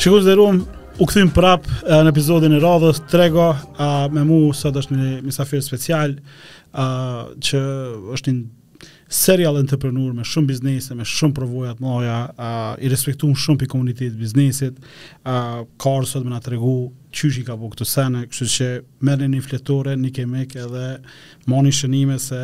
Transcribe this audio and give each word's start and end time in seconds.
Shikus 0.00 0.24
dhe 0.24 0.32
rumë, 0.32 0.62
u 0.96 1.04
këthim 1.04 1.28
prap 1.36 1.66
në 1.84 2.08
epizodin 2.08 2.54
e 2.56 2.60
radhës 2.62 3.02
Trego, 3.12 3.50
me 4.08 4.22
mu 4.24 4.38
sot 4.56 4.78
është 4.80 4.94
një 4.96 5.08
mysafir 5.26 5.60
special, 5.66 6.14
që 6.72 7.60
është 8.16 8.32
një 8.32 8.86
serial 9.12 9.58
entrepreneur 9.60 10.14
me 10.16 10.24
shumë 10.24 10.48
biznese, 10.54 10.96
me 10.96 11.04
shumë 11.04 11.36
provojat 11.36 11.82
moja, 11.84 12.14
uh, 12.32 12.72
i 12.80 12.88
respektu 12.88 13.28
shumë 13.28 13.42
shumë 13.44 13.60
për 13.64 13.70
komunitet 13.74 14.16
biznesit, 14.16 14.78
ka 15.26 15.36
karë 15.82 16.08
sot 16.14 16.24
me 16.24 16.32
nga 16.32 16.40
tregu, 16.46 16.72
qysh 17.12 17.42
i 17.42 17.44
ka 17.50 17.58
po 17.60 17.68
këtë 17.74 17.90
sene, 17.92 18.24
kështu 18.30 18.48
që 18.56 18.70
merë 19.10 19.28
një 19.34 19.44
fletore, 19.50 19.98
një 20.00 20.14
kemek, 20.16 20.56
edhe 20.64 20.88
moni 21.50 21.74
shënime 21.76 22.16
se 22.22 22.40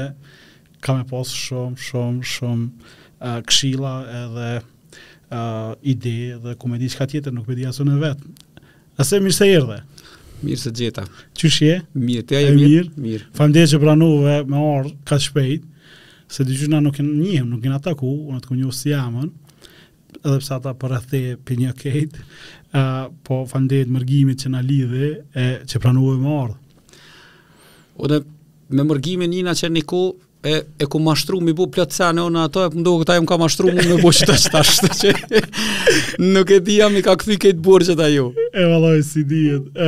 ka 0.85 0.99
me 0.99 1.09
posë 1.09 1.41
shumë, 1.49 1.89
shumë, 1.89 2.33
shumë 2.37 2.97
uh, 3.17 4.17
edhe 4.25 4.55
uh, 5.33 5.73
ide 5.83 6.39
dhe 6.43 6.55
ku 6.59 6.69
me 6.69 6.79
di 6.79 6.89
shka 6.89 7.07
tjetër, 7.07 7.33
nuk 7.33 7.47
me 7.49 7.55
di 7.55 7.65
asu 7.67 7.85
në 7.85 7.99
vetë. 8.03 8.67
Ase 9.01 9.19
mirë 9.21 9.37
se 9.37 9.49
jërë 9.51 9.67
dhe. 9.71 9.79
Mirë 10.47 10.61
se 10.61 10.73
gjeta. 10.77 11.07
Qështë 11.39 11.67
je? 11.67 11.77
Mirë, 11.97 12.27
te 12.29 12.43
ja 12.43 12.53
mirë. 12.53 12.91
Mirë. 12.97 13.67
që 13.67 13.81
pranuve 13.83 14.39
me 14.51 14.59
orë, 14.77 14.93
ka 15.09 15.19
shpejt, 15.21 15.65
se 16.29 16.45
dy 16.45 16.57
gjyna 16.59 16.81
nuk 16.83 16.99
në 16.99 17.13
njëhem, 17.23 17.49
nuk 17.51 17.65
në 17.65 17.75
ata 17.77 17.95
ku, 17.95 18.11
unë 18.29 18.41
të 18.43 18.49
ku 18.51 18.55
njohë 18.59 18.75
si 18.77 18.91
jamën, 18.93 19.31
edhe 20.25 20.37
pësa 20.41 20.59
ta 20.61 20.73
për 20.75 20.89
po 20.91 20.95
athe 20.97 21.21
për 21.47 21.57
një 21.61 21.73
kejtë, 21.83 22.23
uh, 22.75 23.05
po 23.25 23.43
falem 23.47 23.69
të 23.71 23.83
mërgimit 23.97 24.43
që 24.43 24.51
në 24.53 24.63
lidhe, 24.69 25.11
e, 25.39 25.45
që 25.71 25.81
pranuve 25.83 26.17
me 26.19 26.33
orë. 26.33 26.57
Unë 28.05 28.19
me 28.75 28.85
mërgimin 28.91 29.31
njëna 29.33 29.53
që 29.55 29.71
një 29.77 29.85
ku, 29.91 30.01
e, 30.47 30.63
e 30.79 30.87
ku 30.87 30.99
mashtru 31.01 31.41
mi 31.41 31.53
bu 31.53 31.67
plot 31.71 31.93
sene, 31.93 32.23
ona 32.23 32.45
ato 32.47 32.63
e 32.67 32.71
pëndohë 32.71 33.03
këta 33.03 33.17
e 33.19 33.23
më 33.25 33.31
ka 33.31 33.39
mashtru 33.41 33.73
më 33.75 33.85
me 33.91 33.97
bu 34.03 34.13
qëta 34.15 34.35
të 34.35 34.41
shtashtë, 34.43 34.91
që 35.01 36.23
nuk 36.31 36.53
e 36.57 36.61
dhja 36.69 36.89
mi 36.95 37.03
ka 37.07 37.15
këthi 37.19 37.39
këtë 37.45 37.63
borë 37.67 37.97
a 38.05 38.09
ju. 38.13 38.29
E 38.55 38.67
valoj, 38.71 39.01
si 39.09 39.25
dhjet, 39.29 39.83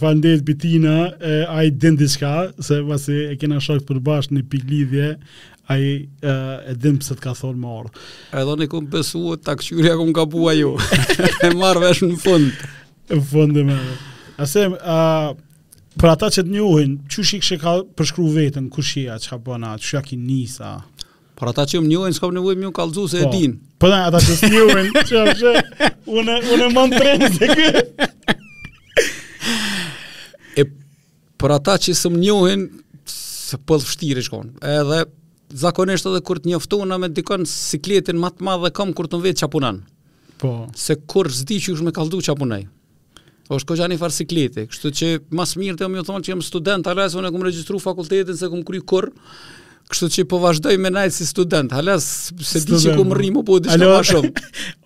fandet 0.00 0.42
bitina, 0.48 0.96
e, 1.22 1.36
a 1.48 1.62
i 1.64 1.70
din 1.70 1.98
shka, 2.16 2.34
se 2.68 2.80
vasi 2.88 3.18
e 3.30 3.36
kena 3.40 3.60
për 3.64 3.82
përbash 3.92 4.30
një 4.34 4.42
pik 4.50 4.66
lidhje, 4.70 5.14
a 5.70 5.78
i 5.80 5.92
e, 6.04 6.36
e 6.72 6.74
din 6.76 6.98
pëse 7.00 7.16
të 7.20 7.24
ka 7.28 7.36
thonë 7.40 7.60
më 7.62 7.76
orë. 7.84 7.94
E 8.34 8.42
dhe 8.50 8.58
një 8.64 8.70
këmë 8.74 8.92
besu, 8.92 9.22
ta 9.38 9.54
këshyria 9.60 9.94
këmë 10.00 10.16
ka 10.18 10.24
bua 10.26 10.56
ju, 10.58 10.74
e 11.44 11.54
marrë 11.54 11.86
vesh 11.86 12.02
në 12.08 12.18
fund. 12.24 12.66
Në 13.14 13.22
fund 13.30 13.62
e 13.62 13.66
me. 13.70 13.78
Asem, 14.42 14.74
a, 14.82 15.30
për 16.00 16.10
ata 16.10 16.28
që 16.34 16.42
të 16.48 16.54
njohin, 16.56 16.94
qysh 17.12 17.52
i 17.54 17.58
ka 17.62 17.74
përshkru 17.98 18.26
vetën, 18.34 18.66
kushia, 18.72 19.16
çka 19.22 19.38
bën 19.38 19.66
që 19.66 19.74
ka 19.78 19.78
bëna, 19.78 19.78
qysh 19.78 20.14
i 20.14 20.18
nisa? 20.18 20.72
Për 21.38 21.50
ata 21.52 21.64
që 21.70 21.80
më 21.82 21.90
njohin, 21.92 22.14
s'ka 22.14 22.28
për 22.30 22.36
nevoj 22.38 22.54
më 22.60 22.70
kalëzu 22.74 23.04
se 23.10 23.20
e 23.22 23.26
po. 23.28 23.32
din. 23.34 23.54
Për 23.82 23.94
ata 23.98 24.20
që 24.26 24.36
së 24.40 24.50
njohin, 24.54 24.92
që 25.06 25.20
a 25.22 25.24
përshë, 25.30 25.64
më 26.48 27.14
në 27.20 27.32
se 27.34 27.50
kë. 27.50 27.84
E 30.54 30.68
për 31.42 31.56
ata 31.58 31.78
që 31.86 31.96
së 32.02 32.12
më 32.14 32.22
njohin, 32.24 32.66
së 33.14 33.58
pëllë 33.66 33.86
po 33.86 33.90
fështiri 33.90 34.22
shkon. 34.26 34.52
Edhe, 34.74 35.02
zakonisht 35.64 36.06
edhe 36.10 36.22
kur 36.26 36.40
të 36.40 36.86
na 36.88 36.98
me 37.02 37.10
dikon 37.10 37.46
sikletin 37.46 38.18
matë 38.22 38.46
madhe 38.46 38.70
kam 38.74 38.92
kur 38.94 39.06
të 39.10 39.20
në 39.20 39.28
vetë 39.28 39.44
që 39.44 39.74
Po. 40.34 40.48
Se 40.74 40.96
kur 40.98 41.28
zdi 41.30 41.60
që 41.62 41.72
është 41.76 41.84
me 41.86 41.92
kalëzu 41.94 42.18
është 43.48 43.66
kogja 43.68 43.88
një 43.92 43.98
farsikliti, 44.00 44.64
kështu 44.70 44.90
që 44.96 45.08
mas 45.36 45.52
mirë 45.60 45.76
të 45.82 45.86
më 45.92 46.04
thonë 46.08 46.22
që 46.24 46.30
jam 46.32 46.42
student, 46.44 46.86
halas 46.88 47.14
unë 47.18 47.28
e 47.28 47.30
kumë 47.34 47.46
registru 47.50 47.76
fakultetin 47.82 48.36
se 48.38 48.46
kumë 48.52 48.66
kry 48.68 48.80
kur, 48.88 49.06
kështu 49.92 50.06
që 50.14 50.26
po 50.30 50.36
vazhdoj 50.40 50.76
me 50.80 50.90
najtë 50.94 51.12
si 51.18 51.26
student, 51.28 51.70
halas 51.76 52.04
se 52.30 52.60
student. 52.62 52.80
di 52.80 52.82
që 52.86 52.90
kumë 53.02 53.14
rrimu, 53.18 53.40
po 53.48 53.54
në 53.58 53.68
shumë 53.76 54.04
shumë. 54.08 54.32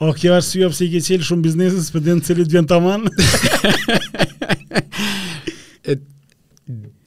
O, 0.08 0.10
kjo 0.14 0.30
është 0.34 0.50
syo 0.50 0.68
pëse 0.72 0.82
i 0.84 0.90
ke 0.96 1.00
qelë 1.08 1.24
shumë 1.30 1.46
biznesës, 1.46 1.92
për 1.94 2.00
dhe 2.08 2.12
në 2.18 2.22
cilë 2.26 2.42
të 2.44 2.50
vjenë 2.56 2.70
të 2.72 2.76
manë. 2.82 3.06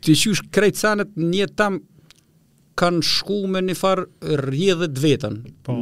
Të 0.02 0.12
që 0.22 0.28
është 0.32 0.68
sanët 0.80 1.12
një 1.22 1.46
tamë 1.60 1.80
kanë 2.80 3.04
shku 3.06 3.40
me 3.52 3.62
një 3.66 3.76
farë 3.78 4.36
rjedhe 4.46 4.88
të 4.94 5.04
vetën. 5.04 5.38
Po. 5.66 5.76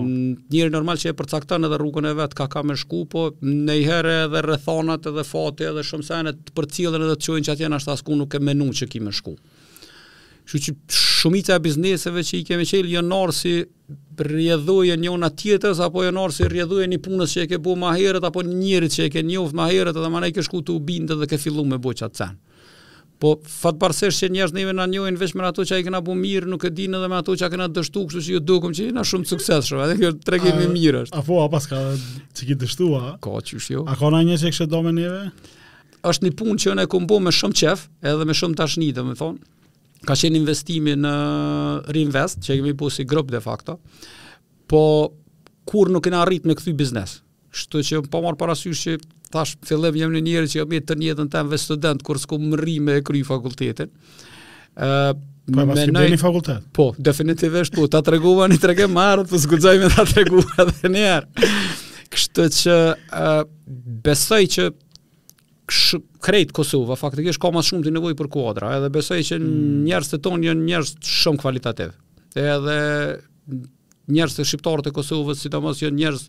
Njëri 0.52 0.72
normal 0.74 1.00
që 1.00 1.12
e 1.14 1.18
përcaktan 1.20 1.68
edhe 1.68 1.78
rrugën 1.80 2.08
e 2.10 2.16
vetë 2.18 2.38
ka 2.40 2.48
ka 2.56 2.64
me 2.66 2.78
shku, 2.80 3.04
po 3.12 3.30
në 3.46 3.76
i 3.82 3.86
herë 3.88 4.16
edhe 4.26 4.42
rëthanat 4.48 5.10
edhe 5.12 5.26
fati 5.28 5.68
edhe 5.70 5.84
shumësene 5.86 6.36
të 6.40 6.56
për 6.58 6.70
cilën 6.76 7.06
edhe 7.08 7.18
të 7.22 7.30
qojnë 7.32 7.48
që 7.50 7.56
atjen 7.56 7.78
ashtë 7.78 7.96
asku 7.96 8.20
nuk 8.20 8.36
e 8.40 8.44
menu 8.50 8.72
që 8.80 8.90
ki 8.94 9.04
me 9.06 9.14
shku. 9.16 9.36
Shku 10.50 10.62
që 10.66 10.74
shumica 10.98 11.60
e 11.60 11.64
bizneseve 11.64 12.24
që 12.26 12.40
i 12.40 12.46
kemi 12.48 12.66
qelë 12.66 12.94
jë 12.96 13.04
nërë 13.06 13.36
si 13.38 13.52
rjedhuje 14.20 14.96
një 14.98 15.12
unë 15.14 15.30
atjetës, 15.30 15.82
apo 15.86 16.04
jë 16.08 16.14
nërë 16.16 16.36
si 16.40 16.48
rjedhuje 16.50 16.88
një 16.90 17.02
punës 17.06 17.38
që 17.38 17.44
e 17.46 17.50
ke 17.54 17.62
bu 17.62 17.76
maherët, 17.80 18.26
apo 18.26 18.42
njërit 18.48 18.96
që 18.98 19.08
e 19.10 19.14
ke 19.14 19.26
njofë 19.30 19.58
maherët, 19.62 19.98
edhe 20.00 20.10
ma 20.10 20.24
ne 20.24 20.32
ke 20.34 20.42
shku 20.48 20.64
të 20.66 20.74
u 20.74 20.82
bindë 20.90 21.20
dhe 21.22 21.30
ke 21.30 21.38
fillu 21.42 21.68
me 21.70 21.78
bo 21.80 21.94
që 21.94 22.08
atësenë. 22.10 22.40
Po 23.20 23.34
fatbarsesh 23.44 24.22
që 24.24 24.28
njerëz 24.32 24.54
ndivën 24.56 24.78
na 24.80 24.86
njohin 24.88 25.18
veç 25.20 25.34
me 25.36 25.44
ato 25.44 25.66
që 25.68 25.76
ai 25.76 25.84
kena 25.84 26.00
bu 26.06 26.14
mirë, 26.16 26.48
nuk 26.48 26.64
e 26.64 26.72
dinë 26.72 27.02
edhe 27.02 27.10
me 27.12 27.18
ato 27.20 27.34
që 27.36 27.50
kena 27.52 27.66
dështu, 27.76 28.06
kështu 28.08 28.22
që 28.30 28.36
ju 28.38 28.42
dukum 28.52 28.76
që 28.76 28.86
jena 28.86 29.04
shumë 29.06 29.28
suksesshëm. 29.28 29.82
Edhe 29.84 29.98
kjo 30.00 30.12
tregim 30.24 30.62
i 30.64 30.70
mirë 30.72 31.02
është. 31.04 31.18
Apo 31.20 31.42
apo 31.44 31.60
ska 31.60 31.82
çike 32.40 32.56
dështua. 32.64 33.02
Ka 33.26 33.34
çysh 33.44 33.74
jo. 33.76 33.84
A 33.92 33.98
ka 34.00 34.14
na 34.16 34.22
njerëz 34.24 34.46
që 34.48 34.54
shëdo 34.62 34.80
me 34.88 34.96
neve? 34.96 35.26
Është 36.08 36.30
një 36.30 36.34
punë 36.40 36.58
që 36.64 36.72
unë 36.78 36.88
e 36.88 36.92
kumbo 36.96 37.20
me 37.20 37.36
shumë 37.36 37.60
çef, 37.60 37.88
edhe 38.08 38.30
me 38.32 38.38
shumë 38.40 38.56
tashni, 38.64 38.92
domethën. 38.96 39.36
Ka 40.08 40.16
qenë 40.16 40.40
investimi 40.40 40.96
në 40.96 41.14
Reinvest, 41.92 42.40
që 42.48 42.56
kemi 42.62 42.72
bërë 42.80 42.98
si 43.02 43.08
grup 43.12 43.36
de 43.36 43.44
facto. 43.44 43.76
Po 44.72 44.86
kur 45.70 45.92
nuk 45.92 46.08
kena 46.08 46.24
arrit 46.24 46.48
me 46.48 46.56
këthy 46.58 46.72
biznes, 46.74 47.20
Kështu 47.54 47.82
që 47.86 48.00
po 48.14 48.22
marr 48.22 48.38
parasysh 48.40 48.82
që 48.88 48.96
tash 49.34 49.56
fillim 49.68 49.98
jam 49.98 50.14
në 50.14 50.22
një 50.22 50.28
njerëz 50.34 50.52
që 50.52 50.58
jam 50.62 50.74
të 50.90 50.98
njëjtën 51.02 51.30
tëmë 51.34 51.60
student 51.62 52.04
kur 52.06 52.20
s'kam 52.22 52.44
mri 52.54 52.78
me 52.86 52.98
kry 53.06 53.24
fakultetin. 53.28 53.90
ë 54.76 55.18
Po 55.50 55.64
më 55.66 55.88
në 56.14 56.18
fakultet. 56.22 56.66
Po, 56.78 56.92
definitivisht 57.02 57.74
po, 57.74 57.88
ta 57.90 58.04
tregova 58.06 58.46
në 58.52 58.60
tregim 58.62 58.92
marrë, 58.94 59.24
po 59.32 59.38
zgjoj 59.42 59.80
me 59.82 59.88
ta 59.90 60.04
tregova 60.06 60.60
edhe 60.68 60.92
një 60.94 61.06
herë. 61.08 61.50
Kështu 62.14 62.46
që 62.60 62.76
ë 63.18 63.32
besoj 64.06 64.44
që 64.56 64.68
kësh, 65.72 65.98
krejt 66.26 66.54
Kosova 66.56 66.98
faktikisht 67.02 67.42
ka 67.42 67.50
më 67.54 67.66
shumë 67.66 67.88
të 67.90 67.96
nevojë 67.98 68.18
për 68.22 68.30
kuadra, 68.34 68.76
edhe 68.78 68.92
besoj 68.94 69.18
që 69.26 69.40
hmm. 69.42 69.82
njerëzit 69.90 70.22
tonë 70.26 70.52
janë 70.52 70.66
njerëz 70.70 70.94
shumë 71.18 71.42
kvalitativ. 71.42 71.98
Edhe 72.38 72.80
njerëz 74.10 74.38
të 74.40 74.48
shqiptarët 74.52 74.90
e 74.94 74.98
Kosovës, 75.02 75.42
sidomos 75.44 75.82
janë 75.82 75.98
njerëz 76.00 76.28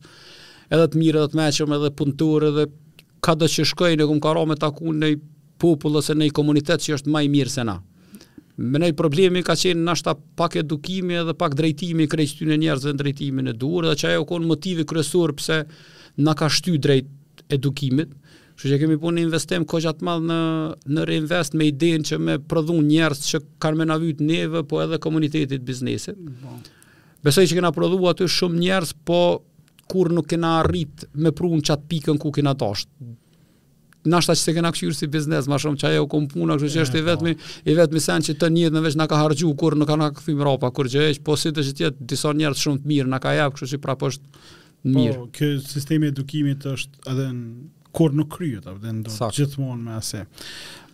edhe 0.74 0.88
të 0.92 1.00
mirë, 1.02 1.20
edhe 1.24 1.32
të 1.34 1.40
meqëm, 1.40 1.76
edhe 1.76 1.90
punëtur, 1.98 2.46
edhe 2.52 2.66
ka 3.24 3.34
dhe 3.36 3.48
që 3.54 3.66
shkoj 3.72 3.92
në 4.00 4.06
kumë 4.08 4.24
karo 4.24 4.46
me 4.48 4.56
taku 4.60 4.94
në 4.96 5.12
i 5.16 5.20
popull 5.60 5.98
ose 6.00 6.14
në 6.16 6.30
i 6.30 6.34
komunitet 6.34 6.84
që 6.84 6.96
është 6.98 7.12
maj 7.12 7.24
mirë 7.34 7.52
se 7.52 7.64
na. 7.68 7.78
Me 8.60 8.80
në 8.82 8.92
problemi 8.98 9.42
ka 9.44 9.54
qenë 9.56 9.80
në 9.86 9.92
ashta 9.94 10.14
pak 10.36 10.58
edukimi 10.60 11.16
edhe 11.20 11.34
pak 11.38 11.54
drejtimi 11.56 12.06
krejtë 12.12 12.42
që 12.42 12.48
në 12.50 12.58
njerës 12.64 12.86
dhe 12.86 12.92
në 12.94 13.02
drejtimi 13.02 13.44
në 13.46 13.54
durë 13.62 13.90
dhe 13.92 13.98
që 14.02 14.10
ajo 14.12 14.24
konë 14.28 14.50
motivi 14.50 14.86
kresur 14.90 15.32
pëse 15.38 15.62
në 16.20 16.34
ka 16.40 16.48
shty 16.50 16.76
drejt 16.78 17.44
edukimit. 17.54 18.12
Që 18.60 18.68
që 18.74 18.78
kemi 18.82 18.98
punë 19.00 19.16
në 19.16 19.22
investim 19.24 19.64
ko 19.64 19.78
gjatë 19.80 20.04
madhë 20.04 20.26
në, 20.28 20.40
në 20.92 21.04
reinvest 21.08 21.54
me 21.56 21.70
idejnë 21.70 22.08
që 22.10 22.18
me 22.20 22.34
prodhun 22.50 22.82
njerës 22.90 23.22
që 23.30 23.40
kanë 23.64 23.78
me 23.80 23.86
navyt 23.88 24.20
neve 24.20 24.60
po 24.68 24.82
edhe 24.84 24.98
komunitetit 25.00 25.64
biznesit. 25.64 26.18
Po. 26.42 26.58
Besoj 27.24 27.46
që 27.48 27.56
kena 27.56 27.70
prodhu 27.72 28.02
aty 28.12 28.28
shumë 28.32 28.60
njerës 28.60 28.92
po 29.08 29.22
kur 29.90 30.10
nuk 30.14 30.28
kena 30.30 30.54
arrit 30.60 31.04
me 31.18 31.32
prunë 31.34 31.64
qatë 31.66 31.88
pikën 31.90 32.20
ku 32.22 32.30
kena 32.36 32.54
tosht. 32.58 32.88
Nashta 34.10 34.32
që 34.32 34.40
se 34.46 34.52
kena 34.56 34.70
këshirë 34.72 34.96
si 34.96 35.08
biznes, 35.12 35.48
ma 35.50 35.58
shumë 35.60 35.76
që 35.82 35.88
ajo 35.90 36.04
kom 36.08 36.28
puna, 36.30 36.54
kështë 36.60 36.72
që 36.74 36.84
është 36.86 36.96
i 36.96 37.00
po. 37.02 37.08
vetëmi, 37.10 37.32
i 37.68 37.74
vetëmi 37.76 38.00
sen 38.04 38.24
që 38.28 38.34
të 38.40 38.48
njëtë 38.54 38.76
në 38.76 38.80
veç 38.86 38.96
nga 38.96 39.06
ka 39.12 39.18
hargju, 39.20 39.50
kur 39.60 39.76
nuk 39.76 39.90
kanë 39.90 40.06
këthim 40.16 40.40
rapa, 40.46 40.70
kur 40.76 40.88
që 40.92 41.02
eqë, 41.10 41.24
po 41.26 41.36
si 41.36 41.52
të 41.52 41.64
që 41.66 41.74
tjetë, 41.80 42.06
disa 42.12 42.32
njerët 42.36 42.62
shumë 42.62 42.80
të 42.84 42.88
mirë, 42.94 43.10
nga 43.12 43.18
ka 43.26 43.34
jepë, 43.36 43.58
kështë 43.58 43.70
që 43.74 43.80
prapë 43.84 44.10
është 44.12 44.40
mirë. 44.94 45.18
Po, 45.18 45.28
kë 45.36 45.50
sistemi 45.66 46.08
edukimit 46.14 46.64
është 46.72 47.04
edhe 47.12 47.28
në 47.42 47.92
kur 48.00 48.16
nuk 48.16 48.30
kryet, 48.38 48.70
edhe 48.72 48.94
në 48.96 49.04
do 49.10 49.30
gjithmonë 49.36 49.84
me 49.88 49.98
ase. 50.00 50.22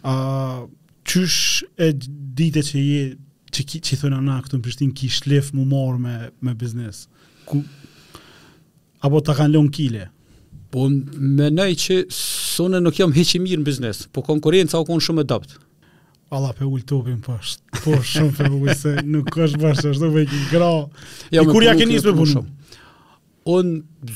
A, 0.03 0.17
qysh 1.07 1.63
e 1.87 1.93
dite 1.95 2.65
që 2.73 2.83
je, 2.89 3.05
që, 3.55 3.69
që, 3.71 3.85
që 3.87 4.01
thënë 4.03 4.19
anë 4.19 4.41
këtu 4.49 4.59
në 4.59 4.67
Prishtin, 4.67 4.91
ki 4.99 5.13
shlef 5.21 5.55
mu 5.55 5.63
marë 5.71 6.03
me, 6.03 6.17
me 6.43 6.57
biznes? 6.59 7.07
apo 9.05 9.21
ta 9.25 9.35
kanë 9.37 9.55
lënë 9.57 9.73
kile. 9.75 10.07
Po 10.73 10.87
mendoj 10.91 11.69
që 11.83 12.01
sonë 12.13 12.81
nuk 12.83 12.99
jam 13.01 13.13
hiç 13.15 13.37
i 13.39 13.43
mirë 13.43 13.61
në 13.63 13.67
biznes, 13.69 14.05
po 14.13 14.25
konkurenca 14.27 14.81
u 14.81 14.87
kon 14.89 15.03
shumë 15.05 15.25
e 15.25 15.29
dobët. 15.33 15.55
Alla 16.35 16.51
pe 16.59 16.67
ul 16.67 16.83
topin 16.89 17.21
po 17.23 17.37
po 17.85 17.99
shumë 18.03 18.35
për 18.35 18.55
ul 18.59 18.73
se 18.75 18.95
nuk 19.07 19.29
ka 19.37 19.47
bash 19.63 19.87
ashtu 19.93 20.09
do 20.09 20.11
një 20.25 20.41
gra. 20.51 20.71
Ja, 21.35 21.45
kur 21.47 21.63
ja 21.63 21.77
ke 21.79 21.87
me 21.87 22.01
punu? 22.03 22.43
Unë 23.47 24.15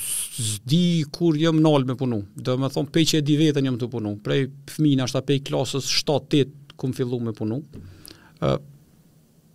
zdi 0.50 0.84
kur 1.14 1.38
jëm 1.38 1.60
nalë 1.62 1.86
me 1.92 1.94
punu. 2.00 2.18
Dhe 2.34 2.56
me 2.58 2.66
thonë 2.74 2.90
pej 2.96 3.04
që 3.12 3.20
e 3.20 3.24
di 3.28 3.36
vetën 3.38 3.68
jëm 3.68 3.78
të 3.78 3.88
punu. 3.92 4.16
Prej 4.26 4.48
fëmina 4.74 5.06
është 5.06 5.20
a 5.20 5.24
pej 5.28 5.42
klasës 5.46 5.86
7-8 6.00 6.56
ku 6.80 6.90
fillu 6.96 7.22
me 7.22 7.30
punu. 7.36 7.60
Uh, 8.40 8.56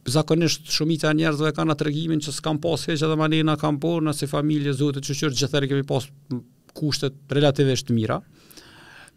zakonisht 0.06 0.66
shumica 0.70 1.10
e 1.12 1.18
njerëzve 1.18 1.52
kanë 1.58 1.74
atë 1.74 1.82
tregimin 1.86 2.22
që 2.22 2.34
s'kan 2.36 2.60
pas 2.62 2.82
hiç 2.90 3.02
edhe 3.06 3.18
manena 3.18 3.56
kanë 3.62 3.80
po 3.82 3.96
në 4.06 4.14
si 4.14 4.28
familje 4.30 4.74
zotë 4.78 5.02
çuçur 5.06 5.34
qyrë 5.34 5.70
kemi 5.72 5.86
pas 5.90 6.06
kushtet 6.78 7.16
relativisht 7.34 7.90
mira. 7.90 8.20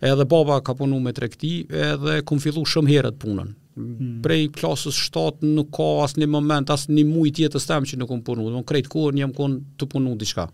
Edhe 0.00 0.25
baba 0.31 0.61
ka 0.62 0.76
punuar 0.79 1.02
me 1.02 1.12
tregti, 1.12 1.52
edhe 1.69 2.20
kum 2.25 2.38
fillu 2.40 2.62
shumë 2.64 2.93
herët 2.93 3.19
punën. 3.20 3.52
Hmm. 3.79 4.14
Prej 4.23 4.46
klasës 4.55 4.94
7 5.08 5.44
nuk 5.56 5.73
ka 5.76 5.87
asnjë 6.06 6.26
moment, 6.31 6.70
asnjë 6.75 7.05
muaj 7.06 7.35
tjetër 7.38 7.62
stem 7.62 7.87
që 7.87 8.00
nuk 8.00 8.11
kum 8.11 8.23
punu. 8.26 8.49
nuk 8.50 8.67
krejt 8.67 8.88
kohën 8.90 9.19
jam 9.20 9.32
kon 9.35 9.61
të 9.79 9.88
punu 9.93 10.17
diçka. 10.17 10.49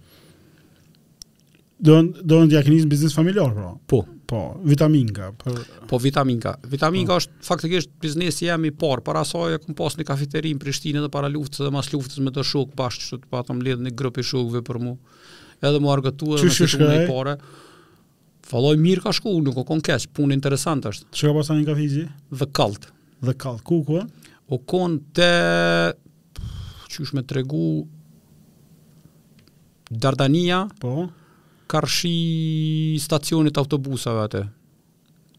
Don 1.79 2.15
don 2.23 2.49
diagnoz 2.49 2.87
biznes 2.87 3.15
familjar, 3.15 3.53
pra? 3.55 3.73
po. 3.87 4.03
Po. 4.03 4.05
Po, 4.26 4.41
vitaminka. 4.65 5.32
Për... 5.41 5.55
Po, 5.82 5.87
po 5.91 5.99
vitaminka. 6.00 6.55
Vitaminka 6.71 7.15
po. 7.17 7.21
është 7.21 7.44
faktikisht 7.47 7.91
biznesi 8.03 8.47
jam 8.49 8.65
i 8.65 8.71
parë, 8.73 9.03
para 9.05 9.23
saj 9.26 9.56
e 9.56 9.61
kumë 9.62 9.76
pas 9.79 9.97
një 9.99 10.06
kafeteri 10.09 10.53
në 10.56 10.62
Prishtinë 10.62 11.03
dhe 11.05 11.11
para 11.12 11.29
luftës 11.32 11.65
dhe 11.67 11.73
mas 11.75 11.91
luftës 11.93 12.23
me 12.25 12.32
të 12.35 12.44
shuk, 12.50 12.73
bashkë 12.79 13.09
që 13.11 13.19
të 13.25 13.31
patëm 13.35 13.62
lidhë 13.67 13.85
një 13.88 13.94
grupi 14.00 14.25
shukve 14.25 14.62
për 14.69 14.81
mu. 14.85 14.94
Edhe 15.65 15.81
mu 15.82 15.93
argëtu 15.94 16.37
edhe 16.38 16.49
me 16.49 16.56
të 16.56 16.69
shumë 16.75 16.91
një 16.93 17.05
pare. 17.11 17.37
Falloj 18.49 18.75
mirë 18.85 19.05
ka 19.06 19.12
shku, 19.17 19.35
nuk 19.44 19.59
o 19.61 19.65
kon 19.69 19.81
keqë, 19.85 20.11
punë 20.17 20.37
interesant 20.37 20.88
është. 20.88 21.06
Që 21.19 21.26
ka 21.31 21.35
pasë 21.38 21.59
një 21.61 21.67
kafizi? 21.69 22.06
Dhe 22.41 22.49
kaltë. 22.61 22.91
Dhe 23.25 23.37
kaltë, 23.44 23.67
ku 23.69 23.82
ku? 23.88 24.00
O 24.53 24.59
kon 24.73 24.99
të... 25.17 25.29
Qysh 26.94 27.12
me 27.17 27.25
tregu... 27.29 27.85
Dardania. 29.94 30.65
Po 30.82 31.06
karshi 31.72 32.99
stacionit 33.05 33.56
autobusave 33.61 34.25
atë. 34.28 34.43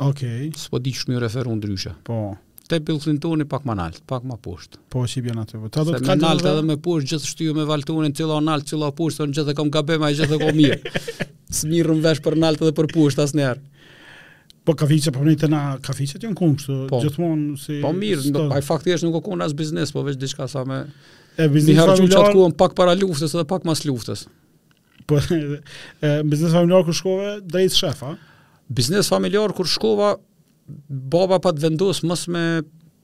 Okej. 0.06 0.42
Okay. 0.50 0.50
S'po 0.60 0.82
di 0.84 0.92
ç'më 0.96 1.20
referu 1.22 1.54
ndryshe. 1.56 1.94
Po. 2.08 2.36
Te 2.66 2.80
Bill 2.82 2.98
Clinton 3.00 3.46
pak 3.46 3.62
më 3.68 3.76
lart, 3.78 4.02
pak 4.10 4.24
më 4.26 4.40
poshtë. 4.42 4.80
Po 4.92 5.06
si 5.08 5.22
bën 5.22 5.38
atë? 5.44 5.60
ta 5.70 5.84
do 5.86 5.94
të 5.94 6.02
kanë 6.08 6.24
lart 6.26 6.48
edhe 6.50 6.64
më 6.66 6.80
poshtë 6.82 7.12
gjithë 7.12 7.22
gjithashtu 7.22 7.54
me 7.60 7.66
Valtonin, 7.70 8.16
cilla 8.18 8.40
lart, 8.42 8.66
cilla 8.66 8.90
poshtë, 8.98 9.28
on 9.28 9.36
gjithë 9.38 9.54
kom 9.60 9.70
gabim, 9.70 10.06
ai 10.08 10.16
gjithë 10.18 10.40
kom 10.42 10.58
mirë. 10.58 10.82
S'mirrëm 11.60 12.02
vesh 12.04 12.24
për 12.26 12.40
lart 12.42 12.64
edhe 12.66 12.74
për 12.80 12.90
poshtë 12.96 13.24
asnjëherë. 13.28 13.74
Po 14.66 14.74
kafiqe 14.74 15.14
po 15.14 15.22
nitë 15.22 15.48
na 15.54 15.60
kafiqet 15.86 16.24
janë 16.26 16.40
këtu, 16.40 16.56
kështu 16.58 16.78
po, 16.90 17.04
gjithmonë 17.04 17.52
si 17.62 17.78
Po 17.84 17.92
mirë, 17.94 18.24
sto... 18.32 18.48
ai 18.58 18.64
fakti 18.66 18.96
është 18.98 19.06
nuk 19.12 19.20
kokon 19.20 19.46
as 19.46 19.54
biznes, 19.54 19.94
po 19.94 20.02
vesh 20.08 20.18
diçka 20.18 20.48
sa 20.50 20.64
me 20.66 20.80
E 21.38 21.46
biznesi 21.46 21.78
familjar. 21.78 22.02
Mi 22.02 22.18
harxhu 22.18 22.48
çat 22.50 22.58
pak 22.58 22.74
para 22.74 22.98
luftës 22.98 23.30
edhe 23.38 23.46
pak 23.46 23.68
mas 23.70 23.86
luftës. 23.86 24.26
Po, 25.10 25.16
biznes 26.32 26.52
familjar 26.54 26.86
kur 26.88 26.94
shkove 26.98 27.36
drejt 27.46 27.74
shef, 27.78 28.02
a? 28.04 28.16
Biznes 28.70 29.10
familjar 29.12 29.52
kur 29.56 29.68
shkova 29.70 30.16
baba 30.90 31.38
pa 31.42 31.52
të 31.54 31.68
vendos 31.68 32.00
mos 32.10 32.24
me 32.34 32.46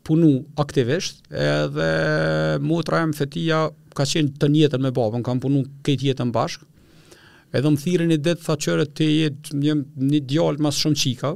punu 0.07 0.31
aktivisht, 0.61 1.19
edhe 1.29 1.91
motra 2.65 3.03
e 3.05 3.13
fetia 3.13 3.67
ka 3.93 4.05
qenë 4.07 4.33
të 4.41 4.49
njetën 4.55 4.81
me 4.81 4.89
babën, 4.95 5.21
kanë 5.27 5.43
punu 5.43 5.61
këtë 5.85 5.97
jetën 6.07 6.31
bashkë, 6.33 6.65
edhe 7.53 7.69
më 7.75 7.81
thirrën 7.83 8.09
një 8.09 8.17
det 8.25 8.39
tha 8.41 8.55
qërë 8.65 8.87
të 8.97 9.09
jetë 9.11 9.59
një, 9.61 9.77
një 10.13 10.23
djallë 10.33 10.65
mas 10.65 10.81
shumë 10.81 11.01
çika. 11.03 11.35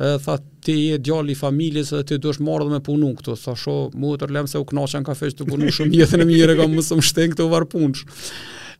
edhe 0.00 0.22
tha 0.24 0.38
të 0.64 0.74
jetë 0.80 1.04
djallë 1.10 1.34
i 1.34 1.36
familjes 1.36 1.90
dhe 1.92 2.00
të 2.08 2.16
dush 2.24 2.40
marrë 2.40 2.70
dhe 2.70 2.78
me 2.78 2.80
punu 2.86 3.12
këtu, 3.18 3.36
tha 3.42 3.52
shumë, 3.60 3.92
motër 4.00 4.32
lem 4.32 4.48
se 4.48 4.56
u 4.56 4.64
knaqen 4.64 5.04
ka 5.04 5.12
të 5.20 5.44
punu 5.50 5.68
shumë 5.78 6.00
jetën 6.00 6.24
e 6.24 6.28
mire, 6.32 6.56
kam 6.56 6.80
shumë 6.80 7.04
shtenë 7.10 7.34
këtu 7.34 7.50
var 7.52 7.68
punsh 7.68 8.06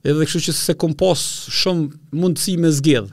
edhe 0.04 0.26
kështu 0.26 0.42
që 0.48 0.54
se 0.56 0.76
kom 0.80 0.94
pas 0.96 1.20
shumë 1.62 2.14
mundësi 2.16 2.54
me 2.60 2.70
zgjedh. 2.72 3.10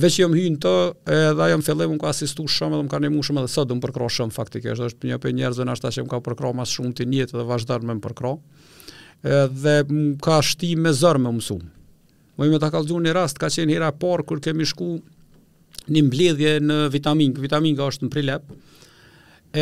Veç 0.00 0.18
jam 0.22 0.32
hyrë 0.34 0.56
të, 0.62 0.70
edhe 1.14 1.44
ajo 1.46 1.58
më 1.60 1.66
filloi 1.66 1.88
unë 1.90 2.00
ka 2.02 2.10
asistu 2.14 2.46
shumë 2.48 2.76
edhe 2.78 2.86
më 2.86 2.92
kanë 2.94 3.06
ndihmuar 3.06 3.28
shumë 3.28 3.42
edhe 3.42 3.52
sa 3.52 3.66
do 3.68 3.76
të 3.76 3.84
përkroh 3.84 4.10
shumë 4.16 4.34
faktikisht, 4.36 4.80
është 4.88 5.10
një 5.10 5.18
për 5.22 5.34
njerëzën 5.38 5.72
ashta 5.72 5.90
që 5.92 6.06
më 6.06 6.12
ka 6.14 6.20
përkroh 6.30 6.54
më 6.58 6.66
shumë 6.72 6.94
ti 6.98 7.06
njëtë 7.12 7.36
dhe 7.38 7.44
vazhdon 7.50 7.86
më 7.90 7.98
përkroh. 8.06 8.38
Edhe 9.38 9.76
më 9.92 10.16
ka 10.24 10.40
shti 10.42 10.72
me 10.80 10.94
zor 10.96 11.20
më 11.22 11.34
mësum. 11.38 11.62
Më 12.40 12.48
më 12.54 12.62
ta 12.62 12.72
kallzuani 12.72 13.12
rast 13.14 13.38
ka 13.38 13.52
qenë 13.52 13.76
hera 13.76 13.92
por 13.92 14.24
kur 14.26 14.40
kemi 14.42 14.64
shku 14.66 14.94
në 15.92 16.06
mbledhje 16.08 16.56
në 16.64 16.80
vitaminë, 16.96 17.38
vitaminë 17.44 17.78
ka 17.78 17.90
është 17.92 18.08
në 18.08 18.12
Prilep. 18.16 18.56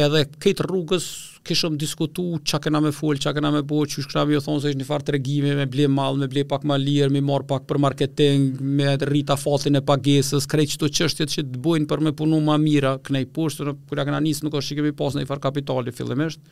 Edhe 0.00 0.24
këtë 0.40 0.68
rrugës 0.68 1.10
kishëm 1.48 1.76
diskutu 1.80 2.24
qa 2.48 2.58
këna 2.62 2.80
me 2.84 2.90
full, 2.94 3.18
qa 3.22 3.32
këna 3.36 3.50
me 3.54 3.62
bo, 3.66 3.80
që 3.88 4.04
shkëna 4.04 4.24
me 4.28 4.36
thonë, 4.36 4.36
se 4.36 4.36
ishë 4.36 4.46
thonë 4.46 4.62
se 4.64 4.80
një 4.80 4.88
farë 4.88 5.06
të 5.08 5.14
regjimi, 5.16 5.54
me 5.58 5.66
ble 5.72 5.86
malë, 5.92 6.20
me 6.24 6.28
ble 6.32 6.44
pak 6.50 6.66
malirë, 6.68 7.10
me 7.14 7.22
marë 7.24 7.48
pak 7.50 7.64
për 7.70 7.80
marketing, 7.86 8.48
me 8.80 8.92
rrita 9.00 9.38
fatin 9.40 9.80
e 9.80 9.84
pagesës, 9.88 10.48
krej 10.52 10.74
që 10.76 10.90
qështjet 11.00 11.32
që 11.36 11.46
të 11.54 11.62
bojnë 11.64 11.88
për 11.90 12.04
me 12.08 12.14
punu 12.18 12.42
ma 12.44 12.58
mira, 12.60 12.96
kënej 13.08 13.28
poshtë, 13.36 13.72
kërja 13.92 14.08
këna 14.10 14.20
njësë 14.26 14.46
nuk 14.48 14.58
është 14.60 14.74
që 14.76 14.78
kemi 14.82 14.94
pas 15.00 15.16
në 15.16 15.24
i 15.26 15.30
farë 15.32 15.44
kapitali, 15.48 15.96
fillimisht. 15.96 16.42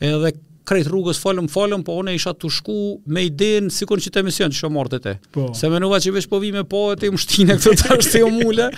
Edhe 0.00 0.34
krejt 0.70 0.86
rrugës 0.88 1.18
falëm 1.20 1.48
falëm 1.50 1.80
po 1.84 1.96
unë 1.98 2.12
isha 2.16 2.30
tushku 2.38 2.74
me 3.10 3.24
idenë 3.26 3.72
sikur 3.74 4.00
që 4.00 4.12
të 4.14 4.22
mision 4.24 4.52
çfarë 4.54 4.72
morte 4.72 5.00
ti. 5.02 5.12
Po. 5.34 5.48
Se 5.56 5.68
më 5.72 5.80
nuva 5.82 5.98
që 6.04 6.12
vesh 6.14 6.28
po 6.30 6.38
vi 6.40 6.52
me 6.54 6.62
po 6.68 6.80
te 7.00 7.10
mshtinë 7.12 7.56
këto 7.58 7.72
tash 7.80 8.06
se 8.14 8.22
u 8.24 8.30
mule. 8.32 8.68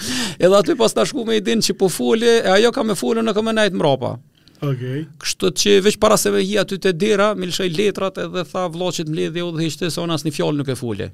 Edhe 0.40 0.56
aty 0.58 0.76
pas 0.80 0.94
tashku 0.96 1.22
me 1.28 1.36
idenë 1.38 1.66
që 1.68 1.76
po 1.78 1.90
fule, 1.94 2.38
ajo 2.56 2.70
ka 2.74 2.82
më 2.88 2.96
fulën 2.98 3.28
në 3.28 3.34
këmbënajt 3.38 3.76
mrapa. 3.78 4.14
Okej. 4.62 5.02
Okay. 5.02 5.04
Kështu 5.22 5.48
që 5.58 5.72
veç 5.88 5.96
para 6.00 6.16
se 6.20 6.30
vehi 6.32 6.54
aty 6.62 6.78
te 6.80 6.92
dera, 6.94 7.32
më 7.34 7.48
lëshoi 7.50 7.68
letrat 7.74 8.18
edhe 8.22 8.44
tha 8.48 8.66
vllaçit 8.70 9.08
mbledhi 9.10 9.40
dhe 9.40 9.56
dhishte 9.58 9.88
se 9.90 10.00
ona 10.00 10.18
asnjë 10.18 10.32
fjalë 10.36 10.60
nuk 10.62 10.70
e 10.70 10.76
fule. 10.78 11.08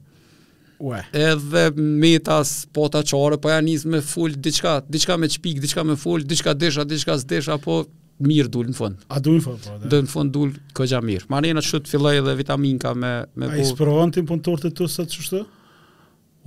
Ua. 0.79 1.01
Edhe 1.17 1.63
mitas 1.99 2.53
po 2.77 2.85
ta 2.93 3.01
çore, 3.09 3.41
po 3.43 3.51
ja 3.51 3.61
nis 3.65 3.87
me 3.89 4.03
ful 4.05 4.37
diçka, 4.45 4.77
diçka 4.95 5.17
me 5.19 5.31
çpik, 5.33 5.63
diçka 5.65 5.85
me 5.89 5.97
ful, 5.99 6.23
diçka 6.31 6.53
desha, 6.61 6.85
diçka 6.89 7.17
s'desha, 7.19 7.57
po 7.65 7.81
mirë 8.29 8.53
dul 8.53 8.69
në 8.69 8.77
fund. 8.79 9.01
A 9.09 9.19
dul 9.25 9.39
në 9.41 9.47
fund 9.49 9.65
po. 9.65 9.79
Dul 9.89 10.05
në 10.05 10.13
fund 10.13 10.33
dul 10.37 10.53
koja 10.79 11.01
mirë. 11.05 11.27
Marina 11.33 11.65
shut 11.65 11.89
filloi 11.91 12.19
edhe 12.21 12.37
vitaminka 12.39 12.93
me 12.95 13.15
me 13.35 13.49
po. 13.49 13.57
Ai 13.57 13.65
sprovon 13.73 14.13
tim 14.15 14.29
punëtorët 14.29 14.69
të 14.69 14.75
tu 14.83 14.91
sa 14.93 15.09
çështë? 15.09 15.43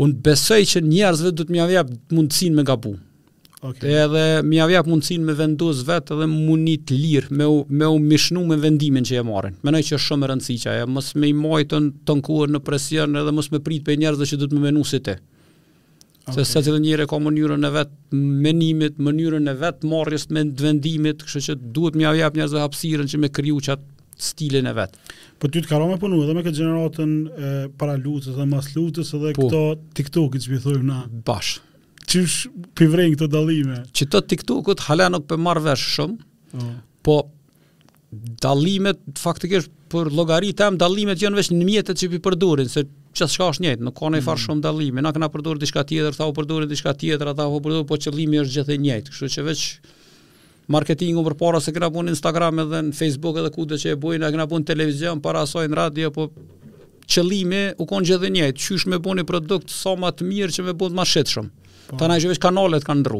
Un 0.02 0.14
besoj 0.26 0.62
që 0.72 0.86
njerëzve 0.86 1.32
do 1.36 1.46
të 1.48 1.58
më 1.58 1.72
jap 1.74 1.90
mundësinë 2.16 2.62
me 2.62 2.66
gabu. 2.66 2.94
Okay. 3.64 3.86
Dhe 3.90 3.98
edhe 4.08 4.22
më 4.42 4.56
ia 4.58 4.66
vjap 4.72 4.88
mundsinë 4.90 5.26
me 5.28 5.36
vendos 5.38 5.84
vet 5.86 6.08
edhe 6.16 6.26
mundi 6.32 6.80
të 6.82 6.96
lirë 6.98 7.36
me 7.38 7.46
u, 7.46 7.60
me 7.70 7.86
u 7.86 8.00
mishnu 8.02 8.42
me 8.50 8.56
vendimin 8.58 9.06
që 9.06 9.20
e 9.22 9.24
marrin. 9.28 9.60
Mendoj 9.68 9.82
që 9.86 10.00
është 10.00 10.06
shumë 10.08 10.26
e 10.26 10.30
rëndësishme 10.32 10.72
ajo, 10.72 10.88
mos 10.96 11.12
me 11.22 11.30
i 11.30 11.36
majtën 11.38 11.92
të 12.08 12.16
nkuar 12.24 12.56
në 12.56 12.62
presion 12.66 13.20
edhe 13.22 13.36
mos 13.38 13.52
me 13.54 13.62
prit 13.68 13.84
për 13.86 14.00
njerëz 14.02 14.24
që 14.34 14.40
do 14.42 14.50
të 14.50 14.58
më 14.58 14.64
menusi 14.66 15.02
ti. 15.06 15.16
Okay. 16.26 16.40
Se 16.42 16.48
sa 16.50 16.64
njerë 16.66 16.82
njëre 16.88 17.08
ka 17.14 17.22
mënyrën 17.22 17.70
e 17.70 17.74
vetë 17.78 18.20
menimit, 18.50 18.98
mënyrën 18.98 19.54
e 19.54 19.58
vetë 19.62 19.92
marrës 19.94 20.26
me 20.34 20.42
vendimit, 20.66 21.22
kështë 21.22 21.46
që 21.52 21.60
duhet 21.78 22.02
mja 22.02 22.16
jap 22.18 22.38
njerëzve 22.42 22.64
hapësirën 22.66 23.14
që 23.14 23.22
me 23.24 23.30
kryu 23.36 23.62
qatë 23.62 24.22
stilin 24.22 24.70
e 24.74 24.78
vetë. 24.78 25.18
Po 25.42 25.50
ty 25.54 25.62
të 25.66 25.70
karo 25.70 25.86
me 25.90 26.00
punu 26.02 26.24
edhe 26.26 26.34
me 26.38 26.42
këtë 26.46 26.62
generatën 26.64 27.16
e, 27.30 27.54
para 27.82 27.94
lutës 28.02 28.34
dhe 28.38 28.46
mas 28.50 28.74
lutës 28.78 29.14
edhe 29.20 29.34
po, 29.38 29.50
këto 29.50 29.64
TikTok 30.02 30.42
i 30.42 30.48
që 30.50 30.82
na. 30.92 31.06
Bash 31.30 31.58
qysh 32.12 32.40
pivrejnë 32.80 33.16
këto 33.18 33.28
dalime? 33.32 33.82
Që 33.96 34.08
të 34.12 34.22
TikTokut 34.32 34.84
hala 34.90 35.10
nuk 35.14 35.28
për 35.30 35.40
marrë 35.46 35.66
vesh 35.70 35.86
shumë, 35.98 36.18
uh. 36.18 36.72
po, 37.06 37.20
po 37.26 38.24
dalimet 38.44 39.00
faktikisht 39.20 39.70
për 39.92 40.10
logaritë 40.16 40.58
tam 40.64 40.76
dalimet 40.80 41.22
janë 41.24 41.38
vetëm 41.40 41.60
në 41.62 41.68
mjetet 41.70 42.00
që 42.02 42.10
i 42.18 42.20
përdorin 42.26 42.68
se 42.72 42.84
çfarë 43.16 43.32
shka 43.34 43.48
është 43.54 43.64
njëjtë, 43.66 43.86
nuk 43.88 43.96
ka 43.96 44.10
i 44.18 44.24
farë 44.26 44.40
mm. 44.40 44.44
shumë 44.48 44.64
dallime. 44.66 45.04
Na 45.04 45.12
kanë 45.16 45.30
përdorur 45.32 45.60
diçka 45.62 45.84
tjetër, 45.88 46.16
ta 46.18 46.26
thau 46.26 46.36
përdorin 46.36 46.68
diçka 46.72 46.92
tjetër, 47.00 47.32
ata 47.32 47.48
po 47.54 47.60
përdorin, 47.64 47.88
po 47.88 48.00
qëllimi 48.04 48.40
është 48.44 48.56
gjithë 48.58 48.76
i 48.78 48.82
njëjtë. 48.86 49.14
Kështu 49.16 49.30
që 49.38 49.46
veç 49.48 49.64
marketingu 50.72 51.24
përpara 51.28 51.60
se 51.64 51.74
kena 51.76 51.88
punë 51.92 52.14
Instagram 52.16 52.60
edhe 52.66 52.84
në 52.90 52.96
Facebook 53.00 53.40
edhe 53.42 53.52
kudo 53.56 53.80
që 53.80 53.94
e 53.96 54.00
bojnë, 54.04 54.32
kena 54.36 54.48
punë 54.52 54.68
televizion, 54.74 55.24
para 55.24 55.44
asoj 55.48 55.64
në 55.72 55.80
radio, 55.80 56.12
po 56.16 56.28
qëllimi 57.12 57.64
u 57.84 57.88
kanë 57.90 58.12
gjithë 58.12 58.30
i 58.30 58.36
njëjtë. 58.38 58.68
Qysh 58.68 58.88
me 58.92 59.00
bëni 59.08 59.28
produkt 59.32 59.72
sa 59.72 59.92
so 59.92 59.96
më 60.04 60.12
të 60.20 60.28
mirë 60.32 60.58
që 60.60 60.68
me 60.70 60.76
bëhet 60.80 61.00
më 61.00 61.08
shitshëm. 61.16 61.48
Mm 61.48 61.61
Po. 61.92 61.98
Tanë 62.00 62.38
kanalet 62.40 62.86
kanë 62.88 63.02
ndru. 63.04 63.20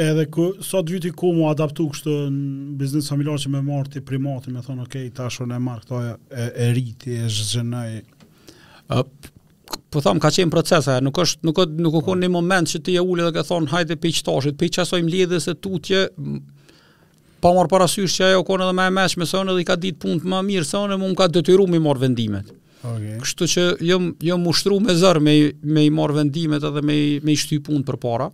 Edhe 0.00 0.24
ku 0.32 0.48
sot 0.66 0.88
vjeti 0.90 1.12
ku 1.14 1.30
mu 1.34 1.46
adaptu 1.50 1.86
kështë 1.92 2.14
në 2.34 2.76
biznes 2.78 3.08
familjar 3.10 3.38
që 3.42 3.52
më 3.54 3.60
marti 3.66 4.02
primati, 4.06 4.50
më 4.54 4.64
thonë, 4.66 4.84
okay, 4.86 5.08
tash 5.14 5.40
unë 5.44 5.58
marr 5.62 5.82
këto 5.84 6.00
e 6.06 6.10
e 6.64 6.68
rriti 6.74 7.16
e 7.22 7.28
zhënoi. 7.30 8.00
Ëp. 8.94 9.30
Po 9.90 10.00
tham 10.02 10.18
ka 10.22 10.30
qenë 10.34 10.50
procesa, 10.50 10.96
nuk 11.02 11.18
është 11.22 11.46
nuk 11.46 11.58
është, 11.64 11.78
nuk 11.82 11.98
u 11.98 12.02
kon 12.06 12.22
në 12.22 12.30
moment 12.32 12.70
që 12.70 12.80
ti 12.86 12.94
e 12.98 13.02
ulë 13.02 13.28
dhe 13.28 13.34
ka 13.38 13.44
thon 13.46 13.66
hajde 13.70 13.98
pe 14.02 14.10
qtashit, 14.16 14.56
pe 14.58 14.70
qasojm 14.78 15.10
lidhës 15.10 15.46
së 15.50 15.54
tutje. 15.62 16.04
Pa 17.42 17.52
marr 17.56 17.70
parasysh 17.72 18.14
që 18.18 18.30
ajo 18.32 18.42
kon 18.46 18.62
edhe 18.66 18.74
më 18.78 18.88
e 18.90 18.96
mëshme, 18.98 19.26
sonë 19.30 19.54
edhe 19.54 19.62
i 19.62 19.68
ka 19.70 19.78
ditë 19.82 20.02
punë 20.02 20.32
më 20.34 20.42
mirë 20.50 20.70
sonë, 20.74 20.98
më 20.98 21.10
un 21.12 21.18
ka 21.18 21.30
detyruar 21.30 21.70
mi 21.70 21.82
marr 21.86 22.02
vendimet. 22.08 22.50
Okay. 22.80 23.16
Kështu 23.20 23.46
që 23.52 23.62
jam 23.84 24.06
jam 24.24 24.46
ushtruar 24.48 24.80
me 24.80 24.94
zor 24.96 25.18
me 25.20 25.34
me 25.68 25.82
i 25.84 25.90
marr 25.92 26.14
vendimet 26.16 26.64
edhe 26.64 26.80
me 26.90 26.94
me 27.28 27.34
shty 27.36 27.58
punë 27.66 27.84
për 27.84 27.98
para. 28.00 28.28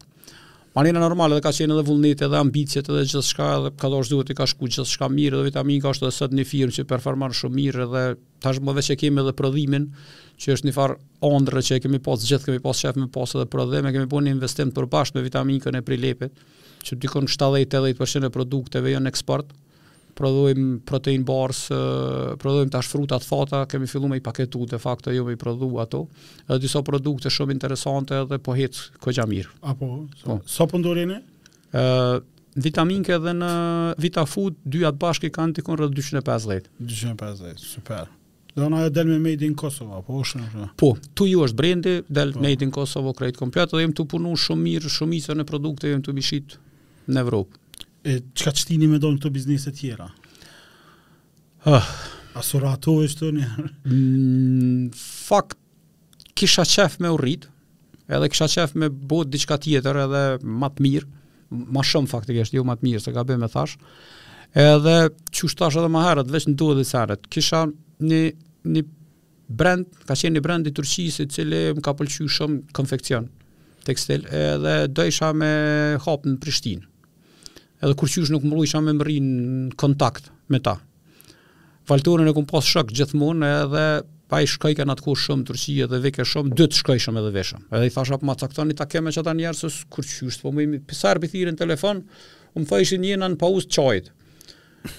normale 0.93 1.35
edhe 1.35 1.43
ka 1.43 1.51
qenë 1.51 1.75
edhe 1.75 1.85
vullneti 1.89 2.25
edhe 2.25 2.37
ambicet 2.39 2.89
edhe 2.93 3.03
gjithçka 3.11 3.49
edhe 3.59 3.71
ka 3.77 3.89
dorë 3.91 4.09
duhet 4.13 4.29
të 4.29 4.35
ka 4.39 4.47
shku 4.47 4.69
gjithçka 4.71 5.09
mirë 5.11 5.39
edhe 5.41 5.49
vitamina 5.51 5.83
ka 5.83 5.89
është 5.97 6.07
edhe 6.07 6.15
sot 6.21 6.31
në 6.39 6.45
firmë 6.47 6.75
që 6.79 6.87
performon 6.95 7.33
shumë 7.35 7.55
mirë 7.59 7.83
edhe 7.89 8.05
tashmë 8.47 8.75
vetë 8.79 8.87
që 8.93 8.99
kemi 9.03 9.23
edhe 9.25 9.35
prodhimin 9.43 9.89
që 10.39 10.53
është 10.55 10.67
një 10.71 10.75
farë 10.79 10.99
ondrë 11.33 11.63
që 11.71 11.77
e 11.77 11.81
kemi 11.89 11.99
pas 12.07 12.23
gjithë 12.29 12.45
kemi 12.47 12.63
pas 12.69 12.79
shef 12.85 12.97
me 13.03 13.11
pas 13.19 13.35
edhe 13.35 13.51
prodhim 13.57 13.87
e 13.87 13.93
kemi 13.99 14.07
bën 14.15 14.31
investim 14.37 14.71
të 14.71 14.79
përbashkët 14.87 15.19
me 15.19 15.27
vitaminën 15.27 15.81
e 15.81 15.83
prilepit 15.91 16.33
që 16.87 17.01
dikon 17.03 17.27
70-80% 17.35 18.31
e 18.31 18.31
produkteve 18.39 18.95
janë 18.95 19.11
jo 19.11 19.17
eksport 19.17 19.57
prodhojmë 20.17 20.81
protein 20.89 21.25
bars, 21.29 21.67
uh, 21.75 22.63
tash 22.73 22.89
fruta 22.93 23.19
të 23.21 23.29
fata, 23.29 23.63
kemi 23.71 23.89
fillu 23.91 24.09
me 24.09 24.19
i 24.21 24.25
paketu 24.25 24.65
de 24.71 24.81
facto, 24.81 25.13
jo 25.13 25.27
me 25.29 25.37
i 25.37 25.41
prodhu 25.41 25.69
ato, 25.83 26.07
edhe 26.47 26.61
disa 26.65 26.83
produkte 26.85 27.31
shumë 27.33 27.55
interesante 27.57 28.17
edhe 28.23 28.39
po 28.41 28.57
hecë 28.57 29.03
këgja 29.05 29.27
mirë. 29.31 29.53
Apo, 29.75 29.93
so, 30.17 30.27
po. 30.33 30.39
so 30.57 30.67
po 30.67 30.77
pëndurin 30.77 31.13
e? 31.19 31.23
Uh, 31.77 32.19
vitaminke 32.57 33.19
në 33.21 33.51
Vita 34.01 34.25
Food, 34.29 34.57
dyja 34.65 34.95
bashkë 34.97 35.29
i 35.29 35.33
kanë 35.37 35.59
të 35.61 35.65
rreth 35.75 35.97
250. 35.99 36.71
250, 36.81 37.67
super. 37.77 38.09
Do 38.57 38.65
ona 38.65 38.87
e 38.87 38.91
del 38.91 39.11
me 39.11 39.19
Made 39.21 39.45
in 39.45 39.53
Kosovo, 39.53 39.99
apo 40.01 40.23
është 40.25 40.39
në 40.41 40.47
shumë? 40.55 40.69
Po, 40.81 40.95
tu 41.13 41.27
ju 41.29 41.45
është 41.45 41.59
brendi, 41.61 41.99
del 42.09 42.33
po. 42.33 42.41
Made 42.47 42.65
in 42.65 42.73
Kosovo, 42.73 43.13
krejtë 43.13 43.43
kompletë, 43.43 43.77
dhe 43.77 43.83
jem 43.85 43.93
të 43.99 44.07
punu 44.15 44.33
shumë 44.41 44.65
mirë, 44.65 44.93
shumë 44.97 45.19
isër 45.21 45.37
në 45.37 45.45
produkte, 45.51 45.91
jem 45.93 46.01
të 46.09 46.15
mishit 46.17 46.57
në 47.07 47.23
Evropë. 47.27 47.61
E 48.07 48.21
që 48.39 48.45
ka 48.47 48.53
qëtini 48.55 48.87
me 48.87 49.01
do 49.03 49.09
në 49.11 49.19
këto 49.19 49.31
bizneset 49.35 49.77
tjera? 49.81 50.07
Ah. 51.67 51.87
A 52.37 52.43
së 52.45 52.59
ratu 52.61 52.93
e 53.03 53.09
një? 53.33 54.95
Fakt, 54.95 55.57
kisha 56.37 56.67
qef 56.69 56.99
me 57.01 57.09
u 57.11 57.17
edhe 57.27 58.29
kisha 58.31 58.47
qef 58.47 58.75
me 58.79 58.91
botë 58.93 59.31
diçka 59.33 59.57
tjetër 59.59 59.99
edhe 60.05 60.21
matë 60.63 60.83
mirë, 60.85 61.07
ma 61.75 61.83
shumë 61.83 62.11
faktik 62.13 62.37
jo 62.39 62.45
jo 62.61 62.65
matë 62.69 62.85
mirë, 62.87 63.01
se 63.03 63.15
ka 63.17 63.25
be 63.27 63.35
me 63.41 63.49
thashë, 63.51 63.79
edhe 64.53 64.97
që 65.33 65.49
shtë 65.51 65.71
edhe 65.81 65.89
ma 65.91 66.05
herët, 66.07 66.29
veç 66.31 66.47
në 66.51 66.55
duhe 66.61 66.75
dhe 66.79 67.17
kisha 67.35 67.65
një, 68.05 68.21
një 68.75 68.83
brend, 69.59 69.87
ka 70.07 70.13
qenë 70.15 70.37
një 70.39 70.43
brend 70.45 70.69
i 70.71 70.75
turqisi, 70.77 71.27
cili 71.27 71.65
më 71.75 71.81
ka 71.89 71.97
pëlqy 71.99 72.29
shumë 72.37 72.63
konfekcion, 72.79 73.27
tekstil, 73.89 74.29
edhe 74.29 74.77
do 74.93 75.09
isha 75.09 75.33
me 75.33 75.51
hapë 76.05 76.35
në 76.37 76.39
Prishtinë, 76.45 76.85
edhe 77.87 77.95
kur 77.99 78.09
qysh 78.11 78.31
nuk 78.35 78.45
mbuloj 78.47 78.73
më 78.85 78.95
mri 78.99 79.17
në 79.23 79.79
kontakt 79.79 80.31
me 80.51 80.61
ta. 80.63 80.77
Valtorën 81.87 82.27
e 82.29 82.33
kum 82.35 82.47
pas 82.51 82.67
shok 82.67 82.91
gjithmonë 82.91 83.51
edhe 83.63 83.85
pa 84.27 84.41
i 84.43 84.49
shkoj 84.51 84.73
kan 84.75 84.91
atku 84.91 85.15
shumë 85.15 85.47
turqi 85.47 85.77
edhe 85.87 86.01
vekë 86.03 86.25
shumë 86.27 86.55
dy 86.59 86.67
të 86.67 86.81
shkoj 86.81 86.97
shumë 87.05 87.23
edhe 87.23 87.31
veshëm. 87.37 87.67
Edhe 87.71 87.87
i 87.87 87.95
thasha 87.95 88.17
apo 88.19 88.27
ma 88.27 88.35
caktoni 88.41 88.75
ta 88.75 88.89
kemë 88.91 89.13
çata 89.15 89.37
një 89.39 89.47
herë 89.53 89.59
se 89.63 89.87
kur 89.95 90.07
qysh 90.09 90.41
po 90.43 90.51
më 90.57 90.81
pisar 90.91 91.21
bi 91.23 91.31
thirrën 91.31 91.59
telefon, 91.61 92.03
um 92.59 92.67
thajshin 92.67 93.05
një 93.07 93.21
nën 93.23 93.39
pauz 93.39 93.69
çajit. 93.77 94.11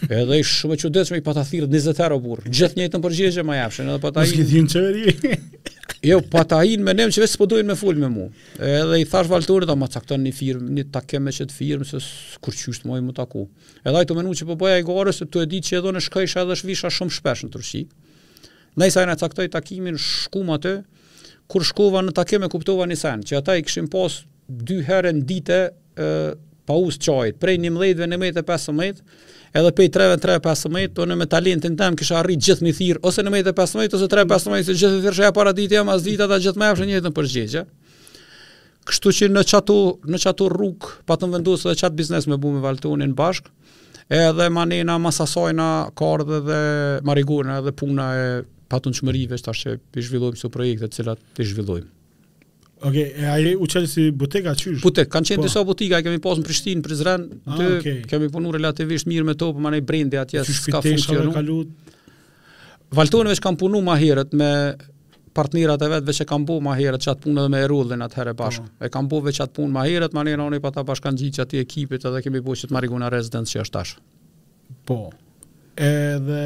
Edhe 0.07 0.37
ishë 0.39 0.61
shumë 0.63 0.77
e 0.77 0.81
qëndesh 0.85 1.11
me 1.13 1.19
i 1.21 1.27
pata 1.27 1.43
thirë 1.47 1.67
20 1.71 2.01
euro 2.07 2.21
burë, 2.23 2.47
gjithë 2.51 2.79
njëtë 2.79 2.97
në 2.99 3.03
përgjeshe 3.07 3.43
ma 3.47 3.59
jafshën, 3.63 3.91
edhe 3.91 4.03
pata 4.03 4.23
po 4.23 4.81
i... 4.87 5.47
Jo, 6.03 6.19
po 6.21 6.39
ata 6.41 6.59
hinë 6.67 6.83
me 6.85 6.93
nëmë 6.93 7.13
që 7.17 7.23
vesë 7.23 7.39
përdojnë 7.41 7.71
me 7.71 7.75
full 7.79 7.97
me 8.01 8.09
mu. 8.11 8.25
Edhe 8.63 8.97
i 9.01 9.05
thash 9.09 9.29
valëtore, 9.31 9.65
ta 9.69 9.75
ma 9.79 9.87
cakton 9.91 10.21
një 10.27 10.33
firmë, 10.35 10.67
një 10.77 10.83
takim 10.93 11.25
me 11.25 11.33
çet 11.33 11.53
firmë, 11.53 11.87
se 11.89 11.99
kur 12.43 12.55
qështë 12.55 12.89
moj 12.89 13.01
më 13.05 13.15
taku. 13.17 13.43
Edhe 13.81 14.01
ajtë 14.03 14.11
të 14.11 14.17
menu 14.19 14.35
që 14.37 14.47
po 14.51 14.57
bëja 14.61 14.81
i 14.83 14.85
gore, 14.87 15.13
se 15.15 15.25
të 15.27 15.45
e 15.45 15.49
di 15.55 15.61
që 15.65 15.79
edhe 15.79 15.93
në 15.97 16.03
shkëjshë 16.07 16.43
edhe 16.43 16.57
shvisha 16.61 16.91
shumë 16.97 17.15
shpesh 17.17 17.45
në 17.47 17.51
Turqi. 17.55 17.83
Në 18.77 18.89
i 18.89 19.05
na 19.09 19.15
e 19.43 19.47
takimin 19.57 19.97
shkum 20.03 20.53
atë, 20.57 20.75
kur 21.47 21.63
shkova 21.65 22.01
në 22.03 22.13
takim 22.17 22.45
e 22.45 22.51
kuptova 22.51 22.85
një 22.91 22.99
sen, 22.99 23.23
që 23.23 23.39
ata 23.41 23.55
i 23.57 23.63
këshim 23.65 23.87
pos 23.87 24.21
dy 24.47 24.81
herën 24.87 25.23
dite 25.27 25.61
e, 25.97 26.11
pa 26.67 26.75
usë 26.75 26.99
qajt, 27.07 27.39
prej 27.41 27.57
një 27.63 27.71
mdhejtve 27.73 28.09
në 28.11 28.17
mejtë 28.19 28.45
edhe 29.55 29.71
pej 29.75 29.89
3 29.95 30.09
vën 30.11 30.19
3 30.21 30.39
pas 30.43 30.63
mëjt, 30.71 30.93
tonë 30.97 31.15
me 31.19 31.27
talentin 31.29 31.75
tëm 31.79 31.95
kisha 31.99 32.19
arrit 32.21 32.41
gjithë 32.43 32.65
me 32.65 32.73
thirr 32.75 32.99
ose 33.07 33.23
në 33.23 33.33
mëjtë 33.35 33.53
pas 33.55 33.73
mëjt 33.79 33.95
ose 33.99 34.07
3 34.11 34.25
pas 34.29 34.45
mëjt 34.51 34.71
gjithë 34.73 35.01
thirrsha 35.05 35.29
ja 35.29 35.33
para 35.35 35.53
ditë 35.55 35.79
jam 35.79 35.91
as 35.93 36.03
ditë 36.05 36.27
ata 36.27 36.39
gjithë 36.43 36.61
më 36.61 36.69
hapshë 36.71 36.87
një 36.91 36.97
jetën 36.99 37.15
për 37.15 37.75
Kështu 38.87 39.11
që 39.11 39.27
në 39.35 39.41
çatu 39.43 39.73
në 40.07 40.17
çatu 40.23 40.45
rrug 40.47 40.85
patëm 41.11 41.33
vendosur 41.35 41.73
edhe 41.73 41.81
çat 41.81 41.91
biznes 41.97 42.23
me 42.31 42.37
bumë 42.39 42.61
Valtonin 42.63 43.11
bashk, 43.19 43.49
edhe 44.07 44.45
Manena 44.55 44.95
Masasojna 45.03 45.89
kardh 45.91 46.31
dhe 46.47 46.61
Mariguna 47.03 47.59
edhe 47.59 47.75
puna 47.75 48.07
e 48.15 48.29
patunçmërive 48.71 49.35
është 49.35 49.49
tash 49.51 49.67
që 49.67 49.75
i 49.99 50.07
zhvillojmë 50.07 50.39
këto 50.39 50.53
projekte 50.55 50.87
të 50.87 51.01
cilat 51.01 51.19
i 51.43 51.49
zhvillojmë. 51.51 51.91
Okej, 52.81 53.07
okay, 53.17 53.45
e 53.51 53.53
u 53.57 53.65
qëllë 53.65 53.87
si 53.89 54.03
butika 54.13 54.53
qysh? 54.59 54.83
Butik, 54.83 55.07
kanë 55.09 55.31
qenë 55.31 55.41
po. 55.41 55.45
disa 55.47 55.63
butika, 55.65 55.99
kemi 56.05 56.19
pasë 56.21 56.43
në 56.43 56.45
Prishtinë, 56.45 56.83
Prizren, 56.85 57.23
ah, 57.49 57.57
okay. 57.63 58.03
kemi 58.09 58.27
punu 58.33 58.51
relativisht 58.53 59.07
mirë 59.09 59.25
me 59.25 59.33
to, 59.39 59.49
për 59.55 59.65
manaj 59.65 59.81
brendi 59.87 60.19
atje 60.21 60.43
s'ka 60.45 60.81
funksionu. 60.85 61.31
Kalut... 61.33 61.71
Valtonëve 62.97 63.37
që 63.39 63.43
kam 63.47 63.57
punu 63.57 63.81
ma 63.85 63.95
herët 63.97 64.35
me 64.37 64.51
partnerat 65.37 65.85
e 65.85 65.89
vetë 65.95 66.07
veç 66.09 66.21
e 66.21 66.27
kam 66.29 66.45
bu 66.49 66.59
ma 66.65 66.75
herët 66.77 67.01
që 67.03 67.13
atë 67.15 67.25
punë 67.25 67.41
edhe 67.47 67.51
me 67.55 67.61
erullin 67.65 68.03
atë 68.05 68.21
herë 68.21 68.35
bashkë. 68.39 68.67
Oh. 68.69 68.83
E 68.87 68.91
kam 68.93 69.09
bu 69.09 69.23
veç 69.25 69.41
atë 69.45 69.57
punë 69.57 69.73
ma 69.73 69.87
herët, 69.89 70.13
ma 70.17 70.25
njerë 70.27 70.45
anë 70.45 70.59
i 70.61 70.65
pata 70.67 70.85
bashkan 70.87 71.17
gjitë 71.19 71.39
që 71.39 71.45
ati 71.47 71.63
ekipit 71.65 72.05
edhe 72.09 72.21
kemi 72.25 72.43
bu 72.45 72.53
që 72.57 72.69
të 72.69 72.77
marikuna 72.77 73.09
rezidencë 73.13 73.57
që 73.57 73.63
është 73.65 73.77
tashë. 73.79 73.97
Po, 74.87 75.01
edhe 75.89 76.43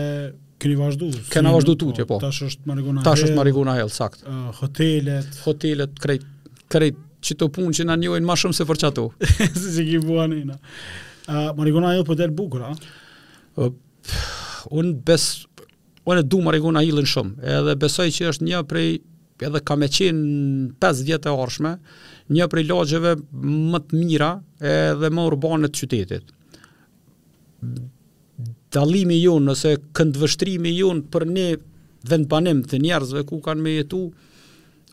keni 0.61 0.75
vazhdu. 0.79 1.07
Kena 1.33 1.51
vazhdu 1.53 1.75
tutje, 1.79 2.05
po. 2.05 2.19
po. 2.19 2.25
Tash 2.27 2.43
është 2.49 2.67
Marigona 2.69 3.01
Hell. 3.01 3.09
Tash 3.09 3.25
është 3.27 3.37
Marigona 3.37 3.75
Hell, 3.79 3.91
sakt. 3.93 4.23
hotelet. 4.61 5.37
Hotelet, 5.45 5.95
krejt, 6.03 6.25
krejt, 6.71 6.99
që 7.25 7.37
të 7.39 7.47
punë 7.53 7.75
që 7.77 7.85
në 7.85 7.95
njojnë 8.01 8.25
ma 8.25 8.35
shumë 8.39 8.57
se 8.57 8.65
për 8.69 8.79
qatu. 8.81 9.05
si 9.59 9.69
që 9.75 9.87
ki 9.91 9.99
bua 10.05 10.25
në 10.31 10.39
ina. 10.43 10.57
Marigona 11.57 11.93
Hell 11.95 12.05
për 12.07 12.21
delë 12.23 12.37
bukur, 12.37 12.65
a? 12.65 13.69
unë 14.73 14.95
bes, 15.05 15.25
unë 16.09 16.23
e 16.23 16.25
du 16.25 16.39
Marigona 16.45 16.81
Hillin 16.85 17.05
shumë, 17.09 17.35
edhe 17.57 17.75
besoj 17.81 18.07
që 18.15 18.29
është 18.31 18.47
një 18.47 18.61
prej, 18.69 18.87
edhe 19.45 19.61
ka 19.65 19.75
me 19.77 19.89
qenë 19.89 20.75
5 20.81 21.05
vjetë 21.07 21.29
e 21.29 21.35
arshme, 21.45 21.73
një 22.33 22.47
prej 22.53 22.65
lagjeve 22.69 23.15
më 23.43 23.81
të 23.89 24.01
mira 24.01 24.31
edhe 24.73 25.09
më 25.13 25.27
urbanët 25.29 25.77
qytetit 25.77 26.29
dalimi 28.71 29.17
jonë, 29.21 29.51
nëse 29.51 29.73
këndvështrimi 29.97 30.71
jonë 30.79 31.07
për 31.11 31.25
ne 31.29 31.47
vendbanim 32.09 32.63
të 32.65 32.79
njerëzve 32.81 33.25
ku 33.29 33.41
kanë 33.43 33.63
me 33.65 33.73
jetu, 33.79 33.99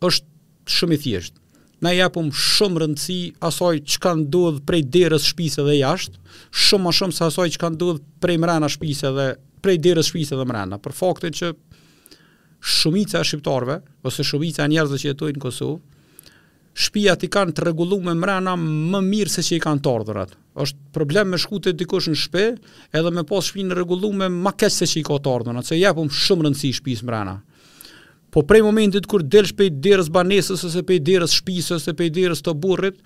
është 0.05 0.75
shumë 0.79 0.97
i 0.99 1.03
thjeshtë. 1.07 1.39
Na 1.87 1.93
japëm 1.95 2.33
shumë 2.35 2.83
rëndësi 2.83 3.19
asoj 3.49 3.77
që 3.87 4.01
kanë 4.03 4.25
dodhë 4.35 4.65
prej 4.67 4.83
derës 4.97 5.29
shpise 5.31 5.63
dhe 5.63 5.77
jashtë, 5.79 6.19
shumë 6.51 6.89
më 6.91 6.95
shumë 6.99 7.15
se 7.21 7.25
asoj 7.29 7.47
që 7.55 7.61
kanë 7.63 7.81
dodhë 7.85 8.03
prej 8.25 8.39
mrena 8.43 8.71
shpise 8.75 9.13
dhe 9.15 9.29
prej 9.63 9.77
derës 9.87 10.11
shpise 10.11 10.39
dhe 10.39 10.47
mrena, 10.51 10.81
për 10.83 10.97
faktin 10.99 11.37
që 11.39 11.53
shumica 12.81 13.23
e 13.23 13.29
shqiptarve, 13.31 13.79
ose 14.03 14.27
shumica 14.27 14.67
e 14.67 14.73
njerëzve 14.75 14.99
që 15.05 15.11
jetojnë 15.13 15.39
në 15.39 15.45
Kosovë, 15.47 15.79
shpia 16.79 17.15
ti 17.19 17.31
kanë 17.33 17.55
të 17.59 17.69
regullu 17.71 18.01
me 18.05 18.15
mrena 18.19 18.57
më 18.59 19.01
mirë 19.07 19.35
se 19.37 19.47
që 19.47 19.57
i 19.59 19.63
kanë 19.63 19.83
të 19.87 19.95
ardhërat 20.01 20.37
është 20.62 20.93
problem 20.97 21.31
me 21.33 21.38
shku 21.38 21.59
të 21.62 21.73
dikush 21.79 22.09
në 22.11 22.19
shpe, 22.19 22.45
edhe 22.99 23.12
me 23.15 23.25
pas 23.29 23.47
shpinë 23.50 23.71
në 23.73 23.79
regullu 23.79 24.11
me 24.19 24.29
ma 24.35 24.53
kese 24.59 24.88
që 24.91 25.00
i 25.00 25.05
ka 25.07 25.19
të 25.23 25.33
ardhën, 25.37 25.61
atëse 25.62 25.79
jepëm 25.79 26.11
shumë 26.19 26.47
rëndësi 26.49 26.71
shpisë 26.81 27.07
mrena. 27.09 27.37
Po 28.35 28.43
prej 28.45 28.62
momentit 28.67 29.07
kur 29.09 29.23
del 29.25 29.49
shpejt 29.49 29.79
derës 29.85 30.11
banesës, 30.12 30.65
ose 30.69 30.83
pej 30.85 30.99
derës 31.07 31.38
shpisë, 31.41 31.79
ose 31.79 31.95
pej 31.97 32.11
derës 32.19 32.43
të 32.45 32.55
burrit, 32.61 32.99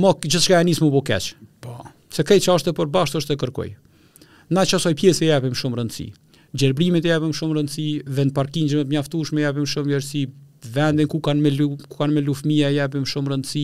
ma 0.00 0.14
gjithë 0.16 0.42
shka 0.46 0.60
e 0.62 0.68
njësë 0.70 0.84
mu 0.86 0.90
po 0.94 1.02
keqë. 1.10 1.36
Po. 1.64 1.76
Se 2.12 2.24
kej 2.28 2.38
që 2.46 2.56
është 2.56 2.72
e 2.72 2.76
përbashtë, 2.78 3.20
është 3.22 3.34
e 3.36 3.40
kërkoj. 3.42 3.72
Na 4.56 4.64
që 4.68 4.78
asoj 4.78 4.94
pjesë 5.00 5.26
e 5.26 5.30
jepëm 5.34 5.56
shumë 5.58 5.80
rëndësi. 5.82 6.06
Gjerbrimit 6.52 7.06
e 7.08 7.12
jepëm 7.12 7.34
shumë 7.36 7.58
rëndësi, 7.58 7.86
vend 8.16 8.34
parkin 8.36 8.68
gjemë 8.68 9.08
të 9.10 9.24
shumë 9.26 10.28
vendin 10.62 11.08
ku 11.10 11.18
kanë 11.18 11.42
me, 11.42 11.50
lu, 11.50 11.64
ku 11.74 11.96
kanë 11.98 12.14
me 12.14 12.22
lufmija 12.22 12.68
e 12.70 12.86
shumë 13.10 13.32
rëndësi, 13.32 13.62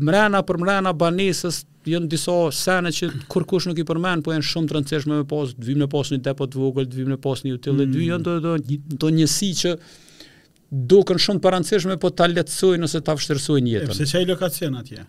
mrena 0.00 0.40
për 0.46 0.58
mrena 0.62 0.92
banisës 0.96 1.62
janë 1.88 2.08
disa 2.12 2.34
sene 2.52 2.90
që 2.92 3.08
kur 3.32 3.46
kush 3.48 3.68
nuk 3.70 3.78
i 3.82 3.86
përmen, 3.88 4.22
po 4.24 4.34
janë 4.34 4.44
shumë 4.48 4.68
të 4.70 4.76
rëndësishme 4.76 5.20
me 5.20 5.24
pas, 5.30 5.54
të 5.56 5.64
vim 5.70 5.78
në 5.82 5.88
pas 5.92 6.10
një 6.12 6.20
depot 6.26 6.56
vogël, 6.60 6.88
të 6.90 6.98
vim 7.00 7.08
në 7.14 7.16
pas 7.24 7.42
një 7.46 7.54
utilë, 7.56 7.86
mm. 7.88 8.02
janë 8.08 8.26
do, 8.26 8.34
do, 8.44 8.78
do 9.04 9.10
njësi 9.16 9.48
që 9.62 9.72
duken 10.92 11.20
shumë 11.24 11.40
të 11.44 11.52
rëndësishme, 11.54 11.96
po 12.02 12.10
ta 12.12 12.26
letësojnë 12.28 12.88
ose 12.90 13.00
ta 13.06 13.14
vështërësojnë 13.16 13.72
jetën. 13.72 13.88
E 13.88 13.92
përse 13.94 14.08
që 14.10 14.20
e 14.24 14.28
lokacion 14.28 14.76
atje? 14.82 15.06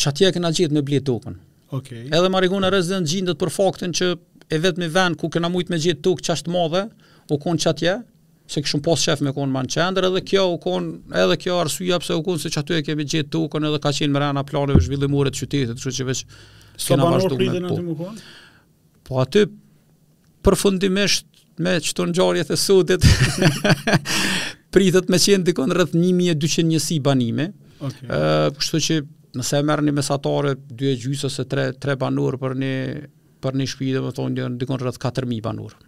Që 0.00 0.08
atje 0.14 0.30
e 0.30 0.34
këna 0.38 0.52
gjithë 0.56 0.78
me 0.78 0.84
blitë 0.88 1.08
duken. 1.10 1.36
Okay. 1.76 2.06
Edhe 2.10 2.30
mariguna 2.34 2.70
rezident 2.72 3.06
gjindët 3.10 3.38
për 3.42 3.52
faktin 3.54 3.92
që 3.94 4.14
e 4.48 4.58
vetë 4.64 4.80
me 4.82 4.88
vend 4.90 5.20
ku 5.20 5.28
këna 5.34 5.50
mujtë 5.52 5.70
me 5.74 5.78
gjithë 5.84 6.02
duke 6.06 6.24
që 6.26 6.38
ashtë 6.38 6.54
madhe, 6.56 6.86
u 7.30 7.38
konë 7.38 7.62
që 7.66 7.72
atje, 7.74 7.98
se 8.50 8.60
kishum 8.62 8.82
pas 8.82 8.98
shef 8.98 9.20
me 9.22 9.30
kon 9.36 9.50
Manchester 9.54 10.06
edhe 10.08 10.20
kjo 10.26 10.42
u 10.54 10.58
kon 10.62 10.86
edhe 11.22 11.36
kjo 11.40 11.56
arsuja 11.62 11.98
pse 12.02 12.16
u 12.18 12.22
kon 12.26 12.38
se 12.42 12.50
çatu 12.50 12.74
e 12.74 12.80
kemi 12.86 13.04
gjetë 13.06 13.30
tokën 13.34 13.66
edhe 13.68 13.78
ka 13.84 13.92
qenë 13.96 14.22
rana 14.22 14.42
plane 14.48 14.74
zhvillimore 14.82 15.30
të 15.30 15.42
qytetit, 15.44 15.78
kështu 15.78 15.92
që 16.00 16.06
veç 16.10 16.22
s'ka 16.26 16.88
so 16.88 16.98
marrë 16.98 17.30
rritën 17.36 17.68
atë 17.68 18.10
Po 19.06 19.20
aty 19.22 19.44
përfundimisht 20.46 21.26
me 21.62 21.76
çto 21.86 22.08
ngjarjet 22.10 22.50
e 22.54 22.58
sudit 22.58 23.06
pritet 24.74 25.10
me 25.12 25.22
qenë 25.22 25.46
dikon 25.50 25.74
rreth 25.74 25.94
1200 25.94 26.66
njësi 26.70 26.98
banime. 27.06 27.48
Ë, 27.78 28.50
kështu 28.56 28.80
që 28.88 28.98
nëse 29.38 29.60
e 29.60 29.66
merrni 29.66 29.94
mesatare 29.94 30.56
dy 30.62 30.96
gjysë 31.04 31.30
ose 31.30 31.46
tre 31.50 31.68
tre 31.78 31.94
banor 32.02 32.38
për 32.42 32.58
një 32.64 32.74
për 33.42 33.56
një 33.60 33.68
shtëpi 33.72 33.92
domethënë 33.98 34.56
dikon 34.62 34.82
rreth 34.82 34.98
4000 35.06 35.40
banor. 35.46 35.78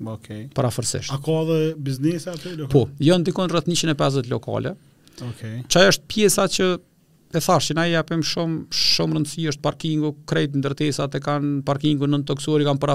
Ba, 0.00 0.12
ok. 0.12 0.26
Para 0.54 0.68
A 1.08 1.18
ka 1.20 1.38
dhe 1.48 1.62
biznesa 1.84 2.34
të 2.38 2.52
lokale? 2.54 2.70
Po, 2.70 2.82
jo 3.02 3.16
në 3.18 3.26
dikon 3.26 3.50
rrëtë 3.50 3.70
150 3.80 4.28
lokale. 4.30 4.72
Ok. 5.26 5.40
Qaj 5.74 5.86
është 5.92 6.06
pjesa 6.12 6.44
që 6.54 6.68
e 7.34 7.40
thashtë 7.42 7.72
që 7.72 7.76
na 7.78 7.86
i 7.88 7.90
japim 7.96 8.22
shumë, 8.24 8.60
shumë 8.72 9.18
rëndësi 9.18 9.48
është 9.52 9.64
parkingu, 9.66 10.12
krejt 10.30 10.54
në 10.54 11.08
e 11.18 11.22
kanë 11.26 11.50
parkingu 11.66 12.06
në 12.08 12.20
në 12.22 12.28
toksori, 12.30 12.64
kanë 12.68 12.80
para 12.80 12.94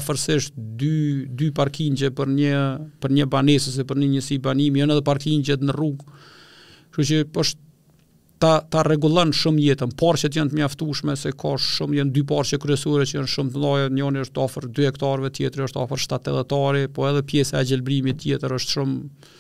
dy, 0.80 1.28
dy 1.42 1.50
parkingje 1.60 2.10
për 2.22 2.32
një, 2.40 2.56
për 3.04 3.14
një 3.18 3.26
banesës 3.36 3.78
e 3.78 3.84
për 3.92 4.00
një 4.02 4.08
njësi 4.16 4.40
banimi, 4.48 4.80
jo 4.82 4.88
në 4.90 4.98
dhe 4.98 5.04
parkingjet 5.12 5.62
në 5.68 5.76
rrugë. 5.76 6.08
Kështë 6.96 7.10
që 7.12 7.22
është 7.44 7.62
ta 8.44 8.54
ta 8.74 8.82
rregullon 8.84 9.32
shumë 9.38 9.62
jetën. 9.70 9.94
Porçet 10.00 10.36
janë 10.38 10.52
të 10.52 10.58
mjaftueshme 10.60 11.16
se 11.20 11.32
ka 11.40 11.54
shumë 11.66 12.00
janë 12.02 12.14
dy 12.18 12.24
parqe 12.30 12.60
kryesore 12.64 13.06
që 13.08 13.20
janë 13.22 13.32
shumë 13.34 13.54
të 13.56 13.62
lloja, 13.64 13.88
njëri 13.96 14.24
është 14.26 14.44
afër 14.46 14.68
2 14.80 14.88
hektarëve, 14.90 15.32
tjetri 15.38 15.64
është 15.68 15.82
afër 15.84 16.04
7-8 16.08 16.42
hektarë, 16.42 16.84
po 16.98 17.08
edhe 17.10 17.24
pjesa 17.32 17.62
e 17.64 17.70
gjelbrimit 17.70 18.20
tjetër 18.26 18.58
është 18.58 18.74
shumë 18.78 19.32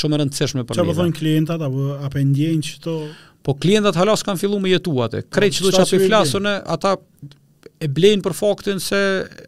shumë 0.00 0.16
e 0.18 0.22
rëndësishme 0.22 0.64
për 0.66 0.74
ne. 0.74 0.80
Çfarë 0.80 0.98
bëjnë 0.98 1.14
po 1.14 1.20
klientat 1.22 1.64
apo 1.68 1.86
apo 2.08 2.24
ndjenjë 2.32 2.74
këto? 2.78 2.96
Po 3.46 3.54
klientat 3.62 3.98
hala 4.00 4.16
kanë 4.26 4.42
filluar 4.42 4.64
me 4.64 4.72
jetuat. 4.74 5.18
Krejtë 5.36 5.60
po, 5.60 5.70
çdo 5.70 5.86
çfarë 5.86 6.08
flasun 6.08 6.50
ata 6.52 6.96
e 7.84 7.90
blejnë 7.92 8.24
për 8.24 8.34
faktin 8.38 8.80
se 8.80 8.98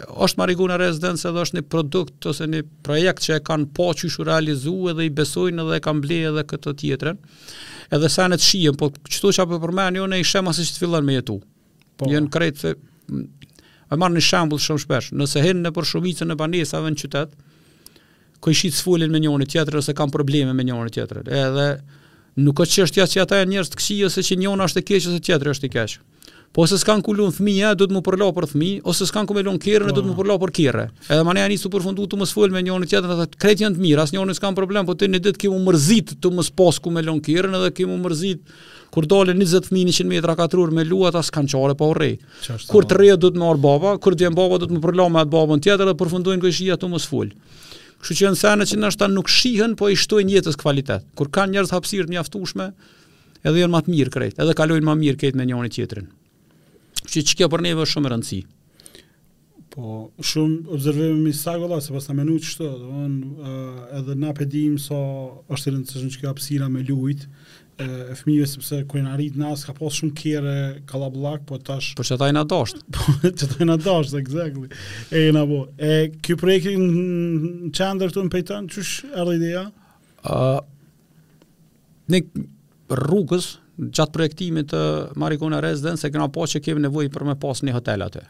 është 0.06 0.40
Mariguna 0.40 0.76
rezidencë 0.80 1.30
edhe 1.30 1.42
është 1.46 1.58
një 1.58 1.62
produkt 1.72 2.26
ose 2.28 2.46
një 2.50 2.60
projekt 2.84 3.24
që 3.24 3.36
e 3.38 3.42
kanë 3.46 3.70
po 3.76 3.86
që 3.96 4.10
shu 4.12 4.26
realizu 4.28 4.74
edhe 4.92 5.06
i 5.08 5.12
besojnë 5.16 5.64
edhe 5.64 5.78
e 5.78 5.84
kanë 5.86 6.02
blejnë 6.04 6.32
edhe 6.34 6.44
këtë 6.50 6.74
tjetërën 6.82 7.20
edhe 7.96 8.10
sa 8.12 8.26
në 8.28 8.38
të 8.42 8.74
po 8.80 8.90
qëtu 9.08 9.32
që 9.38 9.44
apë 9.46 9.60
përmen 9.64 10.00
jo 10.00 10.08
në 10.10 10.20
i 10.22 10.28
shema 10.32 10.52
se 10.58 10.66
që 10.68 10.74
të 10.76 10.82
fillan 10.84 11.06
me 11.08 11.16
jetu 11.16 11.38
po, 11.40 12.08
një 12.10 12.24
në 12.26 12.32
krejtë 12.36 12.62
se 12.66 12.72
mm, 12.74 13.26
e 13.92 13.98
marë 14.02 14.16
një 14.18 14.24
shambull 14.28 14.62
shumë 14.66 14.84
shpesh 14.84 15.10
nëse 15.20 15.44
hinë 15.46 15.62
në 15.68 15.72
për 15.76 15.88
shumicën 15.94 16.32
e 16.32 16.36
banesave 16.40 16.92
në 16.92 17.00
qytet 17.00 17.36
ko 18.44 18.52
i 18.52 18.58
shqitë 18.58 18.80
sfullin 18.82 19.12
me 19.14 19.22
njënë 19.24 19.46
tjetër 19.54 19.78
ose 19.80 19.94
kam 19.96 20.12
probleme 20.12 20.52
me 20.58 20.66
njënë 20.68 20.92
tjetër 20.98 21.22
edhe 21.44 21.70
nuk 22.44 22.60
është 22.66 22.84
që 22.98 23.08
që 23.14 23.24
ata 23.24 23.40
e 23.40 23.48
njërës 23.54 23.72
të 23.72 23.80
kësijë 23.80 24.10
ose 24.10 24.26
që 24.28 24.38
njënë 24.44 24.68
është 24.68 24.82
e 24.84 24.88
keqë 24.90 25.10
ose 25.12 25.22
tjetër 25.30 25.52
është 25.54 25.70
i 25.70 25.74
keqë 25.78 26.02
Po 26.56 26.64
se 26.66 26.78
s'kan 26.80 27.02
ku 27.04 27.12
lund 27.12 27.34
fëmia, 27.36 27.74
do 27.76 27.84
të 27.84 27.92
më 27.98 28.00
përla 28.06 28.26
për 28.32 28.46
fëmi, 28.48 28.68
ose 28.88 29.04
s'kan 29.04 29.26
ku 29.28 29.34
me 29.36 29.42
lund 29.44 29.60
kirrën, 29.60 29.90
do 29.92 30.00
po. 30.00 30.04
të 30.06 30.08
më 30.08 30.14
përla 30.22 30.36
për 30.40 30.52
kirrë. 30.58 30.84
Edhe 31.12 31.24
mane 31.28 31.42
ani 31.44 31.58
të 31.60 31.80
fundu 31.86 32.06
të 32.08 32.16
mos 32.16 32.32
fol 32.32 32.48
me 32.54 32.62
njërin 32.64 32.88
tjetër, 32.88 33.12
ata 33.12 33.26
kret 33.28 33.60
janë 33.60 33.76
të 33.76 33.82
mirë, 33.84 34.04
as 34.06 34.14
njëri 34.16 34.36
s'kan 34.38 34.56
problem, 34.56 34.86
po 34.88 34.94
ti 34.96 35.04
në 35.12 35.20
ditë 35.26 35.42
ke 35.42 35.50
u 35.52 35.58
mërzit 35.66 36.14
të 36.16 36.32
mos 36.32 36.48
pas 36.56 36.78
ku 36.80 36.94
me 36.96 37.04
lund 37.04 37.20
kirrën, 37.28 37.52
edhe 37.60 37.68
ke 37.76 37.84
mërzit 37.84 38.40
kur 38.94 39.04
dolën 39.10 39.36
20 39.44 39.68
fëmijë 39.68 39.98
100 39.98 40.14
metra 40.14 40.32
katror 40.40 40.72
me 40.72 40.82
luat 40.88 41.18
as 41.20 41.28
kanë 41.28 41.52
çare 41.52 41.76
pa 41.76 41.90
urrë. 41.92 42.14
Kur 42.72 42.88
të 42.88 42.98
rrejë 43.02 43.18
do 43.26 43.34
të 43.36 43.44
marr 43.44 43.60
baba, 43.60 43.92
kur 44.00 44.16
të 44.16 44.24
jem 44.30 44.40
baba 44.40 44.56
do 44.64 44.70
të 44.72 44.78
më 44.80 44.84
përla 44.88 45.10
me 45.12 45.24
atë 45.26 45.34
babën 45.36 45.68
tjetër 45.68 45.90
dhe 45.92 45.98
përfundojnë 46.00 46.40
këshia 46.46 46.78
të 46.80 46.88
mos 46.94 47.04
fol. 47.10 47.28
Kështu 48.00 48.20
që 48.24 48.32
në 48.32 48.40
sana 48.48 48.64
që 48.70 48.80
ndoshta 48.80 49.10
nuk 49.12 49.28
shihen, 49.28 49.76
po 49.76 49.92
i 49.92 50.00
shtojnë 50.08 50.38
jetës 50.38 50.56
cilësi. 50.64 50.96
Kur 51.20 51.28
kanë 51.36 51.58
njerëz 51.60 51.76
hapësirë 51.76 52.08
të 52.08 52.16
mjaftueshme, 52.16 52.70
edhe 53.44 53.58
janë 53.60 53.74
më 53.76 53.82
të 53.88 53.96
mirë 53.98 54.14
këtej, 54.16 54.36
edhe 54.40 54.56
kalojnë 54.62 54.86
më 54.88 54.96
mirë 55.04 55.20
këtej 55.24 55.36
me 55.42 55.52
njëri 55.52 55.74
tjetrin. 55.76 56.08
Që 57.04 57.22
që 57.30 57.36
kjo 57.40 57.48
për 57.52 57.64
neve 57.66 57.84
është 57.84 57.94
shumë 57.98 58.12
rëndësi? 58.12 58.38
Po, 59.76 59.90
shumë 60.24 60.72
observime 60.78 61.28
i 61.28 61.36
sagolla, 61.36 61.78
se 61.84 61.92
pas 61.92 62.06
në 62.08 62.14
menu 62.16 62.38
që 62.40 62.54
shto, 62.54 62.68
dhe 62.80 63.52
edhe 63.98 64.16
na 64.22 64.30
pedim 64.38 64.78
sa 64.80 64.96
so, 64.96 65.28
është 65.52 65.74
në 65.76 66.00
që 66.14 66.20
kjo 66.22 66.30
apsira 66.32 66.68
me 66.72 66.84
lujtë, 66.88 67.28
e 67.76 67.86
fëmijëve 68.16 68.46
sepse 68.48 68.78
kur 68.88 69.02
janë 69.02 69.10
arrit 69.12 69.34
nas 69.36 69.66
ka 69.68 69.74
pas 69.76 69.92
shumë 69.98 70.14
kere 70.16 70.52
kallabllak 70.88 71.42
po 71.44 71.58
tash 71.60 71.90
po 71.98 72.06
çata 72.08 72.30
janë 72.30 72.46
dosh 72.48 72.72
po 72.96 73.12
çata 73.28 73.58
janë 73.58 73.74
dosh 73.84 74.14
exactly 74.16 74.70
e 75.12 75.26
na 75.36 75.42
po 75.50 75.58
e 75.76 76.06
ky 76.24 76.38
projekt 76.40 76.70
në 76.80 77.68
çandër 77.76 78.14
tonë 78.16 78.32
pejton 78.32 78.70
çush 78.72 78.94
ideja 79.26 79.66
ë 79.68 80.38
uh, 80.38 80.62
ne 82.08 82.22
rrugës 82.96 83.50
gjatë 83.78 84.12
projektimit 84.14 84.70
të 84.72 84.78
Marikona 85.20 85.58
Residence 85.60 86.06
e 86.06 86.12
kena 86.14 86.28
po 86.32 86.46
që 86.48 86.62
kemi 86.64 86.82
nevoj 86.86 87.08
për 87.12 87.26
me 87.28 87.34
pas 87.40 87.60
një 87.66 87.74
hotel 87.76 88.06
atë. 88.06 88.22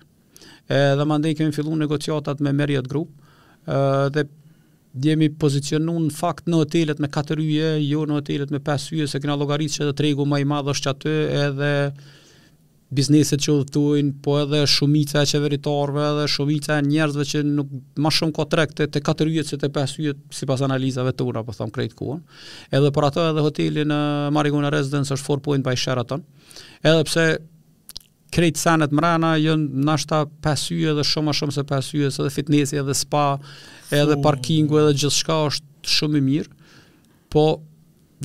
E, 0.66 0.80
dhe 0.98 1.04
më 1.06 1.18
ndenjë 1.20 1.38
kemi 1.40 1.54
filluar 1.54 1.78
negociatat 1.84 2.42
me 2.42 2.52
Marriott 2.56 2.88
Group 2.90 3.12
ë 3.70 4.10
dhe 4.16 4.26
djemi 4.96 5.28
pozicionu 5.38 5.94
në 6.06 6.12
fakt 6.16 6.48
në 6.50 6.60
hotelet 6.62 7.02
me 7.04 7.10
4 7.14 7.38
uje, 7.44 7.70
jo 7.86 8.04
në 8.08 8.18
hotelet 8.18 8.52
me 8.54 8.60
5 8.64 8.92
uje 8.96 9.08
se 9.12 9.20
kena 9.20 9.36
logaritë 9.38 9.78
që 9.82 9.88
të 9.90 9.96
tregu 10.00 10.26
më 10.26 10.42
i 10.42 10.46
madhë 10.54 10.72
është 10.74 10.94
që 11.04 11.14
edhe 11.46 11.72
bizneset 12.94 13.40
që 13.42 13.52
udhëtojnë, 13.56 14.12
po 14.22 14.36
edhe 14.38 14.60
shumica 14.70 15.22
e 15.24 15.30
qeveritarëve, 15.30 16.04
edhe 16.12 16.26
shumica 16.30 16.76
e 16.78 16.84
njerëzve 16.86 17.24
që 17.32 17.42
nuk 17.48 17.72
ma 18.02 18.12
shumë 18.14 18.34
ka 18.36 18.46
trek 18.52 18.74
të, 18.78 18.86
të 18.94 19.02
4 19.08 19.32
yjet 19.34 19.50
se 19.50 19.58
të 19.58 19.70
5 19.74 19.96
yjet 20.04 20.20
si 20.34 20.46
pas 20.46 20.62
analizave 20.62 21.10
të 21.16 21.26
ura, 21.26 21.42
po 21.48 21.54
thamë 21.56 21.74
krejtë 21.74 21.98
kuë. 21.98 22.16
Edhe 22.78 22.92
për 22.94 23.08
ato 23.10 23.24
edhe 23.32 23.44
hoteli 23.44 23.86
në 23.90 23.98
Marigona 24.36 24.70
Residence 24.70 25.14
është 25.16 25.32
4 25.34 25.44
point 25.48 25.66
by 25.66 25.74
Sheraton. 25.82 26.22
Edhe 26.86 27.04
pse 27.10 27.26
krejtë 28.36 28.62
sanët 28.62 28.94
mrena, 28.94 29.34
jënë 29.42 29.82
nashta 29.86 30.22
5 30.46 30.68
yje 30.78 30.94
dhe 31.00 31.06
shumë 31.10 31.32
më 31.32 31.36
shumë 31.42 31.56
se 31.58 31.66
5 31.74 31.94
yje, 31.98 32.12
edhe 32.14 32.34
fitnesi, 32.38 32.78
edhe 32.84 32.94
spa, 32.94 33.26
edhe 33.90 34.20
parkingu, 34.24 34.78
edhe 34.84 34.94
gjithë 35.02 35.18
shka 35.22 35.42
është 35.50 35.96
shumë 35.98 36.20
i 36.22 36.26
mirë. 36.30 36.76
Po, 37.34 37.48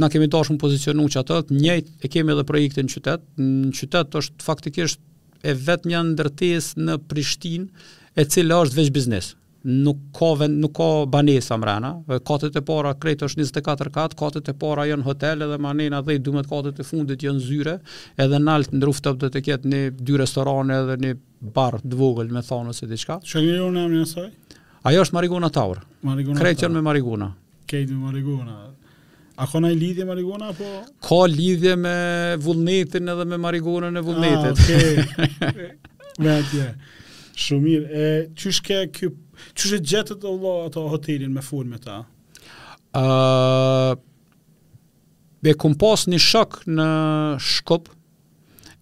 na 0.03 0.09
kemi 0.13 0.27
dashur 0.31 0.57
të 0.57 0.61
pozicionojmë 0.65 1.19
ato, 1.21 1.39
njëjtë 1.51 2.05
e 2.07 2.11
kemi 2.11 2.33
edhe 2.33 2.45
projektin 2.49 2.89
në 2.89 2.95
qytet. 2.97 3.27
Në 3.41 3.73
qytet 3.77 4.17
është 4.21 4.45
faktikisht 4.47 5.01
e 5.41 5.53
vetë 5.57 5.91
një 5.91 6.01
ndërtesë 6.13 6.79
në 6.87 6.97
Prishtinë 7.09 7.85
e 8.21 8.25
cila 8.29 8.61
është 8.65 8.79
veç 8.81 8.91
biznes. 8.97 9.29
Nuk 9.63 9.99
ka 10.17 10.31
vend, 10.39 10.55
nuk 10.57 10.71
ka 10.73 10.85
banesa 11.13 11.53
mbrana. 11.61 11.91
Katet 12.25 12.55
e 12.57 12.63
para 12.65 12.95
krejt 12.97 13.21
është 13.27 13.43
24 13.43 13.91
kat, 13.93 14.15
katet 14.17 14.49
e 14.49 14.55
para 14.57 14.87
janë 14.89 15.05
hotel 15.05 15.45
edhe 15.45 15.59
më 15.61 15.69
anëna 15.75 15.99
10, 16.07 16.23
12 16.25 16.49
katet 16.49 16.81
e 16.81 16.87
fundit 16.87 17.27
janë 17.27 17.43
zyre, 17.45 17.75
edhe 18.25 18.39
nalt 18.41 18.73
ndruftop 18.73 19.21
do 19.21 19.29
të 19.29 19.43
ketë 19.49 19.69
një 19.73 19.83
dy 20.01 20.17
restorane 20.23 20.79
edhe 20.81 20.97
një 21.05 21.13
bar 21.57 21.77
të 21.85 22.01
vogël 22.01 22.33
me 22.33 22.41
thonë 22.47 22.73
ose 22.73 22.89
diçka. 22.89 23.19
Çfarë 23.29 23.57
jonë 23.61 23.77
në 23.77 23.85
anën 23.85 24.01
e 24.01 24.09
saj? 24.09 24.29
Ajo 24.89 25.03
është 25.05 25.19
Marigona 25.19 25.51
Tower. 25.53 25.83
Marigona. 26.09 26.41
Krejtë 26.41 26.71
me 26.73 26.81
Marigona. 26.87 27.29
Kejtë 27.69 27.93
me 27.95 28.07
Marigona. 28.09 28.59
A 29.41 29.47
ka 29.49 29.59
një 29.65 29.71
lidhje 29.73 30.05
marigona 30.05 30.51
apo? 30.53 30.65
Ka 31.01 31.17
lidhje 31.31 31.71
me 31.79 31.91
vullnetin 32.45 33.09
edhe 33.11 33.23
me 33.25 33.39
marigonën 33.41 33.97
e 33.97 34.03
vullnetit. 34.05 34.61
Ah, 34.61 35.23
okay. 35.25 35.71
me 36.21 36.33
atje. 36.35 36.67
Shumë 37.47 37.63
mirë. 37.65 37.89
E 38.03 38.11
çysh 38.37 38.59
ke 38.67 38.77
ky 38.93 39.09
çysh 39.57 39.73
e 39.79 39.81
gjetët 39.93 40.27
Allah 40.29 40.67
ato 40.67 40.83
hotelin 40.93 41.33
me 41.33 41.41
ful 41.45 41.65
me 41.71 41.79
ta? 41.81 42.03
Ë 42.93 43.05
uh, 43.07 43.91
be 45.41 45.55
kum 45.57 45.73
pas 45.81 46.05
një 46.11 46.21
shok 46.21 46.59
në 46.69 46.85
Shkop 47.41 47.89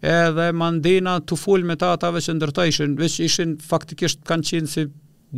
edhe 0.03 0.49
mandena 0.59 1.19
të 1.23 1.39
full 1.39 1.63
me 1.71 1.77
ta 1.79 1.93
atave 1.95 2.19
që 2.25 2.35
ndërta 2.35 2.65
ishin, 2.67 2.99
veç 2.99 3.21
ishin 3.29 3.55
faktikisht 3.63 4.25
kanë 4.27 4.51
qenë 4.51 4.71
si 4.75 4.85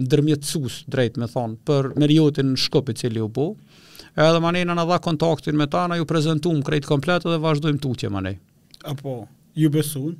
ndërmjetësus, 0.01 0.81
drejt 0.89 1.17
me 1.21 1.27
thonë, 1.29 1.59
për 1.67 1.93
meriotin 2.01 2.53
në 2.55 2.61
Shkop 2.65 2.89
i 2.89 2.97
cili 3.01 3.21
u 3.21 3.29
bo. 3.29 3.51
Mm 3.53 3.57
-hmm 3.61 3.70
edhe 4.15 4.39
manena 4.43 4.73
në 4.75 4.83
dha 4.89 4.97
kontaktin 5.03 5.57
me 5.57 5.67
ta, 5.71 5.85
në 5.87 5.99
ju 6.01 6.07
prezentum 6.09 6.61
krejt 6.65 6.87
komplet 6.89 7.23
dhe 7.27 7.37
vazhdojmë 7.43 7.79
tutje 7.83 8.09
nej. 8.13 8.39
Apo, 8.85 9.27
ju 9.55 9.69
besuin? 9.69 10.15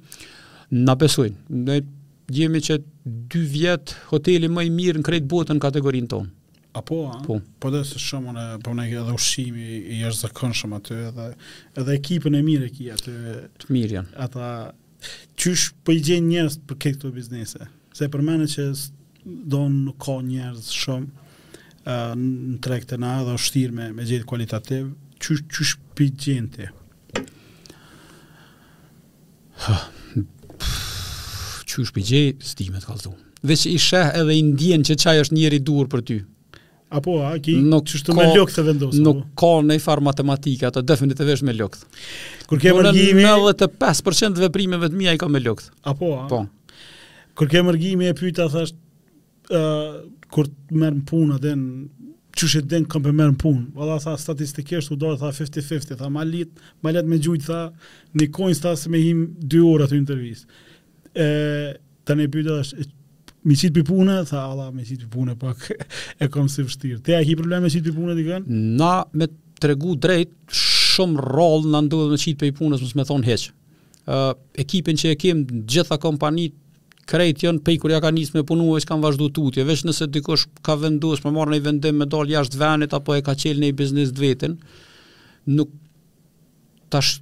Na 0.72 0.94
besuin. 0.96 1.36
Ne 1.50 1.82
gjemi 2.32 2.62
që 2.64 2.80
dy 3.32 3.42
vjet 3.52 3.96
hoteli 4.12 4.48
më 4.48 4.68
i 4.68 4.70
mirë 4.72 5.02
në 5.02 5.08
krejt 5.10 5.26
botën 5.28 5.58
në 5.60 5.66
kategorinë 5.66 6.10
tonë. 6.14 6.30
Apo, 6.80 7.00
a? 7.12 7.18
Po. 7.26 7.42
Po 7.60 7.72
dhe 7.74 7.82
se 7.84 8.00
shumë 8.00 8.32
po 8.32 8.38
në 8.38 8.46
përnë 8.64 8.86
edhe 9.02 9.16
ushimi 9.20 9.66
i 9.98 10.00
është 10.08 10.30
zakon 10.30 10.54
shumë 10.56 10.78
aty 10.78 11.00
edhe, 11.10 11.26
edhe 11.82 11.98
ekipën 12.00 12.38
e 12.40 12.44
mirë 12.48 12.70
e 12.70 12.76
ki 12.78 12.92
aty. 12.94 13.16
Të 13.60 13.74
mirë 13.76 13.98
janë. 13.98 14.14
Ata, 14.16 14.48
qysh 15.36 15.74
për 15.82 15.84
po 15.92 15.98
i 15.98 16.04
gjenë 16.08 16.30
njërës 16.30 16.58
për 16.70 16.80
këtë 16.86 17.02
të 17.02 17.12
biznese? 17.18 17.68
Se 17.98 18.08
mene 18.14 18.48
që 18.48 18.70
do 19.52 19.66
në 19.74 19.98
ka 20.06 20.16
njërës 20.30 20.72
shumë 20.78 21.28
në 21.88 22.60
trek 22.62 22.86
të 22.90 22.98
na 23.02 23.16
dhe 23.26 23.36
ështëtirë 23.38 23.74
me, 23.78 23.88
me 23.96 24.06
gjithë 24.06 24.26
kualitativ, 24.30 24.90
që 25.22 25.38
qësh 25.54 25.76
për 25.98 26.12
gjenë 26.22 26.50
ti? 26.54 26.70
Që 31.72 31.86
gjente, 31.96 32.46
së 32.46 32.56
ti 32.60 32.70
me 32.74 32.82
të 32.82 32.86
kalëtu. 32.90 33.14
Dhe 33.42 33.56
që 33.58 33.72
i 33.74 33.80
sheh 33.82 34.12
edhe 34.20 34.36
i 34.38 34.44
ndjen 34.52 34.84
që 34.86 34.98
qaj 35.02 35.18
është 35.24 35.38
njeri 35.38 35.60
dur 35.66 35.88
për 35.90 36.04
ty. 36.06 36.20
Apo, 36.92 37.16
a, 37.24 37.32
ki 37.40 37.56
qështë 37.88 38.14
me 38.18 38.26
lukë 38.36 38.54
të 38.58 38.64
vendosë? 38.68 39.00
Nuk 39.06 39.22
ka 39.40 39.54
në 39.64 39.78
i 39.80 39.82
farë 39.82 40.04
matematika, 40.06 40.68
ato 40.70 40.84
dëfinit 40.86 41.16
të 41.18 41.30
me 41.48 41.56
lukë 41.56 41.80
të. 41.80 42.02
Kur 42.50 42.60
ke 42.62 42.74
mërgimi... 42.76 43.24
Në 43.24 43.38
95% 43.56 44.38
dhe 44.42 44.50
primeve 44.54 44.90
të 44.92 45.00
mija 45.00 45.14
i 45.16 45.22
ka 45.22 45.30
me 45.32 45.40
në 45.42 45.56
Apo, 45.94 46.12
a? 46.20 46.28
Po. 46.28 46.42
Kur 47.40 47.48
ke 47.50 47.62
mërgimi 47.64 48.10
e 48.12 48.14
pyta, 48.18 48.50
në 48.52 48.66
kur 50.32 50.48
merr 50.76 50.96
punë 51.10 51.36
atë 51.40 51.56
çush 52.40 52.56
e 52.62 52.62
den 52.72 52.86
kam 52.88 53.04
merr 53.12 53.34
punë. 53.40 53.72
Valla 53.76 53.98
tha 54.02 54.14
statistikisht 54.20 54.92
u 54.94 54.98
dorë 55.00 55.20
tha 55.22 55.32
50-50, 55.36 55.98
tha 56.00 56.10
ma 56.10 56.24
lit, 56.28 56.52
ma 56.84 56.94
lit 56.96 57.10
me 57.12 57.20
gjujt 57.22 57.48
tha 57.50 57.62
në 58.16 58.30
coin 58.34 58.56
tha 58.56 58.76
se 58.80 58.90
me 58.94 59.02
him 59.04 59.26
2 59.52 59.62
orë 59.68 59.90
të 59.92 60.00
intervistë. 60.00 60.66
Ë 61.16 61.30
tani 62.08 62.30
pyeta 62.32 62.62
është 62.64 62.88
Mi 63.42 63.56
qitë 63.58 63.74
për 63.74 63.88
punë, 63.88 64.16
tha 64.30 64.44
valla 64.52 64.68
mi 64.70 64.84
qitë 64.86 65.08
për 65.08 65.14
punë, 65.16 65.32
pak 65.42 65.64
e 66.22 66.28
kam 66.30 66.46
së 66.46 66.62
vështirë. 66.68 66.98
Te 67.08 67.16
a 67.18 67.24
ki 67.26 67.34
probleme 67.40 67.72
qitë 67.74 67.88
për 67.90 67.96
punë, 67.96 68.14
dikën? 68.20 68.44
Na, 68.78 68.90
me 69.18 69.26
të 69.58 69.72
regu 69.72 69.96
drejt, 69.98 70.30
shumë 70.54 71.24
rol 71.26 71.66
në 71.74 71.82
ndodhë 71.88 72.12
me 72.12 72.20
qitë 72.22 72.38
për 72.52 72.60
punës, 72.60 72.84
mësë 72.86 73.00
me 73.00 73.08
thonë 73.10 73.26
heqë. 73.32 73.50
Uh, 74.06 74.36
ekipin 74.62 75.02
që 75.02 75.16
e 75.16 75.18
kem 75.24 75.42
gjitha 75.66 75.98
kompanit 76.06 76.54
krejt 77.12 77.42
janë 77.44 77.62
pe 77.66 77.74
kur 77.82 77.92
ja 77.92 78.00
ka 78.04 78.12
nis 78.16 78.30
me 78.36 78.44
punu, 78.48 78.70
është 78.80 78.94
kanë 78.94 79.04
vazhduar 79.06 79.34
tutje, 79.36 79.66
veç 79.68 79.82
nëse 79.88 80.08
dikush 80.14 80.46
ka 80.66 80.78
vendosur 80.80 81.26
të 81.26 81.34
marrë 81.36 81.58
një 81.58 81.66
vendim 81.68 82.00
me 82.00 82.08
dal 82.10 82.30
jashtë 82.32 82.60
vendit 82.62 82.96
apo 82.96 83.18
e 83.18 83.24
ka 83.26 83.36
qelë 83.38 83.62
në 83.66 83.72
biznes 83.80 84.14
vetën. 84.18 84.56
Nuk 85.52 85.74
tash 86.92 87.20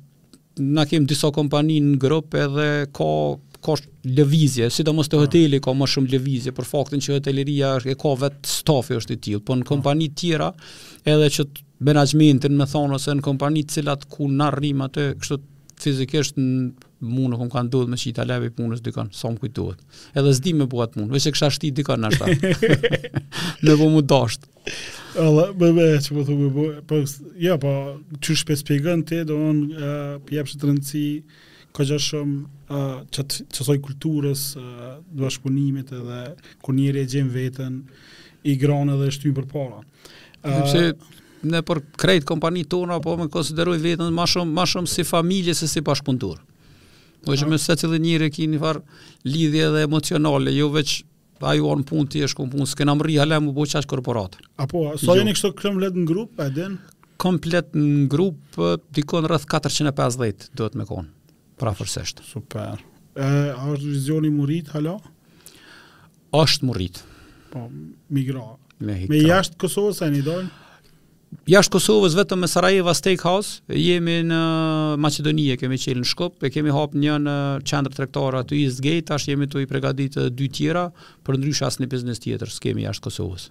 na 0.60 0.86
kem 0.89 1.08
disa 1.10 1.32
kompani 1.36 1.80
në 1.89 1.99
grup 2.06 2.36
edhe 2.38 2.69
ka 2.95 3.10
ka 3.60 3.73
lëvizje, 4.08 4.69
sidomos 4.71 5.10
te 5.12 5.17
po. 5.17 5.25
hoteli 5.25 5.58
ka 5.60 5.73
më 5.75 5.88
shumë 5.91 6.12
lëvizje 6.13 6.52
për 6.56 6.67
faktin 6.69 7.02
që 7.04 7.17
hoteleria 7.17 7.73
e 7.91 7.95
ka 7.99 8.13
vet 8.21 8.38
stafi 8.47 8.95
është 8.95 9.17
i 9.17 9.17
tillë, 9.25 9.41
po 9.43 9.58
në 9.60 9.65
po. 9.65 9.73
kompani 9.73 10.08
të 10.08 10.19
tjera 10.21 10.47
edhe 11.04 11.28
që 11.36 11.43
menaxhmentin 11.89 12.56
me 12.56 12.69
thonë 12.71 12.95
ose 12.95 13.17
në 13.19 13.25
kompani 13.25 13.65
të 13.67 13.75
cilat 13.75 14.06
ku 14.13 14.30
na 14.32 14.47
rrim 14.56 14.86
atë 14.88 15.10
kështu 15.19 15.41
fizikisht 15.84 16.39
në 16.39 16.88
mu 16.99 17.27
nuk 17.31 17.39
më 17.47 17.53
kanë 17.53 17.71
duhet 17.71 17.89
me 17.91 17.97
qita 17.99 18.25
leve 18.27 18.49
i 18.49 18.53
punës 18.53 18.81
dikon, 18.83 19.09
sa 19.15 19.31
më 19.31 19.39
kujtuhet. 19.39 19.83
Edhe 20.19 20.31
zdi 20.35 20.53
me 20.53 20.65
buat 20.69 20.97
mund, 20.99 21.12
vese 21.15 21.31
kësha 21.31 21.49
shti 21.55 21.71
dikon 21.77 22.01
nështë. 22.03 22.25
në 23.63 23.75
po 23.79 23.88
mu 23.89 24.01
dasht. 24.03 24.47
Alla, 25.17 25.47
be, 25.55 25.71
be, 25.73 25.85
që 26.03 26.15
po 26.17 26.23
thubu, 26.27 26.49
po, 26.55 26.65
po, 26.89 26.99
ja, 27.39 27.55
po, 27.57 27.71
që 28.19 28.35
shpe 28.43 28.57
spjegën 28.59 29.03
ti, 29.07 29.21
do 29.27 29.39
në 29.39 30.19
pjep 30.27 30.51
të 30.51 30.69
rëndësi, 30.69 31.05
ka 31.75 31.85
gjë 31.88 32.01
shumë 32.05 32.81
qëtë 33.15 33.47
qësoj 33.55 33.77
kulturës, 33.85 34.43
dhe 34.59 35.31
shpunimit 35.38 35.93
edhe, 35.95 36.19
kur 36.63 36.75
njëri 36.77 37.05
e 37.07 37.13
gjemë 37.13 37.33
vetën, 37.39 37.79
i 38.47 38.55
granë 38.59 38.97
edhe 38.99 39.12
shtymë 39.15 39.38
për 39.39 39.47
para. 39.53 39.79
A, 40.43 40.59
Dipse, 40.59 40.93
ne 41.49 41.63
për 41.63 41.81
krejt 41.99 42.27
kompani 42.27 42.65
tona, 42.69 42.99
po 43.03 43.15
me 43.19 43.29
konsideroj 43.31 43.79
vetën 43.88 44.12
ma 44.13 44.27
shumë, 44.27 44.53
ma 44.59 44.67
shumë 44.67 44.91
si 44.91 45.07
familje 45.07 45.55
se 45.55 45.67
si 45.71 45.81
pashpuntur. 45.83 46.38
Po 47.25 47.36
që 47.36 47.47
me 47.51 47.58
se 47.60 47.75
cilë 47.79 47.97
njëri 47.99 48.29
ki 48.32 48.45
një 48.53 48.60
farë 48.62 48.99
lidhje 49.27 49.69
dhe 49.73 49.82
emocionale, 49.88 50.51
jo 50.55 50.69
veç 50.75 50.99
a 51.43 51.53
ju 51.58 51.67
anë 51.71 51.86
punë, 51.89 52.08
ti 52.13 52.23
e 52.23 52.29
shku 52.32 52.45
në 52.47 52.51
punë, 52.55 52.67
s'kena 52.73 52.95
më 52.99 53.05
rihala 53.10 53.39
më 53.43 53.53
bo 53.55 53.65
qash 53.67 53.88
korporatë. 53.91 54.41
Apo, 54.63 54.86
sa 54.91 54.97
jo. 54.97 55.01
so 55.03 55.17
jeni 55.19 55.34
kështë 55.36 55.51
këmlet 55.60 55.99
në 55.99 56.05
grupë, 56.10 56.47
e 56.49 56.53
din? 56.55 56.77
Komplet 57.19 57.71
në 57.75 58.08
grupë, 58.12 58.71
dikon 58.95 59.27
rrëth 59.27 59.47
450 59.51 60.51
duhet 60.60 60.77
me 60.79 60.88
konë, 60.88 61.12
pra 61.60 61.75
Super. 61.79 62.84
E, 63.19 63.27
a 63.51 63.67
është 63.73 63.88
vizioni 63.97 64.32
murit, 64.32 64.71
hala? 64.75 64.97
është 66.36 66.65
murit. 66.69 67.03
Po, 67.51 67.65
migra. 68.13 68.43
Me, 68.79 69.01
me 69.12 69.17
jashtë 69.25 69.58
Kosovës 69.60 69.99
e 70.05 70.12
një 70.13 70.21
dojnë? 70.23 70.67
jashtë 71.50 71.72
Kosovës 71.76 72.15
vetëm 72.18 72.42
me 72.44 72.48
Sarajeva 72.50 72.94
Steakhouse, 72.98 73.62
jemi 73.74 74.20
në 74.28 74.39
Macedoni, 75.02 75.48
kemi 75.62 75.78
qelë 75.82 76.04
në 76.04 76.10
Shkup, 76.10 76.44
e 76.46 76.52
kemi 76.54 76.74
hapë 76.74 77.02
një 77.02 77.15
në 77.24 77.36
qendrë 77.70 77.98
trektarë 78.00 78.42
aty 78.44 78.60
i 78.65 78.70
Gate, 78.86 79.13
ashtë 79.18 79.34
jemi 79.34 79.50
të 79.50 79.63
i 79.65 79.70
pregadit 79.70 80.18
dy 80.38 80.50
tjera, 80.54 80.88
për 81.26 81.39
ndrysh 81.42 81.63
asë 81.68 81.84
një 81.84 81.89
biznes 81.92 82.24
tjetër, 82.24 82.54
s'kemi 82.54 82.86
jashtë 82.88 83.08
Kosovës. 83.08 83.50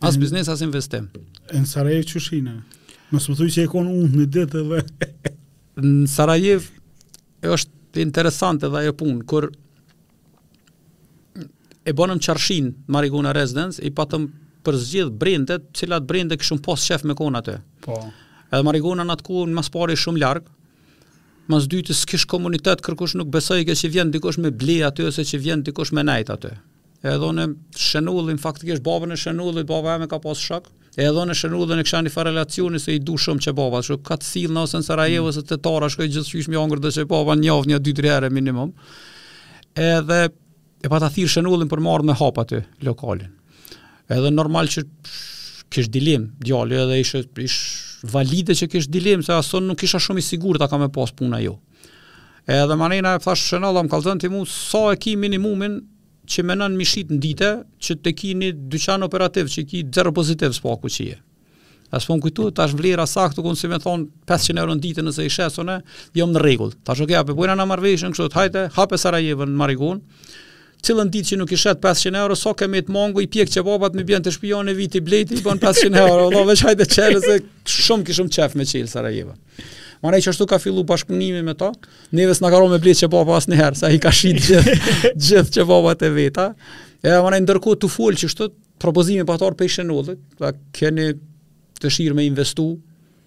As 0.00 0.16
biznes, 0.20 0.48
as 0.48 0.62
investim. 0.64 1.10
Në 1.52 1.64
Sarajevë 1.68 2.06
që 2.08 2.22
shina? 2.28 2.54
Mësë 3.10 3.32
më 3.32 3.38
thuj 3.40 3.48
që 3.56 3.64
e 3.66 3.70
konë 3.72 3.96
unë 4.02 4.20
në 4.22 4.28
ditë 4.36 4.62
dhe... 4.68 5.00
në 5.84 6.06
Sarajevë 6.08 7.50
është 7.54 8.02
interesante 8.04 8.68
dhe 8.72 8.84
e 8.88 8.94
punë, 8.96 9.26
kër 9.28 9.48
e 11.80 11.92
bonëm 11.96 12.20
qarshin, 12.22 12.70
Mariguna 12.92 13.32
residence, 13.34 13.80
i 13.82 13.90
patëm 13.96 14.28
për 14.64 14.76
zgjidh 14.76 15.12
brinde, 15.20 15.58
cilat 15.78 16.06
brinde 16.08 16.36
kishun 16.40 16.60
pas 16.64 16.80
shef 16.84 17.04
me 17.08 17.16
kon 17.18 17.38
atë. 17.38 17.58
Po. 17.86 17.96
Edhe 18.50 18.64
Marigona 18.66 19.04
në 19.06 19.14
atë 19.16 19.26
ku 19.28 19.42
në 19.48 19.56
maspari 19.60 19.96
shumë 19.98 20.22
larg. 20.22 20.48
Mas 21.50 21.64
dytë 21.70 21.94
s'kish 21.98 22.28
komunitet 22.30 22.82
kërkush 22.86 23.16
nuk 23.18 23.30
besoj 23.34 23.60
që 23.66 23.88
vjen 23.94 24.10
dikush 24.14 24.38
me 24.38 24.50
ble 24.54 24.80
aty 24.86 25.06
ose 25.08 25.24
që 25.26 25.40
vjen 25.42 25.62
dikush 25.66 25.92
me 25.96 26.04
najt 26.06 26.28
aty. 26.30 26.52
Edhe 27.02 27.26
unë 27.32 27.46
shënullin 27.80 28.38
faktikisht 28.38 28.84
babën 28.86 29.10
e 29.10 29.16
shënullit, 29.18 29.66
baba 29.70 29.96
me 30.02 30.06
ka 30.10 30.18
pas 30.20 30.38
shok. 30.38 30.68
Edhe 31.00 31.24
në 31.30 31.34
shenullin 31.38 31.80
e 31.80 31.82
kisha 31.86 32.00
një 32.02 32.12
relacioni 32.28 32.78
se 32.82 32.94
i 32.94 33.00
du 33.00 33.16
shumë 33.18 33.42
që 33.46 33.54
baba, 33.56 33.80
çu 33.86 33.96
ka 34.04 34.16
të 34.20 34.26
sill 34.28 34.52
në 34.52 34.62
Osen 34.66 34.82
Sarajevo 34.84 35.28
ose 35.30 35.42
të 35.46 35.58
tara 35.64 35.88
shkoj 35.88 36.08
gjithçysh 36.12 36.48
me 36.50 36.58
ëngër 36.60 36.82
dashë 36.84 37.06
baba 37.10 37.34
një 37.40 37.46
javë, 37.48 37.66
një 37.72 37.78
dy 37.86 37.94
tre 38.00 38.12
herë 38.14 38.30
minimum. 38.34 38.74
Edhe 39.74 40.20
e 40.30 40.90
pa 40.92 41.00
ta 41.00 41.08
thirr 41.14 41.30
shënullin 41.38 41.70
për 41.70 41.82
marrë 41.86 42.10
me 42.10 42.18
hap 42.20 42.42
aty 42.44 42.60
lokalin. 42.86 43.32
Edhe 44.10 44.30
normal 44.34 44.66
që 44.70 44.82
kish 45.70 45.88
dilim, 45.94 46.24
djali 46.42 46.74
edhe 46.82 46.96
ishte 46.98 47.20
ish 47.42 48.04
valide 48.10 48.56
që 48.58 48.66
kish 48.72 48.88
dilim, 48.90 49.22
se 49.22 49.32
ason 49.36 49.68
nuk 49.70 49.82
isha 49.86 50.00
shumë 50.02 50.18
i 50.18 50.26
sigurt 50.26 50.58
ta 50.62 50.66
kam 50.72 50.82
pas 50.96 51.12
puna 51.14 51.38
ajo. 51.38 51.54
Edhe 52.50 52.76
manena 52.80 53.12
e 53.18 53.22
thash 53.22 53.44
se 53.52 53.60
nallom 53.62 53.86
kallzon 53.92 54.18
të 54.18 54.32
mua 54.34 54.48
sa 54.50 54.80
e 54.90 54.98
ki 54.98 55.14
minimumin 55.22 55.76
që 56.30 56.44
më 56.46 56.56
nën 56.58 56.74
mishit 56.80 57.10
në 57.14 57.18
ditë, 57.22 57.50
që 57.86 57.96
të 58.02 58.14
keni 58.18 58.50
dyqan 58.72 59.02
operativ 59.06 59.48
që 59.54 59.64
ki 59.70 59.84
zero 59.94 60.12
pozitiv 60.16 60.54
spa 60.58 60.74
kuçie. 60.82 61.16
As 61.90 62.04
në 62.06 62.18
kujtu 62.22 62.50
tash 62.54 62.74
vlera 62.78 63.06
saktë 63.10 63.42
ku 63.42 63.54
si 63.58 63.70
më 63.70 63.78
thon 63.82 64.08
500 64.30 64.60
euro 64.62 64.74
në 64.74 64.82
dite 64.88 65.06
nëse 65.06 65.24
i 65.26 65.30
shesone, 65.36 65.80
jom 66.14 66.34
në 66.34 66.42
rregull. 66.42 66.74
Tash 66.86 67.02
oke 67.02 67.12
okay, 67.12 67.18
apo 67.22 67.34
bëna 67.38 67.56
na 67.58 67.66
marrveshën 67.70 68.14
kështu 68.14 68.28
të 68.30 68.40
hajte 68.40 68.66
hapë 68.78 68.98
Sarajevo 69.04 69.46
në 69.46 69.58
cilën 70.84 71.10
ditë 71.12 71.32
që 71.32 71.38
nuk 71.40 71.52
i 71.52 71.58
shet 71.60 71.80
500 71.84 72.18
euro, 72.22 72.36
so 72.38 72.52
kemi 72.56 72.80
të 72.86 72.92
mongu 72.94 73.24
i 73.24 73.28
pjek 73.30 73.52
që 73.52 73.64
babat 73.66 73.96
me 73.98 74.04
bjen 74.08 74.24
të 74.24 74.32
shpion 74.36 74.70
e 74.70 74.74
viti 74.76 75.02
bleti, 75.04 75.38
i 75.40 75.44
bon 75.44 75.60
500 75.62 75.98
euro, 76.04 76.28
do 76.32 76.44
veç 76.48 76.62
hajde 76.68 76.86
qërë, 76.94 77.20
se 77.26 77.38
shumë 77.84 78.08
kishëm 78.10 78.30
qef 78.32 78.56
me 78.58 78.66
qilë 78.70 78.88
Sarajeva. 78.90 79.36
Mare 80.00 80.22
që 80.24 80.32
ashtu 80.32 80.46
ka 80.48 80.56
fillu 80.62 80.84
bashkëpunimi 80.88 81.42
me 81.44 81.52
ta, 81.60 81.68
neve 82.16 82.32
s'na 82.36 82.48
karo 82.54 82.70
me 82.72 82.78
bletë 82.80 83.02
që 83.02 83.10
baba 83.12 83.36
asë 83.36 83.52
njëherë, 83.52 83.76
sa 83.82 83.90
i 83.92 83.98
ka 84.00 84.12
shi 84.16 84.30
gjithë 84.38 84.78
gjith 85.20 85.50
që 85.58 85.66
babat 85.68 86.06
e 86.08 86.12
veta. 86.14 86.46
E, 87.04 87.12
mare 87.20 87.42
ndërku 87.44 87.74
të 87.82 87.90
full 87.92 88.16
që 88.16 88.30
shtu, 88.32 88.48
propozimi 88.80 89.26
pa 89.28 89.36
torë 89.42 89.60
për 89.60 89.84
në 89.90 89.98
ullë, 90.00 90.16
dhe 90.40 90.54
keni 90.78 91.10
të 91.80 91.92
shirë 91.98 92.16
me 92.16 92.24
investu, 92.30 92.70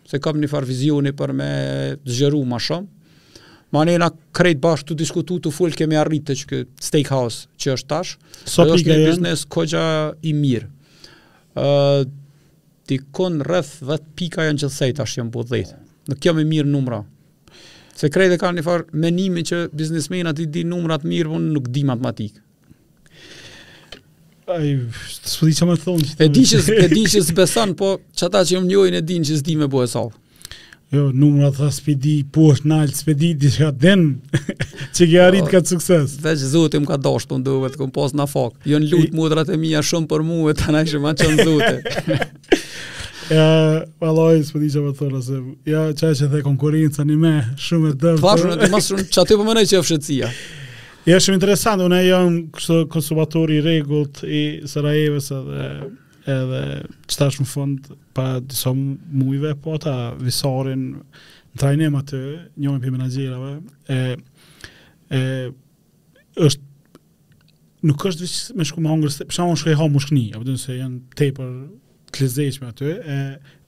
se 0.10 0.18
kam 0.22 0.42
një 0.42 0.50
farë 0.52 0.72
vizioni 0.72 1.14
për 1.18 1.38
me 1.38 1.52
zgjeru 2.10 2.42
ma 2.50 2.58
shumë, 2.62 2.90
Ma 3.74 3.82
ne 3.90 3.96
na 3.98 4.12
krejt 4.38 4.60
bashkë 4.62 4.92
të 4.92 4.98
diskutu 5.00 5.40
të 5.42 5.52
full 5.56 5.74
kemi 5.74 5.98
arritë 5.98 6.28
të 6.30 6.36
që 6.44 6.48
kë 6.52 6.58
steakhouse 6.88 7.48
që 7.58 7.72
është 7.74 7.90
tash. 7.90 8.12
So 8.46 8.68
dhe 8.70 8.76
është 8.78 8.92
një 8.92 8.98
biznes 9.08 9.46
kogja 9.50 9.82
i 10.30 10.34
mirë. 10.38 10.68
Uh, 11.58 12.04
dikon 12.90 13.42
rrëth 13.48 13.72
dhe 13.90 13.98
të 14.04 14.14
pika 14.20 14.46
janë 14.46 14.62
gjithsej 14.62 14.94
tash 15.00 15.18
jenë 15.18 15.34
bodhet. 15.34 15.74
Në 16.12 16.20
kjo 16.22 16.36
me 16.38 16.46
mirë 16.54 16.70
numra. 16.70 17.02
Se 17.98 18.12
krejt 18.14 18.36
e 18.36 18.40
ka 18.42 18.54
një 18.54 18.66
farë 18.66 18.94
menimi 19.08 19.42
që 19.50 19.64
biznesmenat 19.78 20.44
i 20.46 20.50
di 20.54 20.68
numrat 20.70 21.02
mirë, 21.10 21.32
po 21.34 21.42
unë 21.42 21.52
nuk 21.58 21.72
di 21.74 21.84
matematikë. 21.90 22.44
Ai, 24.54 24.76
s'po 25.18 25.50
di 25.50 25.58
çfarë 25.58 25.72
më 25.74 25.82
thon. 25.82 26.06
E 26.22 26.30
di 26.30 26.46
që 26.46 26.62
e 26.78 26.90
di 26.94 27.08
që 27.10 27.26
s'beson, 27.32 27.74
po 27.80 27.96
çata 28.22 28.46
që 28.46 28.62
më 28.62 28.70
njohin 28.70 28.98
e 29.00 29.02
din 29.02 29.26
që 29.26 29.42
s'di 29.42 29.58
më 29.64 29.72
bëhet 29.74 29.96
sa 29.98 30.06
jo, 30.94 31.12
numra 31.14 31.50
tha 31.56 31.70
spedi, 31.74 32.18
po 32.32 32.52
është 32.54 32.70
nalt 32.70 32.96
spedi, 32.98 33.32
diçka 33.40 33.72
den 33.82 34.04
që 34.96 35.08
ke 35.10 35.20
arrit 35.26 35.48
ka 35.50 35.62
sukses. 35.66 36.18
Veç 36.22 36.44
Zoti 36.54 36.82
më 36.84 36.90
ka 36.92 37.00
dashur 37.02 37.34
të 37.34 37.40
nduve 37.42 37.72
të 37.74 37.80
kompos 37.82 38.14
na 38.18 38.28
fakë. 38.30 38.68
Jo 38.70 38.82
në 38.84 38.90
lut 38.92 39.16
mudrat 39.18 39.50
e 39.50 39.58
mia 39.58 39.82
shumë 39.84 40.10
për 40.12 40.26
mua 40.28 40.54
tani 40.60 40.84
që 40.92 41.02
më 41.06 41.16
çon 41.22 41.44
Zoti. 41.44 41.76
Ja, 43.32 43.86
valoj, 44.04 44.42
së 44.44 44.52
përdi 44.52 44.68
që 44.74 44.82
më 44.84 44.90
po 44.92 45.06
thërë, 45.06 45.20
se 45.24 45.38
ja, 45.72 45.84
qaj 45.96 46.10
që 46.20 46.28
the 46.34 46.42
konkurinë, 46.44 46.90
sa 46.94 47.06
një 47.08 47.16
me, 47.22 47.30
shumë 47.56 47.94
e 47.94 47.94
dëmë. 48.02 48.18
Të 48.20 48.26
vazhë 48.26 48.50
në 48.52 48.58
të 48.60 48.68
masë 48.74 48.90
shumë, 48.92 49.06
që 49.16 49.22
aty 49.22 49.32
për 49.32 49.40
po 49.42 49.46
mënej 49.48 49.70
që 49.70 49.78
e 49.78 49.82
fshëtësia. 49.86 50.32
Ja, 51.08 51.22
shumë 51.24 51.40
interesantë, 51.40 51.88
unë 51.88 52.00
e 52.04 52.10
jam 52.10 52.36
kështë 52.54 52.82
konsumatori 52.94 53.62
regullt 53.64 54.20
i 54.28 54.44
Sarajevës 54.70 55.32
edhe 55.40 55.70
edhe 56.30 56.60
që 57.12 57.28
është 57.28 57.44
në 57.44 57.50
fund 57.52 57.90
pa 58.16 58.26
disa 58.44 58.72
mujve 58.74 59.56
po 59.64 59.76
ata 59.78 59.94
visarin 60.20 60.86
në 60.96 61.60
trajnim 61.60 61.96
atë 62.00 62.22
njëmë 62.56 62.84
për 62.84 62.94
menagjirave 62.96 63.52
e, 63.96 63.98
e 65.14 65.22
është 66.44 66.70
nuk 67.84 68.06
është 68.08 68.28
me 68.58 68.64
shku 68.68 68.80
më 68.82 68.94
hongër 68.94 69.12
se 69.14 69.28
për 69.28 69.38
shumë 69.42 69.72
e 69.74 69.78
ha 69.82 69.88
më 69.92 70.04
shkni 70.06 70.26
apë 70.38 70.46
dhënë 70.48 70.64
se 70.64 70.78
janë 70.80 71.02
tepër 71.20 71.56
të 72.14 72.22
lezeqme 72.24 72.72
atë 72.72 72.94
e 72.96 73.20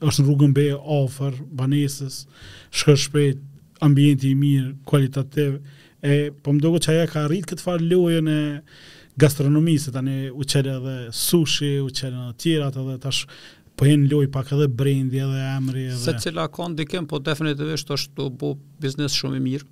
është 0.06 0.18
në 0.24 0.28
rrugën 0.30 0.56
bejë 0.60 0.80
ofër 1.00 1.40
banesës 1.60 2.22
shkër 2.78 3.02
shpejt 3.08 3.44
ambienti 3.84 4.32
i 4.32 4.40
mirë 4.40 4.76
kualitativ 4.88 5.58
e 6.06 6.28
po 6.40 6.54
më 6.56 6.64
dogo 6.64 6.80
që 6.86 6.94
aja 6.94 7.10
ka 7.12 7.26
rritë 7.28 7.52
këtë 7.52 7.66
farë 7.68 7.90
lojën 7.92 8.32
e 8.32 8.40
gastronomisë 9.20 9.94
tani 9.96 10.16
u 10.30 10.44
çel 10.44 10.66
edhe 10.70 10.96
sushi, 11.16 11.70
u 11.86 11.90
çel 11.96 12.14
edhe 12.18 12.34
të 12.36 12.42
tjera 12.44 12.72
të 12.76 12.86
dhe 12.90 12.98
tash 13.06 13.22
po 13.76 13.88
jen 13.88 14.06
loj 14.12 14.28
pak 14.32 14.52
edhe 14.56 14.68
brendi 14.72 15.22
edhe 15.24 15.46
emri 15.56 15.86
edhe 15.90 16.02
se 16.04 16.16
cila 16.24 16.50
ka 16.52 16.68
ndikim 16.72 17.08
po 17.12 17.20
definitivisht 17.24 17.92
është 17.98 18.16
të 18.20 18.28
bë 18.42 18.52
biznes 18.84 19.16
shumë 19.20 19.40
i 19.40 19.44
mirë. 19.48 19.66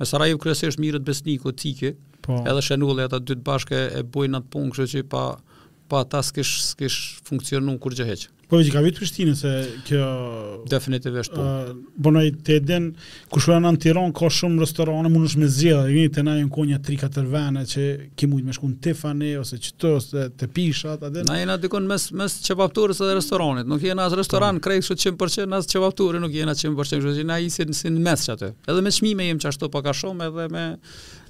Në 0.00 0.08
Sarajev 0.08 0.38
kryesisht 0.40 0.80
mirët 0.80 1.04
besniku, 1.04 1.52
Tike, 1.52 1.90
po. 2.24 2.38
edhe 2.48 2.60
Shenulli 2.64 3.04
ata 3.04 3.18
dytë 3.20 3.42
të 3.42 3.44
bashkë 3.48 3.80
e 4.00 4.04
bojnë 4.14 4.38
atë 4.40 4.48
punë, 4.54 4.72
kështu 4.78 4.86
që 4.98 5.02
pa 5.12 5.24
pa 5.90 5.98
ata 6.06 6.22
s'kish 6.22 6.60
s'kish 6.72 6.98
funksionon 7.26 7.78
kur 7.82 7.94
gjë 7.98 8.06
heq. 8.12 8.28
Po 8.50 8.58
vetë 8.58 8.70
ka 8.74 8.80
vit 8.82 8.96
Prishtinë 8.98 9.34
se 9.38 9.50
kjo 9.86 10.06
definitivisht 10.70 11.30
po. 11.34 11.42
Uh, 11.42 11.82
Bonoj 12.02 12.32
te 12.46 12.56
den 12.66 12.88
ku 13.30 13.38
shuan 13.42 13.62
në 13.62 13.70
Tiranë 13.84 14.14
ka 14.18 14.26
shumë 14.34 14.64
restorane 14.64 15.10
mundesh 15.12 15.36
me 15.38 15.46
zgjedh, 15.50 15.92
jeni 15.94 16.08
te 16.14 16.24
na 16.26 16.34
janë 16.40 16.50
konja 16.56 16.80
3 16.86 16.96
4 17.18 17.28
vene 17.30 17.62
që 17.72 17.84
ki 18.18 18.30
mund 18.32 18.48
më 18.48 18.56
shkon 18.58 18.74
Tefane 18.86 19.30
ose 19.38 19.60
që 19.62 19.76
to 19.78 19.92
ose 20.00 20.24
te 20.40 20.48
pisha 20.56 20.96
ta 21.00 21.12
den. 21.14 21.30
Na 21.30 21.38
jena 21.38 21.54
dikon 21.62 21.86
mes 21.90 22.08
mes 22.22 22.38
çevapturës 22.46 23.02
dhe 23.04 23.14
restoranit, 23.20 23.70
nuk 23.70 23.86
jena 23.86 24.08
as 24.10 24.18
restoran 24.18 24.58
po. 24.58 24.66
krej 24.66 24.82
kështu 24.84 24.98
100% 25.14 25.56
as 25.60 25.70
çevapturë 25.70 26.22
nuk 26.26 26.34
jena 26.34 26.56
100% 26.58 26.98
kështu 26.98 27.16
që 27.20 27.28
na 27.30 27.38
isin 27.46 27.70
sin 27.78 28.02
mes 28.08 28.26
çatë. 28.26 28.50
Edhe 28.66 28.82
me 28.82 28.94
çmime 28.98 29.30
jem 29.30 29.38
çashtu 29.46 29.70
pak 29.70 29.86
a 29.92 29.94
shumë 30.00 30.26
edhe 30.26 30.48
me 30.56 30.64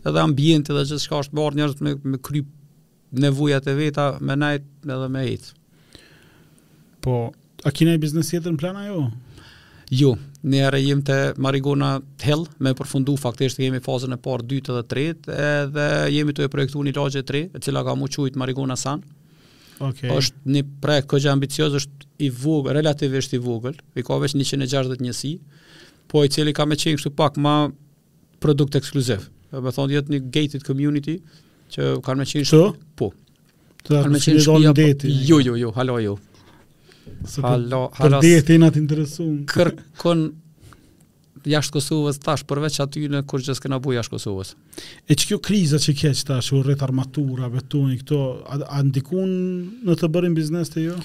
edhe 0.06 0.24
ambient 0.24 0.72
edhe 0.72 0.86
gjithçka 0.92 1.20
është 1.26 1.36
bërë 1.36 1.60
njerëz 1.60 1.84
me 1.84 1.98
me 2.14 2.22
kryp 2.30 2.48
nevujat 3.10 3.66
e 3.66 3.72
veta 3.74 4.12
me 4.20 4.36
najt 4.38 4.62
edhe 4.86 5.08
me 5.10 5.24
hit. 5.26 5.52
Po, 7.00 7.30
a 7.64 7.70
kina 7.74 7.94
i 7.94 8.02
biznes 8.02 8.30
jetër 8.32 8.54
në 8.54 8.60
plana 8.60 8.84
jo? 8.86 9.00
Jo, 9.90 10.10
një 10.46 10.60
ere 10.68 10.78
jim 10.82 11.00
të 11.02 11.16
marigona 11.42 11.96
Hell, 12.22 12.44
me 12.62 12.70
përfundu 12.78 13.16
faktisht 13.18 13.58
kemi 13.58 13.80
fazën 13.82 14.14
e 14.14 14.18
parë 14.22 14.44
2 14.52 14.60
dhe 14.76 14.84
3, 14.92 15.08
edhe 15.34 15.86
jemi 16.14 16.34
të 16.36 16.46
e 16.46 16.52
projektu 16.52 16.84
një 16.86 16.92
lagje 16.98 17.24
3, 17.26 17.40
e 17.56 17.62
cila 17.64 17.82
ka 17.86 17.96
mu 17.98 18.06
qujtë 18.10 18.38
marigona 18.40 18.76
sanë. 18.80 19.16
Okay. 19.80 20.10
është 20.12 20.42
një 20.52 20.60
projekt 20.84 21.06
këgjë 21.08 21.28
ambicios, 21.32 21.72
është 21.78 22.06
i 22.26 22.26
vogël, 22.36 22.74
relativisht 22.76 23.32
i 23.32 23.38
vogël, 23.40 23.78
i 23.96 24.02
ka 24.04 24.18
veç 24.20 24.34
160 24.36 25.00
njësi, 25.00 25.30
po 26.12 26.20
i 26.20 26.28
cili 26.28 26.52
ka 26.52 26.66
me 26.68 26.76
qenë 26.76 26.98
kështu 27.00 27.14
pak 27.16 27.38
ma 27.40 27.70
produkt 28.44 28.76
ekskluziv. 28.76 29.24
Me 29.56 29.72
thonë, 29.72 29.94
jetë 29.96 30.12
një 30.12 30.20
gated 30.36 30.66
community, 30.68 31.16
që 31.70 31.94
kanë 32.04 32.22
me 32.24 32.28
qenë 32.30 32.48
shpia. 32.50 32.72
Po. 32.98 33.10
Të 33.86 33.94
kanë 34.02 34.12
me 34.14 34.20
qenë 34.22 34.42
shpia. 34.44 34.74
Deti, 34.76 35.12
jo, 35.28 35.40
jo, 35.44 35.56
jo, 35.60 35.72
halo, 35.78 36.00
jo. 36.02 36.16
Se 37.26 37.42
halo, 37.44 37.86
halo. 37.96 38.18
Për 38.18 38.18
deti 38.24 38.58
në 38.60 38.70
të 38.74 38.80
interesun. 38.82 39.32
Kërkon 39.50 40.26
jashtë 41.48 41.74
Kosovës 41.78 42.18
tash, 42.20 42.44
përveç 42.48 42.76
aty 42.84 43.06
në 43.10 43.22
kur 43.30 43.40
që 43.44 43.54
s'kena 43.56 43.78
bujë 43.82 44.00
jashtë 44.00 44.12
Kosovës. 44.18 44.52
E 45.10 45.16
që 45.16 45.30
kjo 45.30 45.38
kriza 45.46 45.80
që 45.80 45.94
keqë 46.02 46.26
tash, 46.28 46.50
u 46.52 46.60
rrët 46.64 46.82
armatura, 46.84 47.48
betoni, 47.54 47.96
këto, 48.02 48.18
a, 48.44 48.58
ndikon 48.58 48.84
ndikun 48.90 49.32
në 49.88 49.98
të 50.02 50.10
bërin 50.16 50.36
biznes 50.36 50.72
të 50.74 50.84
jo? 50.90 50.98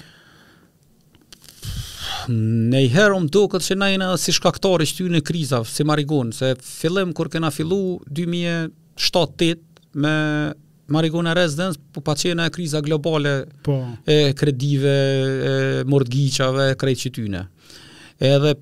Ne 2.28 2.80
i 2.84 2.88
herëm 2.90 3.28
do 3.32 3.44
këtë 3.48 3.66
që 3.68 3.76
na 3.78 3.88
jena 3.94 4.08
si 4.18 4.32
shkaktore 4.34 4.84
që 4.88 4.96
ty 4.98 5.04
në 5.14 5.20
krizav, 5.24 5.64
si 5.70 5.84
marigon, 5.86 6.32
se 6.34 6.52
fillim 6.60 7.12
kur 7.16 7.28
kena 7.32 7.52
fillu 7.54 7.78
2007 8.18 9.62
me 9.96 10.52
Marigona 10.88 11.32
Residence, 11.34 11.80
po 11.92 12.00
pa 12.00 12.14
qena 12.14 12.44
e 12.46 12.50
kriza 12.54 12.80
globale 12.80 13.46
po. 13.62 13.74
e 14.06 14.32
kredive, 14.36 14.94
e 15.50 15.52
mordgjqave, 15.90 16.68
e 16.70 16.76
krejtë 16.78 17.02
që 17.06 17.10
tyne. 17.16 17.40
Edhe 18.28 18.52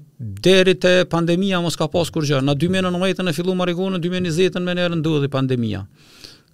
deri 0.40 0.73
të 0.81 0.92
pandemija 1.12 1.61
mos 1.62 1.77
ka 1.79 1.87
pas 1.92 2.09
kur 2.11 2.25
Në 2.25 2.40
Na 2.42 2.55
2019 2.55 3.20
e 3.20 3.27
në 3.29 3.35
fillu 3.37 3.55
Marigona, 3.55 3.99
2020 4.01 4.40
me 4.40 4.47
në 4.49 4.64
menerë 4.70 4.99
ndu 5.03 5.18
edhe 5.20 5.29
pandemija. 5.31 5.83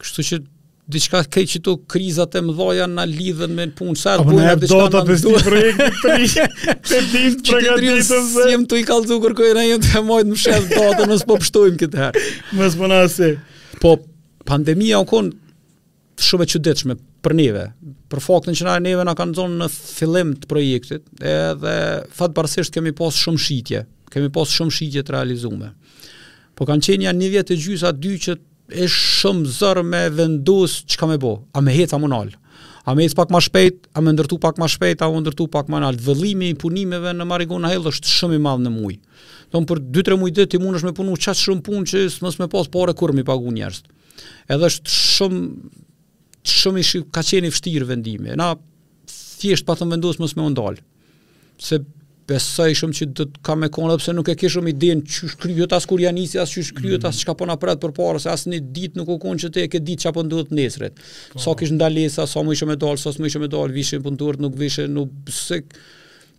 Kështu 0.03 0.27
që 0.31 0.40
diçka 0.90 1.23
kej 1.38 1.45
që 1.53 1.62
tu 1.62 1.77
krizat 1.87 2.35
e 2.35 2.43
mdoja 2.43 2.88
na 2.90 3.07
lidhen 3.07 3.55
me 3.55 3.69
në 3.71 3.77
punë. 3.79 3.97
Sa 4.01 4.19
të 4.19 4.27
bujnë 4.27 4.51
e 4.51 4.61
do 4.66 4.83
të 4.90 5.07
të 5.07 5.19
sti 5.23 5.40
projekti 5.49 5.90
të 6.03 6.16
rishë, 6.25 6.49
të 6.90 7.01
tim 7.14 7.38
të 7.47 7.47
pregatitën 7.53 8.03
se... 8.11 8.14
Që 8.16 8.21
të 8.27 8.43
të 8.43 8.51
jem 8.51 8.66
të 8.73 8.83
i 8.83 8.87
kalë 8.90 9.09
zukur, 9.14 9.38
në 9.38 9.64
jem 9.71 9.87
të 9.87 9.97
e 10.03 10.07
mojtë 10.12 10.35
më 10.35 10.43
shetë 10.49 11.11
nësë 11.14 11.29
po 11.31 11.38
pështojmë 11.45 11.81
këtë 11.85 12.03
herë. 12.07 12.27
Mësë 12.59 12.81
po 12.83 12.90
nasi. 12.90 13.31
Po, 13.81 13.95
pandemia 14.51 14.99
u 15.03 15.07
konë 15.09 16.21
shumë 16.21 16.45
e 16.45 16.51
çuditshme 16.53 16.95
për 17.23 17.35
neve, 17.37 17.63
për 18.11 18.23
faktën 18.25 18.57
që 18.57 18.67
na 18.67 18.75
neve 18.83 19.05
na 19.07 19.13
kanë 19.17 19.37
zonë 19.37 19.59
në 19.61 19.67
fillim 19.71 20.33
të 20.41 20.49
projektit, 20.51 21.03
edhe 21.21 21.75
parësisht 22.17 22.75
kemi 22.75 22.91
pas 22.99 23.15
shumë 23.17 23.41
shitje, 23.47 23.85
kemi 24.13 24.31
pas 24.35 24.51
shumë 24.57 24.75
shitje 24.77 25.05
të 25.07 25.15
realizume. 25.17 25.71
Po 26.59 26.67
kanë 26.69 26.87
qenë 26.89 27.07
janë 27.09 27.21
një 27.23 27.31
vjetë 27.37 27.55
e 27.55 27.61
gjysa 27.67 27.93
dy 28.03 28.17
që 28.27 28.35
e 28.85 28.89
shumë 28.93 29.55
zërë 29.61 29.85
me 29.93 30.03
vendos 30.19 30.81
që 30.91 30.99
ka 31.01 31.09
me 31.13 31.21
bo, 31.23 31.33
a 31.57 31.63
me 31.65 31.75
hecë 31.77 31.95
a 31.97 32.01
më 32.03 32.11
nalë, 32.13 32.35
a 32.91 32.97
me 32.97 33.05
hecë 33.07 33.19
pak 33.21 33.33
ma 33.35 33.41
shpejt, 33.47 33.79
a 33.97 34.03
me 34.05 34.15
ndërtu 34.17 34.41
pak 34.43 34.59
ma 34.61 34.69
shpejt, 34.71 35.05
a 35.07 35.11
me 35.15 35.23
ndërtu 35.23 35.47
pak 35.55 35.71
ma 35.73 35.81
nalë, 35.85 36.03
vëllimi 36.09 36.51
i 36.51 36.59
punimeve 36.63 37.15
në 37.21 37.29
Marigona 37.29 37.71
Hill 37.73 37.87
është 37.93 38.17
shumë 38.17 38.37
i 38.41 38.45
madhë 38.49 38.67
në 38.67 38.75
mujë. 38.77 39.01
Don 39.55 39.65
për 39.67 39.81
2-3 39.99 40.19
muaj 40.23 40.35
ditë 40.37 40.53
ti 40.57 40.61
mund 40.63 40.83
me 40.89 40.93
punu 40.95 41.17
çast 41.19 41.43
shumë 41.47 41.65
punë 41.69 41.89
që 41.93 42.05
s'mos 42.17 42.39
më 42.43 42.47
pas 42.53 42.69
pare 42.77 42.95
kur 42.99 43.11
mi 43.17 43.25
pagu 43.31 43.51
njerës 43.57 43.83
edhe 44.51 44.70
është 44.73 44.96
shumë 44.96 45.44
shumë 46.51 46.81
i 46.81 46.85
shqip, 46.88 47.09
ka 47.14 47.23
qeni 47.29 47.51
fështirë 47.53 47.87
vendime. 47.90 48.35
Na, 48.40 48.53
thjesht 49.40 49.66
pa 49.68 49.75
thëmë 49.77 49.96
vendusë 49.99 50.23
mësë 50.23 50.38
me 50.38 50.46
ndalë, 50.55 50.83
se 51.62 51.79
besoj 52.31 52.70
shumë 52.79 52.96
që 52.96 53.07
do 53.18 53.25
të 53.29 53.42
ka 53.44 53.57
me 53.59 53.68
konë, 53.75 53.96
pëse 54.01 54.14
nuk 54.16 54.29
e 54.33 54.37
ke 54.38 54.49
shumë 54.53 54.70
i 54.70 54.75
denë 54.81 55.03
që 55.11 55.29
shkryjët, 55.35 55.75
as 55.77 55.87
kur 55.90 56.01
janë 56.01 56.25
isi, 56.25 56.38
as 56.40 56.53
që 56.55 56.64
shkryjët, 56.70 57.07
as 57.09 57.20
që 57.20 57.25
mhm. 57.25 57.31
ka 57.33 57.37
përna 57.42 57.57
po 57.59 57.64
përret 57.64 57.81
për 57.83 57.94
parë, 57.99 58.20
se 58.25 58.31
as 58.33 58.46
një 58.49 58.61
ditë 58.79 59.01
nuk 59.03 59.11
u 59.11 59.16
konë 59.23 59.44
që 59.44 59.53
te 59.57 59.64
e 59.66 59.70
ke 59.75 59.81
ditë 59.85 60.05
që 60.05 60.11
apë 60.11 60.18
po 60.20 60.25
ndodhët 60.31 60.53
nesret. 60.61 61.01
Pa. 61.01 61.35
Po. 61.35 61.42
Sa 61.44 61.55
kishë 61.61 61.77
ndalesa, 61.77 62.27
sa 62.31 62.44
më 62.46 62.55
ishë 62.57 62.68
me 62.73 62.77
dal 62.81 63.01
sa 63.03 63.12
së 63.12 63.25
më 63.25 63.31
ishë 63.35 63.42
me 63.44 63.51
dal, 63.53 63.75
vishën 63.77 64.05
për 64.07 64.16
ndurët, 64.16 64.44
nuk 64.46 64.59
vishën, 64.61 64.94
nuk 64.96 65.35
se... 65.37 65.61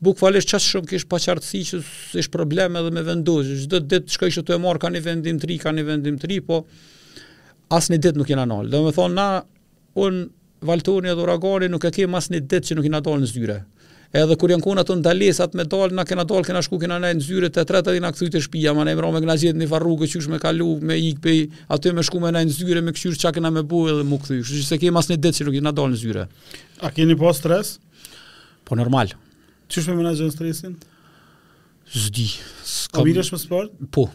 Buk 0.01 0.17
falesh 0.17 0.47
qasë 0.49 0.71
shumë 0.77 0.89
kishë 0.95 1.09
paqartësi 1.11 1.59
që 1.67 1.79
ishë 2.23 2.31
probleme 2.33 2.81
dhe 2.81 2.91
me 2.95 3.03
vendosë, 3.05 3.59
që 3.61 3.67
dhe 3.75 3.81
ditë 3.91 4.15
shkojshë 4.15 4.47
të 4.47 4.55
e 4.55 4.61
marë 4.63 4.81
ka 4.81 4.89
një 4.95 5.03
vendim 5.05 5.37
të 5.43 5.51
ri, 5.51 5.59
ka 5.61 5.75
një 5.77 5.83
vendim 5.91 6.15
të 6.21 6.31
ri, 6.31 6.39
po 6.47 6.63
Asni 7.71 7.95
një 7.95 8.03
dit 8.03 8.17
nuk 8.19 8.29
jena 8.31 8.43
nalë. 8.51 8.67
Dhe 8.73 8.79
me 8.83 8.91
thonë, 8.95 9.15
na, 9.15 9.47
unë, 10.03 10.25
Valtoni 10.69 11.09
edhe 11.09 11.23
Uragani, 11.23 11.69
nuk 11.73 11.87
e 11.87 11.89
kemë 11.95 12.19
asni 12.19 12.37
një 12.37 12.49
dit 12.51 12.67
që 12.67 12.75
nuk 12.77 12.85
jena 12.85 12.99
dalë 13.01 13.23
në 13.23 13.29
zyre. 13.31 13.55
Edhe 14.13 14.35
kur 14.37 14.51
janë 14.51 14.61
kona 14.65 14.83
të 14.85 14.97
ndalesat 14.99 15.53
me 15.57 15.63
dalë, 15.71 15.95
na 15.97 16.03
kena 16.05 16.21
dalë, 16.27 16.43
kena 16.49 16.59
shku, 16.61 16.77
kena 16.83 16.97
nejë 17.01 17.17
në 17.17 17.23
zyre, 17.29 17.49
të 17.55 17.63
tretë 17.69 17.93
edhe 17.95 18.01
na 18.03 18.11
këthyt 18.13 18.35
e 18.37 18.41
shpia, 18.45 18.73
ma 18.77 18.83
ne 18.85 18.93
mëra 18.99 19.09
me 19.15 19.21
këna 19.23 19.37
gjithë 19.41 19.57
një 19.63 19.69
farru, 19.71 19.95
qysh 20.03 20.27
me 20.33 20.37
kalu, 20.43 20.67
me 20.91 20.97
ikpej, 21.07 21.39
aty 21.75 21.95
me 21.95 22.03
shku 22.05 22.19
me 22.25 22.33
nejë 22.35 22.49
në 22.51 22.55
zyre, 22.59 22.83
me 22.89 22.93
këshyrë 22.97 23.17
që 23.23 23.29
a 23.31 23.33
kena 23.39 23.53
me 23.55 23.63
bu 23.71 23.79
edhe 23.93 24.03
mu 24.11 24.19
këthuj, 24.21 24.43
që 24.51 24.63
se 24.67 24.81
kemë 24.83 25.01
as 25.01 25.09
një 25.13 25.19
dit 25.25 25.39
që 25.39 25.47
nuk 25.49 25.57
jena 25.61 25.73
dalë 25.79 25.95
në 25.95 26.01
zyre. 26.03 26.27
A 26.77 26.91
keni 26.93 27.17
po 27.23 27.31
stres? 27.39 27.77
Po 28.67 28.77
normal. 28.77 29.15
Qysh 29.71 29.87
me 29.89 29.97
menajë 30.03 30.27
në 30.29 30.35
stresin? 30.37 30.75
Zdi. 32.03 32.27
Skam... 32.67 33.01
A 33.01 33.09
mirësh 33.09 33.31
me 33.33 33.39
sport? 33.41 33.73
Po. 33.95 34.09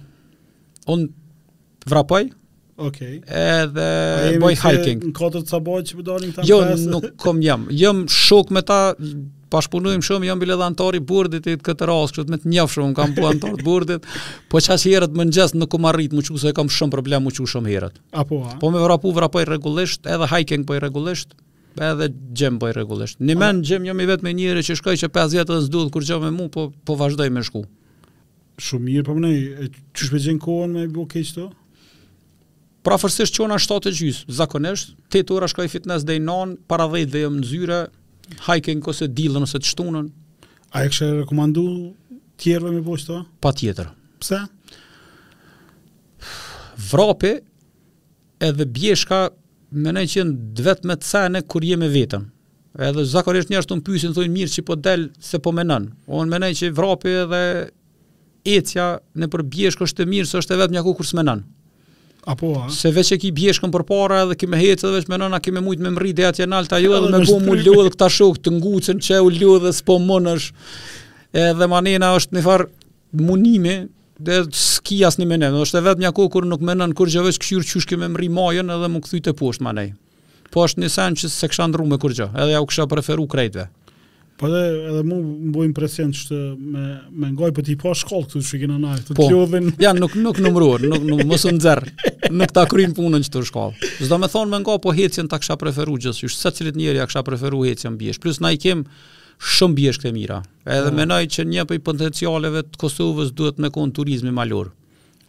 On 0.92 1.08
vrapoj, 1.88 2.28
Okej. 2.76 3.18
Okay. 3.20 3.62
Edhe 3.64 4.38
boj 4.40 4.56
hiking. 4.60 5.04
Në 5.08 5.12
kodë 5.16 5.42
të 5.46 5.50
sabaj 5.54 5.82
që 5.88 5.98
bëdonin 6.00 6.34
këta. 6.34 6.44
Jo, 6.48 6.58
pesë. 6.64 6.88
nuk 6.92 7.06
kam 7.22 7.40
jam. 7.44 7.64
Jam 7.72 8.02
shok 8.12 8.52
me 8.52 8.60
ta 8.68 8.78
bashpunojmë 9.52 10.04
shumë 10.04 10.28
jam 10.28 10.40
bile 10.42 10.56
dhantori 10.58 11.00
burdit 11.00 11.46
të 11.46 11.54
këtë 11.64 11.88
rasë, 11.88 12.16
kështu 12.18 12.34
me 12.34 12.38
të 12.42 12.50
njohshëm 12.52 12.92
kam 12.98 13.14
plantor 13.16 13.56
të 13.60 13.64
burdit. 13.66 14.08
Po 14.52 14.60
çash 14.64 14.88
herët 14.90 15.16
më 15.16 15.28
ngjas 15.30 15.54
në 15.56 15.68
kum 15.72 15.88
arrit 15.90 16.12
më 16.18 16.26
çuse 16.28 16.52
kam 16.58 16.68
shumë 16.76 16.92
problem 16.98 17.24
më 17.30 17.34
çu 17.38 17.48
shumë 17.56 17.72
herët. 17.72 17.96
Apo. 18.24 18.42
A? 18.50 18.58
Po 18.60 18.70
me 18.74 18.82
vrapu 18.84 19.14
vrapoj 19.16 19.46
rregullisht, 19.48 20.04
edhe 20.16 20.28
hiking 20.34 20.68
po 20.68 20.76
i 20.76 20.82
rregullisht 20.82 21.32
edhe 21.76 22.06
gjem 22.32 22.54
bëj 22.60 22.70
rregullisht. 22.78 23.18
Në 23.20 23.34
mend 23.36 23.66
gjem 23.68 23.84
jam 23.84 23.98
i 24.00 24.06
vetëm 24.08 24.30
me 24.30 24.30
njëri 24.38 24.62
që 24.64 24.76
shkoj 24.80 24.94
që 24.96 25.10
50 25.12 25.34
vjet 25.36 25.50
as 25.56 25.66
duhet 25.72 25.90
kur 25.92 26.06
çoj 26.08 26.20
me 26.22 26.30
mua, 26.32 26.48
po 26.48 26.68
po 26.88 26.94
vazhdoj 26.96 27.28
me 27.36 27.42
shku. 27.44 27.60
Shumë 28.56 28.84
mirë 28.88 29.04
po 29.04 29.12
më 29.12 29.20
ne, 29.26 29.34
çu 29.92 30.08
shpejën 30.08 30.38
kohën 30.40 30.72
me 30.72 30.86
bukë 30.94 31.20
këto? 31.20 31.50
Pra 32.86 33.00
fërsisht 33.02 33.34
që 33.34 33.42
ona 33.48 33.56
7 33.58 33.88
e 33.90 33.94
gjysë, 33.98 34.24
zakonesht, 34.38 34.92
8 35.10 35.30
ura 35.34 35.48
shkoj 35.50 35.68
fitness 35.72 36.04
dhe 36.06 36.20
i 36.20 36.20
nanë, 36.22 36.52
para 36.70 36.84
dhe 36.86 37.00
i 37.02 37.06
dhe 37.10 37.24
jëmë 37.24 37.40
në 37.40 37.48
zyre, 37.50 37.78
hiking 38.46 38.84
ose 38.90 39.08
dilën 39.10 39.42
ose 39.42 39.58
të 39.58 39.70
shtunën. 39.72 40.12
A 40.76 40.84
e 40.86 40.92
kështë 40.92 41.08
rekomandu 41.24 41.64
tjerëve 42.38 42.76
me 42.76 42.84
poshtë 42.86 43.10
të? 43.10 43.16
Pa 43.42 43.50
tjetër. 43.58 43.88
Pse? 44.22 44.38
Vrape 46.92 47.32
edhe 48.52 48.68
bjeshka 48.78 49.20
me 49.82 49.90
që 49.90 50.06
qenë 50.22 50.38
dvet 50.62 50.86
me 50.86 50.94
të 51.00 51.10
sene 51.10 51.42
kur 51.42 51.66
je 51.66 51.80
vetëm. 51.98 52.28
Edhe 52.86 53.02
zakonisht 53.16 53.50
njështë 53.50 53.72
të 53.74 53.80
më 53.80 53.86
pysin, 53.90 54.14
thujnë 54.14 54.34
mirë 54.36 54.54
që 54.54 54.66
po 54.68 54.78
del 54.86 55.08
se 55.30 55.42
po 55.42 55.50
menën. 55.58 55.90
Onë 56.06 56.32
menej 56.38 56.54
që 56.62 56.70
vrapi 56.78 57.18
edhe 57.24 57.42
ecja 58.46 58.88
në 59.18 59.32
përbjeshkë 59.34 59.86
është 59.88 60.04
të 60.04 60.10
mirë, 60.14 60.30
së 60.30 60.44
është 60.44 60.54
e 60.54 60.62
vetë 60.62 60.78
një 60.78 60.86
ku 60.86 60.94
kur 61.02 61.12
menën. 61.18 61.44
Apo, 62.28 62.62
a? 62.66 62.68
Se 62.74 62.90
veç 62.90 63.12
e 63.14 63.16
ki 63.22 63.28
bjeshkën 63.30 63.70
për 63.70 63.84
para 63.86 64.16
edhe 64.24 64.34
ki 64.38 64.48
me 64.50 64.58
hecë 64.58 64.82
dhe 64.88 64.96
veç 64.96 65.04
me 65.10 65.18
nëna 65.22 65.38
ki 65.42 65.52
me 65.54 65.60
mujtë 65.62 65.84
me 65.86 65.92
mri 65.94 66.10
dhe 66.18 66.24
atje 66.26 66.48
nalë 66.50 66.70
ta 66.72 66.80
jo 66.82 66.96
dhe 67.04 67.10
me 67.12 67.20
bom 67.28 67.44
u 67.52 67.54
ljodhë 67.60 67.92
këta 67.94 68.08
shokë 68.16 68.42
të 68.48 68.52
ngucën 68.56 69.02
që 69.06 69.20
u 69.22 69.30
ljodhë 69.36 69.70
s'po 69.78 69.96
mënësh. 70.08 70.48
Edhe 71.44 71.68
manena 71.70 72.08
është 72.18 72.34
një 72.34 72.42
farë 72.48 72.66
munimi 73.28 73.76
dhe 74.18 74.40
s'ki 74.58 74.98
as 75.06 75.20
një 75.20 75.28
menem. 75.36 75.54
Dhe 75.54 75.68
është 75.68 75.78
e 75.78 75.86
vetë 75.86 76.02
një 76.08 76.12
kohë 76.18 76.32
kur 76.34 76.50
nuk 76.50 76.66
menën 76.66 76.96
kur 76.98 77.14
gjë 77.14 77.28
veç 77.28 77.38
këshyrë 77.44 77.70
qyshke 77.70 78.00
me 78.02 78.10
mri 78.16 78.32
majën 78.40 78.74
edhe 78.74 78.90
më 78.96 79.04
këthyjtë 79.06 79.30
e 79.30 79.38
poshtë 79.44 79.68
manej. 79.70 79.92
Po 80.50 80.66
është 80.66 80.82
një 80.82 80.90
sen 80.98 81.20
që 81.22 81.30
se 81.36 81.52
kësha 81.54 81.70
ndru 81.70 81.86
me 81.92 82.00
kur 82.02 82.10
gjë 82.16 82.32
edhe 82.34 82.56
ja 82.58 82.64
u 82.64 82.66
kësha 82.66 82.90
preferu 82.90 83.30
krejtve. 83.36 83.70
Po 84.36 84.46
edhe 84.52 85.00
mu 85.04 85.16
më 85.22 85.50
bu 85.54 85.62
impresion 85.64 86.10
që 86.12 86.22
të 86.28 86.38
me, 86.72 86.82
me 87.20 87.30
ngoj 87.32 87.48
për 87.54 87.56
po 87.56 87.62
ti 87.68 87.76
po 87.80 87.92
shkollë 87.96 88.26
këtu 88.28 88.42
që 88.44 88.58
kina 88.62 88.74
na 88.82 88.96
të 89.00 89.14
po, 89.16 89.28
Ja, 89.84 89.92
nuk, 89.96 90.12
nuk 90.20 90.40
nëmruar, 90.44 90.82
nuk, 90.92 91.06
nuk 91.08 91.84
nuk 92.36 92.52
ta 92.52 92.66
kryjn 92.68 92.92
punën 92.96 93.24
që 93.24 93.32
të 93.32 93.42
shkollë. 93.48 93.90
Zdo 94.04 94.18
me 94.20 94.28
thonë 94.28 94.52
me 94.52 94.60
ngoj, 94.64 94.76
po 94.84 94.92
hecjen 94.96 95.30
ta 95.32 95.38
kësha 95.40 95.56
preferu 95.60 95.96
gjësë, 96.02 96.28
ishtë 96.28 96.44
se 96.46 96.52
cilit 96.58 96.76
njerë 96.80 97.00
ja 97.00 97.08
kësha 97.08 97.22
preferu 97.24 97.62
hecjen 97.64 97.96
bjesh, 98.00 98.20
plus 98.24 98.42
na 98.44 98.52
i 98.56 98.60
kem 98.60 98.84
shumë 99.40 99.78
bjesh 99.80 100.02
këte 100.02 100.12
mira, 100.18 100.42
edhe 100.68 100.92
po. 100.92 100.98
menaj 101.00 101.22
që 101.38 101.46
një 101.54 101.64
për 101.70 101.78
i 101.80 101.84
potencialeve 101.88 102.64
të 102.66 102.80
Kosovës 102.82 103.32
duhet 103.36 103.60
me 103.62 103.72
konë 103.72 103.96
turizmi 103.98 104.32
malor. 104.36 104.68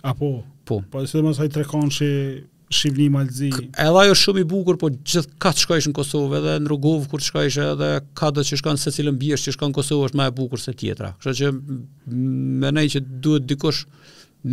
A 0.04 0.14
po? 0.20 0.34
Po. 0.68 0.82
Po, 0.92 1.00
dhe 1.04 1.08
se 1.08 1.22
dhe 1.22 1.28
mësaj 1.30 1.52
që... 1.56 2.12
Shivli 2.70 3.08
Malzi. 3.10 3.48
Edhe 3.78 4.00
ajo 4.04 4.16
shumë 4.20 4.42
i 4.44 4.48
bukur, 4.50 4.76
po 4.82 4.90
gjithë 4.92 5.36
ka 5.42 5.54
të 5.56 5.64
shkojsh 5.64 5.88
në 5.90 5.94
Kosovë, 5.96 6.40
edhe 6.42 6.56
në 6.66 6.72
Rugovë 6.72 7.08
kur 7.12 7.24
të 7.24 7.28
shkojsh, 7.30 7.58
edhe 7.64 7.90
ka 8.18 8.32
dhe 8.36 8.44
që 8.50 8.60
shkanë 8.62 8.82
se 8.82 8.92
cilën 8.96 9.18
bjesht 9.22 9.48
që 9.48 9.54
shkanë 9.56 9.72
në 9.74 9.78
Kosovë 9.78 10.10
është 10.10 10.20
ma 10.20 10.26
e 10.28 10.34
bukur 10.36 10.60
se 10.62 10.74
tjetra. 10.76 11.14
Kështë 11.24 11.36
që 11.40 11.52
menej 12.66 12.90
që 12.96 13.04
duhet 13.24 13.48
dikosh 13.50 13.86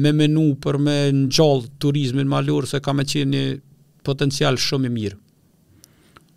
me 0.04 0.12
menu 0.14 0.46
për 0.62 0.78
me 0.82 0.96
në 1.16 1.24
gjallë 1.34 1.70
turizmin 1.82 2.30
malur, 2.30 2.68
se 2.70 2.80
ka 2.82 2.94
me 2.94 3.06
qenë 3.10 3.34
një 3.34 3.44
potencial 4.06 4.58
shumë 4.62 4.88
i 4.88 4.94
mirë. 4.94 5.20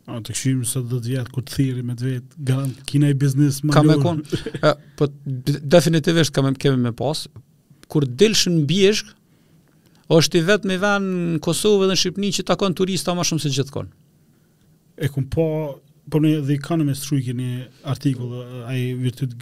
A 0.08 0.22
të 0.24 0.34
këshimë 0.34 0.66
së 0.72 0.82
dhe 0.88 0.98
të 1.04 1.12
vjetë 1.13 1.36
këtë 1.36 1.54
thiri 1.60 1.84
me 1.86 1.94
të 2.00 2.08
vetë, 2.10 2.42
garant, 2.48 2.78
kina 2.90 3.10
i 3.12 3.16
biznis 3.26 3.60
malur. 3.68 3.76
Ka 3.78 3.86
me 3.86 4.00
konë, 4.02 4.74
po 4.98 5.10
definitivisht 5.76 6.34
ka 6.34 6.42
me 6.48 6.54
kemi 6.58 6.80
me 6.88 6.94
pas, 6.98 7.26
kur 7.92 8.08
dilshë 8.08 8.56
në 8.56 8.66
është 10.15 10.39
i 10.39 10.46
vetë 10.48 10.70
me 10.72 10.78
venë 10.80 11.15
në 11.34 11.39
Kosovë 11.43 11.82
dhe 11.88 11.96
në 11.96 12.02
Shqipëni 12.02 12.30
që 12.38 12.46
takon 12.48 12.76
turista 12.78 13.15
ma 13.17 13.26
shumë 13.28 13.43
se 13.43 13.52
gjithë 13.58 13.74
konë. 13.76 13.91
E 15.04 15.10
kumë 15.12 15.30
po, 15.34 15.48
po 16.13 16.22
në 16.24 16.32
The 16.48 16.56
Economist 16.56 17.06
shrujke 17.10 17.34
një 17.36 17.50
artikull, 17.91 18.32
a 18.70 18.76
i 18.80 18.86
virtut 18.98 19.34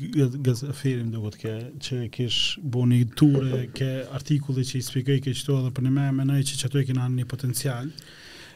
gazaferim 0.45 1.11
dhe 1.13 1.21
këtë 1.21 1.41
ke, 1.43 1.53
që 1.85 1.99
kesh 2.15 2.39
bo 2.65 2.85
një 2.89 3.01
ture, 3.15 3.61
ke 3.77 3.91
artikulli 4.17 4.65
që 4.65 4.79
i 4.81 4.85
spikëj 4.87 5.21
ke 5.27 5.35
qëto 5.37 5.59
edhe 5.61 5.73
për 5.77 5.85
një 5.85 5.93
me, 5.99 6.07
menoj 6.23 6.41
që 6.49 6.59
që 6.63 6.71
ato 6.71 6.81
e 6.81 6.87
kena 6.89 7.05
një 7.13 7.27
potencial. 7.29 7.93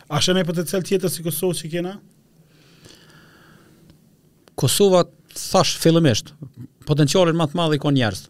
A 0.10 0.18
shë 0.24 0.40
një 0.40 0.48
potencial 0.50 0.86
tjetër 0.90 1.14
si 1.14 1.24
Kosovë 1.28 1.60
që 1.62 1.72
kena? 1.76 1.94
Kosova 4.60 5.06
thash 5.30 5.78
fillimisht, 5.80 6.34
potencialin 6.90 7.38
më 7.38 7.46
të 7.52 7.56
madh 7.62 7.78
i 7.78 7.80
ka 7.80 7.94
njerëz. 7.96 8.26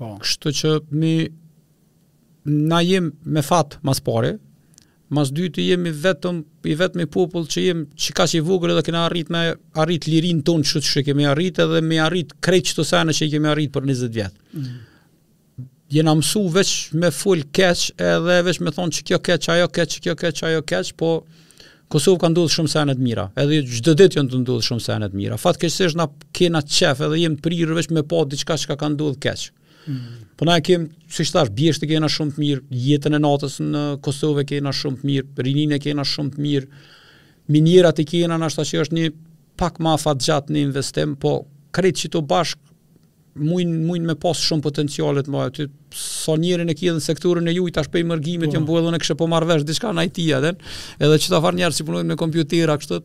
Po. 0.00 0.16
Kështu 0.24 0.50
që 0.58 0.70
mi 0.98 1.12
na 2.46 2.80
jemi 2.82 3.10
me 3.24 3.42
fat 3.42 3.78
mas 3.82 4.00
pare, 4.02 4.36
mas 5.12 5.28
dytë 5.34 5.64
jemi 5.66 5.90
vetëm 5.92 6.38
i 6.66 6.74
vetëm 6.78 7.02
i 7.04 7.10
popull 7.12 7.44
që 7.52 7.64
jemi 7.66 7.84
që 8.04 8.14
ka 8.16 8.24
që 8.30 8.38
i 8.38 8.44
vogër 8.46 8.72
edhe 8.72 8.84
kena 8.86 9.02
arrit 9.10 9.28
me 9.32 9.42
arrit 9.82 10.06
lirin 10.08 10.40
tonë 10.42 10.64
që 10.70 10.82
që 10.88 11.02
kemi 11.10 11.26
arrit 11.28 11.60
edhe 11.64 11.82
me 11.84 11.98
arrit 12.00 12.32
krejt 12.42 12.70
që 12.70 12.78
të 12.78 12.86
sajnë 12.88 13.16
që 13.18 13.28
kemi 13.34 13.50
arrit 13.52 13.74
për 13.74 13.86
20 13.90 14.16
vjetë. 14.16 14.42
Mm 14.56 14.88
Jena 15.92 16.14
mësu 16.16 16.40
veç 16.48 16.70
me 16.96 17.10
full 17.12 17.42
keq 17.52 17.82
edhe 18.00 18.36
veç 18.46 18.62
me 18.64 18.70
thonë 18.72 18.94
që 18.96 19.02
kjo 19.10 19.16
keq, 19.28 19.44
ajo 19.54 19.66
keq, 19.76 19.96
kjo 20.06 20.14
keq, 20.22 20.38
ajo 20.48 20.62
keq, 20.64 20.88
po 20.96 21.10
Kosovë 21.92 22.20
ka 22.22 22.30
ndodhë 22.32 22.52
shumë 22.54 22.70
senet 22.72 23.02
mira, 23.04 23.26
edhe 23.36 23.58
gjithë 23.58 23.84
dhe 23.90 23.94
ditë 24.06 24.16
janë 24.18 24.32
të 24.32 24.38
ndodhë 24.40 24.64
shumë 24.70 24.84
senet 24.86 25.12
mira. 25.18 25.36
Fatë 25.36 25.66
kështë 25.66 25.90
është 25.90 26.00
na 26.00 26.06
kena 26.38 26.62
qef 26.64 27.02
edhe 27.04 27.18
jemë 27.26 27.40
prirë 27.44 27.76
veç 27.76 27.90
me 27.92 28.06
po 28.08 28.22
diçka 28.24 28.56
që 28.62 28.72
ka 28.80 28.88
ndodhë 28.94 29.20
keqë. 29.26 29.50
Mm. 29.88 30.00
Po 30.36 30.44
na 30.44 30.60
kem 30.60 30.88
siç 31.12 31.32
thash 31.34 31.50
bjesh 31.58 31.80
të 31.82 31.88
kena 31.94 32.08
shumë 32.12 32.32
të 32.36 32.42
mirë, 32.44 32.62
jetën 32.86 33.16
e 33.16 33.20
natës 33.22 33.56
në 33.62 33.80
Kosovë 34.06 34.44
kena 34.48 34.70
shumë 34.74 35.00
të 35.00 35.08
mirë, 35.08 35.44
rininë 35.46 35.78
kena 35.82 36.04
shumë 36.06 36.34
të 36.36 36.42
mirë. 36.46 36.82
Miniera 37.52 37.90
e 37.98 38.04
kena 38.06 38.38
na 38.38 38.46
ashtu 38.50 38.64
që 38.68 38.82
është 38.86 38.98
një 38.98 39.08
pak 39.58 39.80
më 39.82 39.94
afat 39.98 40.20
gjatë 40.26 40.54
në 40.54 40.62
investim, 40.68 41.16
po 41.18 41.32
kret 41.74 41.98
që 41.98 42.12
të 42.14 42.22
bashk 42.30 42.60
muin 43.48 43.72
muin 43.88 44.06
me 44.06 44.14
pas 44.20 44.38
shumë 44.44 44.62
potencialet 44.66 45.28
më 45.32 45.40
aty 45.48 45.66
sonjerin 45.96 46.68
e 46.68 46.74
kia 46.76 46.92
në 46.96 47.00
sektorin 47.06 47.48
e 47.48 47.54
jujt 47.56 47.74
tash 47.78 47.88
pe 47.94 48.02
mergjimet 48.04 48.52
jo 48.52 48.60
mbuellën 48.60 48.96
e 48.98 49.00
kishë 49.00 49.16
po 49.16 49.26
marr 49.32 49.46
vesh 49.48 49.64
diçka 49.64 49.88
në 49.96 50.04
IT 50.10 50.18
atë 50.38 50.50
edhe 51.06 51.16
çfarë 51.24 51.40
fan 51.46 51.56
njerëz 51.60 51.78
që 51.80 51.86
punojnë 51.88 52.12
me 52.12 52.18
kompjutera 52.20 52.76
kështu 52.82 52.98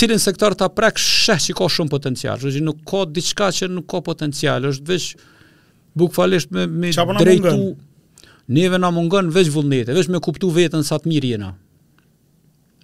cilin 0.00 0.18
sektor 0.18 0.56
ta 0.58 0.66
prek 0.74 0.98
shëh 0.98 1.46
që 1.46 1.56
ka 1.62 1.70
shumë 1.76 1.94
potencial, 1.94 2.42
është 2.42 2.64
nuk 2.66 2.82
ka 2.90 3.04
diçka 3.14 3.52
që 3.60 3.70
nuk 3.70 3.86
ka 3.94 4.02
potencial, 4.10 4.66
është 4.72 4.90
vetë 4.90 5.30
buk 5.96 6.12
falisht 6.16 6.48
me, 6.52 6.66
me 6.66 6.88
po 6.94 7.14
drejtu, 7.16 7.60
neve 8.52 8.78
na 8.80 8.90
mungën 8.94 9.30
veç 9.32 9.48
vullnete, 9.54 9.94
veç 9.96 10.10
me 10.12 10.20
kuptu 10.22 10.50
vetën 10.52 10.84
sa 10.86 10.98
të 11.00 11.08
mirë 11.12 11.30
jena. 11.34 11.54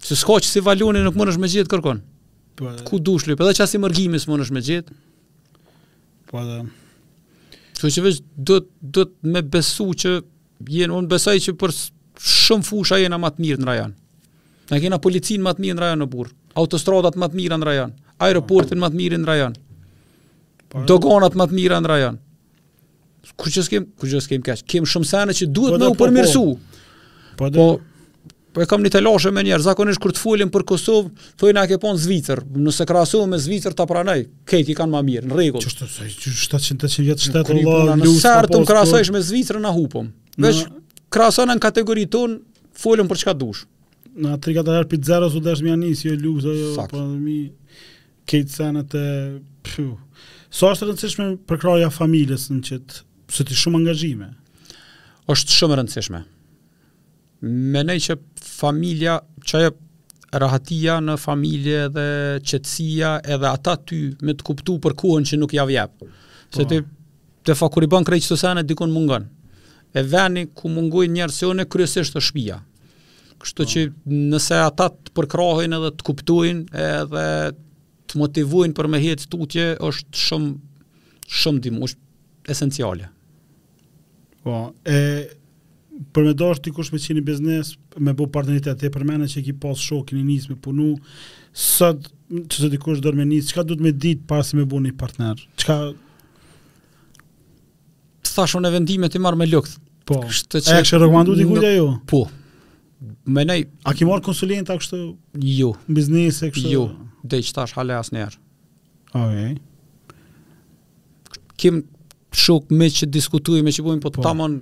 Se 0.03 0.17
s'ka 0.19 0.41
që 0.43 0.49
si 0.57 0.63
valoni 0.65 1.05
nuk 1.05 1.17
mundesh 1.19 1.39
me 1.41 1.51
gjithë 1.53 1.71
kërkon. 1.71 2.01
Po, 2.59 2.71
Ku 2.89 2.99
dush 3.01 3.29
lyp, 3.29 3.41
edhe 3.41 3.55
që 3.59 3.65
asë 3.67 3.79
i 3.79 3.83
mërgimi 3.85 4.19
s'mon 4.21 4.43
me 4.53 4.63
gjithë. 4.65 4.97
Po 6.33 6.43
edhe... 6.43 6.63
Që 7.83 7.91
që 7.91 8.03
veç 8.05 8.19
do 8.47 8.61
të 8.95 9.05
me 9.33 9.41
besu 9.43 9.89
që 10.05 10.11
jenë, 10.71 10.95
unë 11.01 11.09
besaj 11.11 11.37
që 11.49 11.55
për 11.59 11.73
shumë 12.23 12.67
fusha 12.69 13.01
jena 13.03 13.19
matë 13.19 13.43
mirë 13.43 13.63
në 13.65 13.69
rajan. 13.69 13.95
Në 14.71 14.79
kena 14.85 15.01
policin 15.03 15.43
matë 15.43 15.65
mirë 15.65 15.77
në 15.77 15.83
rajan 15.83 16.03
në 16.05 16.09
burë, 16.13 16.31
autostradat 16.63 17.19
matë 17.19 17.41
mirë 17.41 17.59
në 17.59 17.69
rajan, 17.69 17.95
aeroportin 18.23 18.81
matë 18.85 18.99
mirë 19.01 19.19
në 19.25 19.29
rajan, 19.33 19.57
dogonat 20.87 21.35
të 21.35 21.51
mira 21.59 21.81
në 21.83 21.91
rajon 21.91 22.21
kuçës 23.39 23.69
kem, 23.71 23.87
kuçës 24.01 24.27
kem 24.29 24.43
kash, 24.43 24.65
kem 24.69 24.85
shumë 24.89 25.07
sana 25.09 25.35
që 25.37 25.49
duhet 25.55 25.77
po 25.77 25.83
më 25.87 25.91
u 25.93 25.97
përmirësu. 26.01 26.45
Po 27.39 27.49
po, 27.49 27.49
po 27.57 27.69
Po 28.53 28.61
e 28.61 28.67
kam 28.69 28.83
një 28.85 28.91
të 28.93 29.01
me 29.33 29.43
njerë, 29.47 29.65
zakonisht 29.65 29.97
kur 30.03 30.13
të 30.13 30.21
folim 30.21 30.51
për 30.53 30.63
Kosovë, 30.69 31.09
thoi 31.41 31.55
a 31.57 31.63
ke 31.65 31.79
ponë 31.81 31.97
Zvicër, 32.03 32.43
nëse 32.61 32.85
krasu 32.85 33.23
me 33.27 33.39
Zvicër 33.41 33.73
të 33.73 33.87
pranaj, 33.89 34.27
kejt 34.45 34.69
i 34.69 34.75
kanë 34.77 34.93
ma 34.93 35.01
mirë, 35.01 35.27
në 35.31 35.37
regullë. 35.39 35.71
Qështë 35.71 35.81
të 35.81 35.87
sajë, 35.89 36.17
qështë 36.19 36.51
të 36.53 36.59
qështë 36.61 36.75
të 36.75 36.91
qështë 36.93 37.33
të 37.33 37.47
shtetë, 37.49 37.55
në 38.03 38.13
sërë 38.21 38.51
të 38.53 38.61
më 38.61 38.69
krasajsh 38.71 39.11
me 39.17 39.23
Zvicër 39.25 39.57
në 39.65 39.71
hupëm. 39.79 40.11
Vesh, 40.45 40.61
krasonë 41.17 41.57
në 41.57 41.65
kategori 41.65 42.05
ton, 42.13 42.35
folim 42.77 43.09
për 43.09 43.23
çka 43.23 43.35
dush. 43.41 43.65
Në 44.21 44.35
atëri 44.37 44.57
ka 44.59 44.67
të 44.69 44.77
herë 44.77 44.91
pëtë 44.93 45.09
zero, 45.15 45.31
su 45.33 45.41
të 45.41 45.49
dërshë 45.49 45.65
më 45.65 45.73
janë 45.73 45.87
njësë, 45.87 46.05
jo 46.05 46.21
lukës, 46.29 46.51
jo 48.29 48.29
përëmi, 48.29 49.41
po, 49.65 49.87
Sa 50.53 50.69
është 50.75 50.91
të 50.91 50.93
nësishme 50.93 51.27
përkraja 51.49 51.89
familjes 51.91 52.51
në 52.53 52.61
qëtë 52.69 53.01
Së 53.33 53.45
ti 53.49 53.57
shumë 53.57 53.79
angazhime. 53.83 54.31
është 55.33 55.55
shumë 55.55 55.77
rëndësishme. 55.79 56.19
Menej 57.75 58.01
që 58.09 58.15
familja, 58.45 59.13
që 59.49 59.61
ajo 59.61 59.69
rahatia 60.43 60.97
në 61.01 61.15
familje 61.23 61.79
dhe 61.95 62.07
qetësia 62.51 63.13
edhe 63.37 63.47
ata 63.53 63.77
ty 63.87 64.01
me 64.27 64.35
të 64.35 64.47
kuptu 64.49 64.75
për 64.83 64.97
kuhën 65.03 65.29
që 65.31 65.39
nuk 65.39 65.55
ja 65.55 65.65
vjep. 65.71 65.95
Po. 66.01 66.09
Se 66.57 66.67
ti 66.71 66.81
të 67.47 67.57
fa 67.61 67.69
kur 67.73 67.87
i 67.87 67.89
bën 67.95 68.09
krejtë 68.09 68.37
sene, 68.43 68.65
dikon 68.67 68.93
mungon. 68.97 69.29
E 69.95 70.03
veni 70.11 70.49
ku 70.59 70.69
mungoj 70.75 71.07
njerës 71.15 71.39
se 71.45 71.49
une, 71.53 71.69
kryesisht 71.71 72.17
të 72.19 72.25
shpia. 72.29 72.59
Kështu 73.39 73.65
po. 73.65 73.71
që 73.73 73.87
nëse 74.33 74.59
ata 74.67 74.91
të 74.99 75.15
përkrahojnë 75.17 75.79
edhe 75.81 75.95
të 76.01 76.11
kuptojnë 76.11 76.85
edhe 76.91 77.27
të 78.11 78.23
motivojnë 78.27 78.75
për 78.77 78.91
me 78.97 79.01
të 79.23 79.31
tutje, 79.37 79.71
është 79.89 80.27
shumë 80.29 80.55
shumë 81.41 81.63
dimu, 81.71 81.87
është 81.89 82.57
esenciale. 82.57 83.13
Po, 84.43 84.59
e 84.91 84.97
për 86.13 86.25
me 86.27 86.33
dorë 86.35 86.63
ti 86.65 86.73
kush 86.75 86.89
me 86.93 86.99
qeni 87.03 87.23
biznes, 87.25 87.75
me 88.03 88.15
bu 88.17 88.27
partneritet 88.33 88.83
e 88.87 88.91
për 88.91 89.05
që 89.31 89.43
ki 89.47 89.53
pas 89.63 89.79
shok 89.89 90.13
në 90.17 90.25
nis 90.27 90.49
me 90.51 90.57
punu. 90.57 90.95
Sot 91.53 92.07
të 92.49 92.71
dikush 92.73 93.01
do 93.05 93.13
me 93.13 93.23
më 93.23 93.29
nis, 93.35 93.49
çka 93.53 93.63
duhet 93.69 93.81
më 93.85 93.93
ditë 94.01 94.27
pas 94.27 94.53
me 94.57 94.63
bu 94.65 94.77
buni 94.79 94.93
partner. 94.97 95.37
Çka 95.61 95.77
Thash 98.35 98.55
unë 98.57 98.71
vendime 98.73 99.09
ti 99.13 99.19
marr 99.21 99.37
me 99.37 99.45
lukt. 99.47 99.75
Po. 100.09 100.23
Kështë 100.25 100.59
E 100.73 100.79
kështë 100.83 100.99
rëgmandu 101.03 101.35
t'i 101.37 101.45
kujtja 101.45 101.73
jo? 101.77 101.89
Po. 102.09 102.23
Me 103.29 103.45
A 103.85 103.93
ki 103.93 104.07
marrë 104.09 104.25
konsulenta 104.25 104.73
a 104.73 104.79
kështë... 104.81 104.99
Jo. 105.45 105.75
Biznes 105.93 106.39
e 106.43 106.49
kështë... 106.55 106.71
Jo. 106.73 106.87
Dhe 107.29 107.43
që 107.45 107.53
tash 107.59 107.75
hale 107.77 107.95
asë 107.99 108.17
njerë. 108.17 108.41
Okej. 109.13 109.53
Okay. 109.53 111.41
Kim 111.61 111.83
shok 112.37 112.69
me 112.73 112.89
që 112.91 113.07
diskutuj, 113.13 113.61
me 113.65 113.73
që 113.75 113.85
bujmë, 113.85 114.03
po 114.03 114.11
të 114.13 114.21
po. 114.23 114.27
tamon 114.27 114.59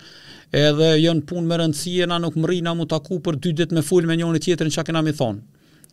Edhe 0.54 0.92
janë 1.02 1.22
jo 1.22 1.26
punë 1.30 1.48
me 1.50 1.58
rëndësi, 1.60 1.96
na 2.08 2.20
nuk 2.22 2.36
mri 2.38 2.62
na 2.62 2.74
mu 2.78 2.86
taku 2.86 3.20
për 3.20 3.40
dy 3.44 3.54
ditë 3.60 3.76
me 3.78 3.82
fol 3.84 4.06
me 4.08 4.16
njëri 4.18 4.40
tjetrin 4.46 4.72
çka 4.72 4.88
kena 4.90 5.02
mi 5.04 5.14
thon. 5.14 5.42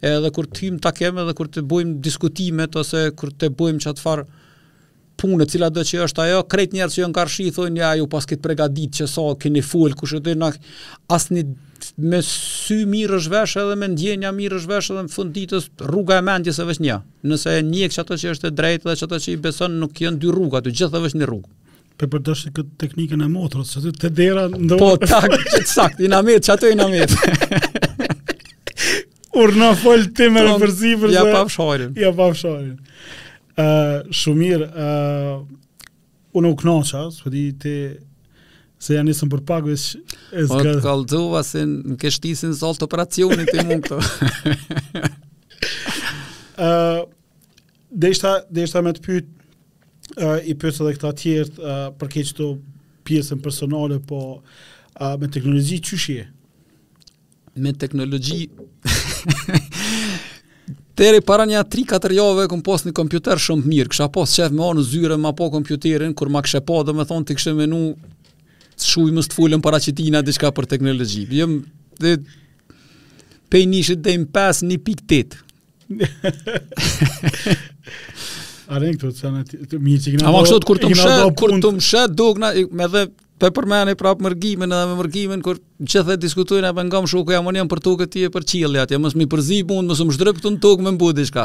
Edhe 0.04 0.30
kur 0.36 0.46
tim 0.46 0.78
ta 0.78 0.92
kem 0.92 1.18
edhe 1.18 1.32
kur 1.34 1.48
të 1.48 1.64
bujm 1.64 1.98
diskutimet 2.04 2.74
ose 2.76 3.08
kur 3.16 3.32
të 3.32 3.52
bujm 3.58 3.80
çfarë 3.84 4.28
punë 5.20 5.46
cila 5.50 5.68
do 5.70 5.82
që 5.86 6.00
është 6.06 6.22
ajo, 6.26 6.40
krejt 6.50 6.74
njerë 6.74 6.92
që 6.94 7.00
jo 7.02 7.08
në 7.10 7.16
karshi, 7.16 7.46
thonë, 7.56 7.80
ja, 7.80 7.90
ju 8.00 8.08
pas 8.10 8.26
këtë 8.28 8.42
pregadit 8.44 8.98
që 8.98 9.06
sa, 9.06 9.14
so, 9.22 9.36
këni 9.42 9.62
full, 9.66 9.94
kushë 9.98 10.20
të 10.24 10.32
dhe 10.32 10.36
në 10.40 10.50
asë 11.16 11.44
me 12.08 12.20
sy 12.26 12.78
mirë 12.90 13.18
është 13.20 13.32
veshë 13.34 13.60
edhe 13.62 13.74
me 13.80 13.88
ndjenja 13.92 14.30
mirë 14.34 14.58
është 14.60 14.70
veshë 14.72 14.94
edhe 14.94 15.02
në 15.08 15.12
funditës 15.14 15.66
rruga 15.84 16.18
e 16.18 16.24
mendjes 16.24 16.60
e 16.62 16.68
vështë 16.70 16.84
një. 16.86 16.96
Nëse 17.30 17.56
e 17.58 17.64
një 17.68 17.88
kështë 17.92 18.04
ato 18.06 18.18
që 18.22 18.32
është 18.34 18.50
e 18.50 18.54
drejtë 18.60 18.88
dhe 18.90 18.96
që 19.00 19.08
ato 19.08 19.18
që 19.26 19.30
i 19.34 19.38
beson 19.46 19.76
nuk 19.82 19.98
jënë 20.04 20.20
dy 20.22 20.32
rruga, 20.34 20.62
të 20.64 20.74
gjithë 20.78 20.96
dhe 20.96 21.02
vështë 21.06 21.22
një 21.22 21.28
rrugë. 21.30 21.50
Për 22.00 22.10
për 22.14 22.22
dështë 22.28 22.54
këtë 22.54 22.78
teknikën 22.84 23.20
e 23.22 23.28
motrës, 23.34 23.74
që 23.74 23.82
të 23.86 23.96
të 24.06 24.10
dera 24.18 24.46
ndërë... 24.50 24.78
Po, 24.80 24.94
tak, 24.98 25.28
që 25.50 25.60
të 25.98 26.06
i 26.06 26.10
në 26.10 26.38
që 26.48 26.56
ato 26.56 26.72
i 26.72 26.80
në 26.80 26.88
Ur 29.34 29.50
në 29.58 29.68
folë 29.82 30.10
të 30.14 30.26
mërë 30.30 30.50
përzi, 30.62 30.92
përzi, 30.94 32.06
përzi, 32.06 32.10
përzi, 32.14 32.90
shumir, 34.12 34.60
uh, 34.70 35.38
unë 36.38 36.50
u 36.50 36.56
knoqa, 36.58 37.04
së 37.14 37.28
përdi 37.28 37.76
se 38.84 38.96
janë 38.98 39.12
njësën 39.12 39.30
për 39.32 39.42
pak, 39.48 39.64
vesh, 39.70 39.94
e 40.34 40.42
po, 40.44 40.58
zgë... 40.58 40.72
O 40.72 40.74
të 40.74 40.84
kalëzova 40.84 41.44
se 41.46 41.62
në 41.68 41.96
kështisin 42.02 42.52
së 42.58 42.66
altë 42.68 42.84
operacionit 42.84 43.52
i 43.54 43.64
mund 43.64 43.86
të. 43.88 44.00
uh, 46.60 46.98
dhe 48.00 48.10
ishta 48.12 48.82
me 48.84 48.92
të 48.96 49.04
pyth, 49.06 49.30
uh, 50.18 50.36
i 50.44 50.56
pyth 50.58 50.82
edhe 50.82 50.96
këta 50.98 51.14
tjertë, 51.22 51.62
uh, 51.62 51.84
përke 52.00 52.26
që 52.28 52.36
të 52.40 52.50
pjesën 53.08 53.40
personale, 53.44 54.00
po 54.04 54.20
uh, 54.42 55.14
me 55.22 55.30
teknologi 55.32 55.78
qëshje? 55.86 56.26
Me 57.62 57.72
teknologi... 57.78 58.48
Tere, 60.94 61.18
para 61.26 61.42
një 61.46 61.58
3-4 61.66 62.14
javëve 62.14 62.44
kum 62.52 62.60
pas 62.62 62.84
një 62.86 62.92
kompjuter 62.94 63.40
shumë 63.42 63.64
të 63.66 63.70
mirë. 63.70 63.90
Kisha 63.90 64.06
pas 64.14 64.30
shef 64.38 64.52
me 64.54 64.62
anë 64.62 64.84
zyre 64.86 65.16
më 65.18 65.32
pa 65.34 65.38
po 65.40 65.48
kompjuterin 65.56 66.12
kur 66.14 66.30
ma 66.30 66.42
kishe 66.46 66.60
pa 66.62 66.84
domethën 66.86 67.26
ti 67.26 67.34
kishe 67.34 67.54
menu 67.58 67.80
të 68.76 68.86
shuj 68.92 69.08
më 69.16 69.24
të 69.26 69.34
fulën 69.36 69.62
para 69.64 69.80
qitina 69.82 70.22
diçka 70.22 70.52
për 70.54 70.68
teknologji. 70.70 71.24
Jam 71.34 71.56
dhe 72.02 72.14
pe 73.50 73.64
nishit 73.66 74.04
dhe 74.06 74.14
më 74.22 74.30
pas 74.38 74.62
një 74.62 74.78
pikë 74.86 75.08
tit. 75.10 75.34
Arën 78.74 78.94
këtu 78.96 79.10
të 79.12 79.18
sanë 79.18 79.42
të 79.50 79.82
mirë 79.84 80.00
që 80.06 80.14
këna... 80.14 80.30
Ama 80.30 80.44
kështot, 80.46 80.64
kur 80.64 80.78
të 80.80 80.92
mshet, 80.94 81.26
kur 81.40 81.52
të 81.60 81.74
mshet, 81.80 82.14
dukna, 82.16 82.54
me 82.80 82.86
dhe 82.94 83.02
Po 83.44 83.50
e 83.50 83.52
përmeni 83.52 83.92
prapë 84.00 84.24
mërgimin 84.24 84.72
edhe 84.72 84.84
me 84.88 84.94
mërgimin, 85.02 85.40
kur 85.44 85.58
gjithë 85.78 86.04
dhe 86.14 86.22
diskutujnë 86.24 86.68
e 86.70 86.76
për 86.78 86.84
nga 86.88 87.00
më 87.04 87.08
shuku, 87.12 87.34
jam 87.34 87.50
unë 87.50 87.58
jam 87.60 87.68
për 87.68 87.80
tukë 87.84 88.06
ti 88.14 88.22
e 88.24 88.30
për 88.32 88.46
qilë, 88.52 88.78
atje, 88.86 88.96
mësë 89.04 89.18
mi 89.20 89.26
përzi 89.28 89.58
mund, 89.68 89.90
mësë 89.92 90.06
më 90.08 90.14
shdrypë 90.16 90.42
të 90.46 90.52
në 90.54 90.60
tukë 90.64 90.86
me 90.86 90.92
mbudi 90.96 91.26
shka. 91.28 91.44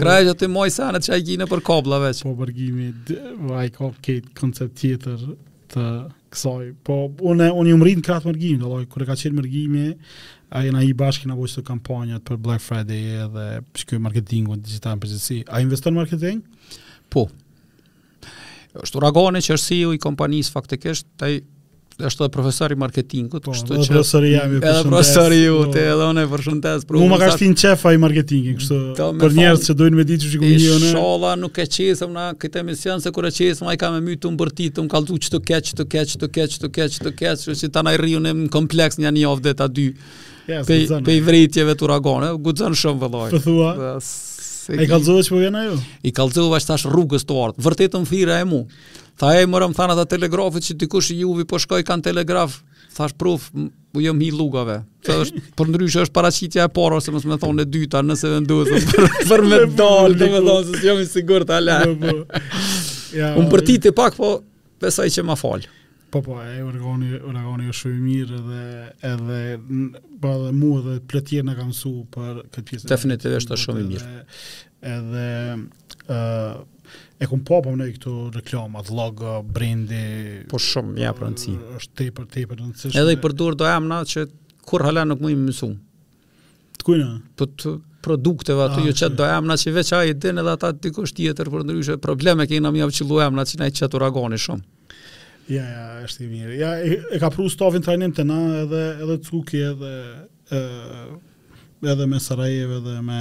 Kraj 0.00 0.16
që 0.26 0.34
të 0.40 0.48
moj 0.50 0.64
sanët 0.74 1.06
që 1.06 1.12
a 1.14 1.20
i 1.20 1.26
gjinë 1.28 1.46
për 1.52 1.62
kobla 1.68 2.00
veç. 2.02 2.24
Po 2.26 2.32
mërgimi, 2.40 2.88
vaj, 3.52 3.68
ka 3.78 3.92
këtë 4.08 4.34
koncept 4.42 4.74
tjetër 4.82 5.22
të 5.76 5.86
kësaj. 6.34 6.66
Po, 6.88 6.98
unë, 7.30 7.50
unë 7.60 7.74
jëmë 7.76 7.86
rritë 7.92 8.02
në 8.02 8.06
kratë 8.10 8.32
mërgimin, 8.32 8.60
dhe 8.64 8.74
loj, 8.74 8.82
kërë 8.96 9.08
ka 9.12 9.18
qenë 9.22 9.38
mërgimi, 9.38 9.86
a 10.50 10.66
jena 10.66 10.82
i 10.82 10.92
bashkë 11.04 11.30
në 11.30 11.38
vojtë 11.44 11.60
të 11.60 11.68
kampanjat 11.70 12.26
për 12.26 12.42
Black 12.42 12.66
Friday 12.66 13.06
edhe 13.28 13.46
shkjoj 13.84 14.02
marketingu 14.08 14.58
në 14.58 15.00
përgjithsi. 15.06 15.44
A 15.46 15.62
investon 15.62 15.94
marketing? 16.02 16.42
Po 17.14 17.28
është 18.84 19.00
uragani 19.02 19.40
që 19.46 19.54
është 19.56 19.72
CEO 19.72 19.92
i 19.96 20.00
kompanisë 20.02 20.54
faktikisht, 20.56 21.06
ai 21.24 21.36
është 21.96 22.26
edhe 22.26 22.32
profesor 22.34 22.72
i 22.74 22.76
marketingut, 22.76 23.40
po, 23.46 23.54
kështu 23.56 23.78
që 23.86 23.86
profesor 23.94 24.24
i 24.28 24.32
jam 24.34 24.50
ju 24.52 24.58
përshëndes. 24.60 25.12
Edhe 25.22 25.94
unë 26.10 26.24
e 26.26 26.28
përshëndes. 26.28 26.82
Unë 26.92 27.08
më 27.14 27.18
ka 27.22 27.28
thënë 27.40 27.56
çef 27.62 27.86
ai 27.88 27.94
marketingi, 28.02 28.52
kështu 28.58 28.80
për 29.22 29.36
njerëz 29.38 29.64
që 29.70 29.76
duhin 29.80 29.96
me 29.96 30.04
ditë 30.10 30.26
çu 30.26 30.32
shikojmë 30.34 30.58
unë. 30.58 30.90
Inshallah 30.90 31.32
nuk 31.40 31.62
e 31.64 31.66
qesëm 31.78 32.12
na 32.18 32.26
këtë 32.36 32.60
emision 32.66 33.00
se 33.00 33.14
kur 33.16 33.30
e 33.30 33.32
qesëm 33.38 33.72
ai 33.72 33.78
ka 33.80 33.94
më 33.96 34.02
mbyt 34.10 34.22
të 34.26 34.34
mbërtit, 34.36 34.82
un 34.84 34.92
kalltu 34.92 35.16
çto 35.24 35.40
keç, 35.40 35.72
çto 35.72 35.88
keç, 35.94 36.14
çto 36.18 36.28
keç, 36.36 36.58
çto 36.60 36.72
keç, 36.76 37.00
çto 37.00 37.14
keç, 37.16 37.46
çu 37.48 37.56
si 37.56 37.72
tani 37.72 37.96
rriun 37.96 38.28
në 38.28 38.36
kompleks 38.52 39.00
një 39.00 39.14
javë 39.24 39.46
deri 39.48 39.62
ta 39.64 39.70
dy. 39.72 39.88
Pe 40.46 40.76
pe 41.02 41.14
vritjeve 41.26 41.72
të 41.74 41.88
uragane, 41.88 42.28
guxon 42.44 42.76
shumë 42.78 43.02
vëllai. 43.06 43.30
Po 43.34 43.40
thua. 43.48 43.72
Se 44.66 44.74
e 44.74 44.86
kalzove 44.90 45.22
që 45.22 45.30
po 45.32 45.38
vjena 45.38 45.60
ju? 45.68 45.74
I 46.02 46.10
kalzove 46.14 46.56
është 46.58 46.72
tash 46.72 46.84
rrugës 46.90 47.22
të 47.26 47.34
ardhë, 47.38 47.62
vërtetën 47.62 48.06
fira 48.08 48.40
e 48.42 48.46
mu. 48.48 48.64
Tha 49.16 49.30
e 49.38 49.44
mërëm 49.48 49.76
thana 49.78 49.94
ata 49.94 50.04
telegrafit 50.16 50.66
që 50.66 50.74
dikush 50.80 51.12
i 51.14 51.20
juvi 51.20 51.46
po 51.48 51.60
shkoj 51.62 51.84
kanë 51.86 52.02
telegraf, 52.08 52.56
thash 52.96 53.14
prof, 53.14 53.46
u 53.54 54.02
jëm 54.02 54.18
hi 54.24 54.32
lugave. 54.34 54.80
Tha 55.06 55.20
është, 55.22 55.44
për 55.52 55.62
po 55.62 55.68
ndryshë 55.70 56.02
është 56.08 56.16
paracitja 56.18 56.66
e 56.66 56.72
parë, 56.80 56.98
ose 56.98 57.14
më 57.14 57.22
s'me 57.22 57.38
thonë 57.44 57.62
e 57.62 57.70
dyta, 57.76 58.02
nëse 58.08 58.32
dhe 58.32 58.42
ndu, 58.42 58.58
për, 58.90 59.08
për 59.30 59.44
me 59.52 59.62
dalë, 59.78 60.18
do 60.18 60.30
të 60.34 60.42
thonë, 60.50 60.72
se 60.72 60.82
jam 60.88 61.04
i 61.04 61.06
sigur 61.14 61.46
të 61.46 61.58
ala. 61.60 61.78
Ja, 63.22 63.30
Unë 63.38 63.48
për 63.54 63.64
ti 63.70 63.78
të 63.86 63.94
pak, 63.96 64.18
po, 64.18 64.40
besaj 64.82 65.12
që 65.14 65.28
ma 65.30 65.38
falë. 65.38 65.70
Po, 66.14 66.20
po, 66.22 66.36
e, 66.42 66.58
organi, 66.64 67.14
organi 67.28 67.70
është 67.70 67.84
shumë 67.84 68.02
mirë, 68.10 68.42
dhe 68.50 69.14
edhe, 69.14 69.40
pra 70.20 70.36
dhe 70.38 70.52
mu 70.56 70.76
edhe 70.80 70.96
të 71.22 71.40
na 71.44 71.50
në 71.52 71.56
kam 71.60 71.72
su 71.76 71.92
për 72.12 72.40
këtë 72.52 72.64
pjesë. 72.70 72.88
Definitivisht 72.92 73.38
është 73.42 73.54
të 73.54 73.58
shumë 73.62 73.82
i 73.82 73.88
mirë. 73.90 74.06
Edhe 74.92 75.26
ë 76.12 76.20
e 77.24 77.28
kumë 77.30 77.44
po 77.48 77.58
për 77.64 77.74
më 77.74 77.80
nëjë 77.82 77.94
këtu 77.96 78.14
reklama, 78.36 78.82
logë, 78.98 79.34
brindi... 79.56 80.04
Po 80.52 80.60
shumë, 80.62 80.94
ja 81.02 81.12
për 81.16 81.26
po 81.26 81.56
është 81.80 81.98
tepër, 82.02 82.28
tepër 82.36 82.62
për 82.62 82.64
i 82.64 82.78
për 82.84 83.02
Edhe 83.02 83.16
i 83.16 83.20
përdor 83.24 83.58
do 83.60 83.68
jam 83.68 83.88
na 83.90 84.02
që 84.08 84.26
kur 84.66 84.86
hala 84.86 85.04
nuk 85.08 85.20
mu 85.24 85.32
i 85.32 85.36
mësu. 85.38 85.68
Të 86.78 86.86
kujna? 86.86 87.10
Po 87.40 87.48
të 87.50 87.74
produkteve 88.06 88.62
ato 88.68 88.84
jo 88.86 88.92
çat 88.96 89.16
do 89.18 89.26
jam 89.26 89.48
na 89.50 89.56
si 89.58 89.72
veç 89.74 89.90
ai 89.98 90.12
den 90.14 90.38
edhe 90.38 90.52
ata 90.54 90.70
dikush 90.76 91.12
tjetër 91.16 91.50
për 91.50 91.64
ndryshe 91.66 91.96
probleme 91.98 92.46
kena 92.46 92.70
më 92.70 92.84
avçilluam 92.86 93.34
na 93.34 93.44
që 93.48 93.60
na 93.64 93.70
çat 93.80 93.96
uragoni 93.98 94.38
shumë. 94.38 94.64
Ja, 95.50 95.62
ja, 95.62 95.82
është 96.02 96.24
i 96.24 96.28
mirë. 96.30 96.54
Ja, 96.58 96.72
e, 96.82 96.96
e 97.14 97.20
ka 97.22 97.28
prusë 97.30 97.60
tovin 97.60 97.84
të 97.84 97.92
rajnim 97.92 98.12
të 98.16 98.24
na, 98.26 98.38
edhe, 98.64 98.80
edhe 99.04 99.16
Cuki, 99.28 99.60
edhe, 99.68 99.90
e, 100.50 100.62
edhe 101.92 102.06
me 102.10 102.18
Sarajeve, 102.22 102.80
edhe 102.80 102.94
me 103.06 103.18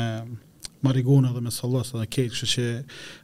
Marigona, 0.86 1.30
edhe 1.34 1.44
me 1.46 1.54
Salos, 1.54 1.92
edhe 1.94 2.08
Kejt, 2.16 2.34
kështë 2.34 2.50
që, 2.56 2.66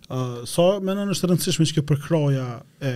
uh, 0.07 0.35
so, 0.49 0.67
me 0.83 0.93
në 0.97 1.07
nështë 1.11 1.29
rëndësishme 1.31 1.65
që 1.69 1.79
kjo 1.79 1.83
përkroja 1.91 2.45
e 2.89 2.93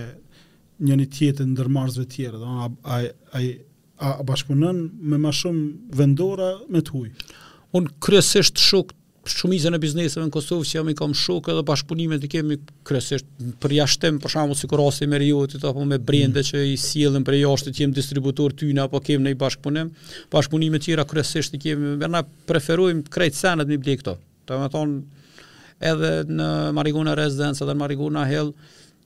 një 0.86 0.98
një 1.00 1.08
tjetë 1.16 1.42
e 1.44 1.48
ndërmarzve 1.52 2.06
tjere, 2.12 2.38
dhe, 2.38 2.52
a, 2.66 2.70
a, 2.94 3.00
a, 3.34 3.48
a, 3.96 4.36
me 4.58 5.18
ma 5.22 5.34
shumë 5.34 5.96
vendora 5.98 6.52
me 6.68 6.82
të 6.86 6.96
hujë. 7.00 7.30
Unë 7.78 7.94
kryesisht 8.04 8.62
shukë 8.62 8.94
shumica 9.32 9.68
e 9.74 9.78
bizneseve 9.80 10.26
në 10.28 10.32
Kosovë 10.34 10.66
që 10.70 10.76
jam 10.78 10.88
i 10.90 10.94
kam 10.96 11.14
shokë 11.16 11.52
edhe 11.52 11.64
bashkëpunime 11.66 12.18
të 12.22 12.30
kemi 12.32 12.56
kryesisht 12.86 13.26
për 13.62 13.74
jashtëm, 13.80 14.20
për 14.22 14.32
shembull 14.32 14.58
si 14.58 14.70
Korosi 14.70 15.06
me 15.10 15.18
Riotit 15.20 15.64
apo 15.66 15.84
me 15.86 15.98
Brendë 15.98 16.40
mm. 16.44 16.48
që 16.50 16.62
i 16.72 16.76
sjellin 16.78 17.24
për 17.26 17.38
jashtë 17.40 17.72
të 17.76 17.82
jem 17.84 17.92
distributor 17.96 18.54
ty 18.56 18.70
në 18.76 18.84
apo 18.86 19.00
kemi 19.06 19.24
në 19.30 19.34
bashkëpunim. 19.40 19.90
Bashkëpunime 20.32 20.78
të 20.80 20.86
tjera 20.90 21.04
kryesisht 21.10 21.54
i 21.58 21.62
kemi, 21.64 21.96
ne 22.04 22.10
na 22.16 22.22
preferojmë 22.48 23.06
krejt 23.12 23.38
sanat 23.38 23.68
me 23.70 23.78
blek 23.78 24.02
këto. 24.04 24.16
Do 24.46 24.58
të 24.60 24.70
thonë 24.74 25.86
edhe 25.92 26.12
në 26.30 26.48
Marigona 26.78 27.16
Residence 27.18 27.64
edhe 27.64 27.74
në 27.74 27.82
Marigona 27.84 28.26
Hill 28.30 28.52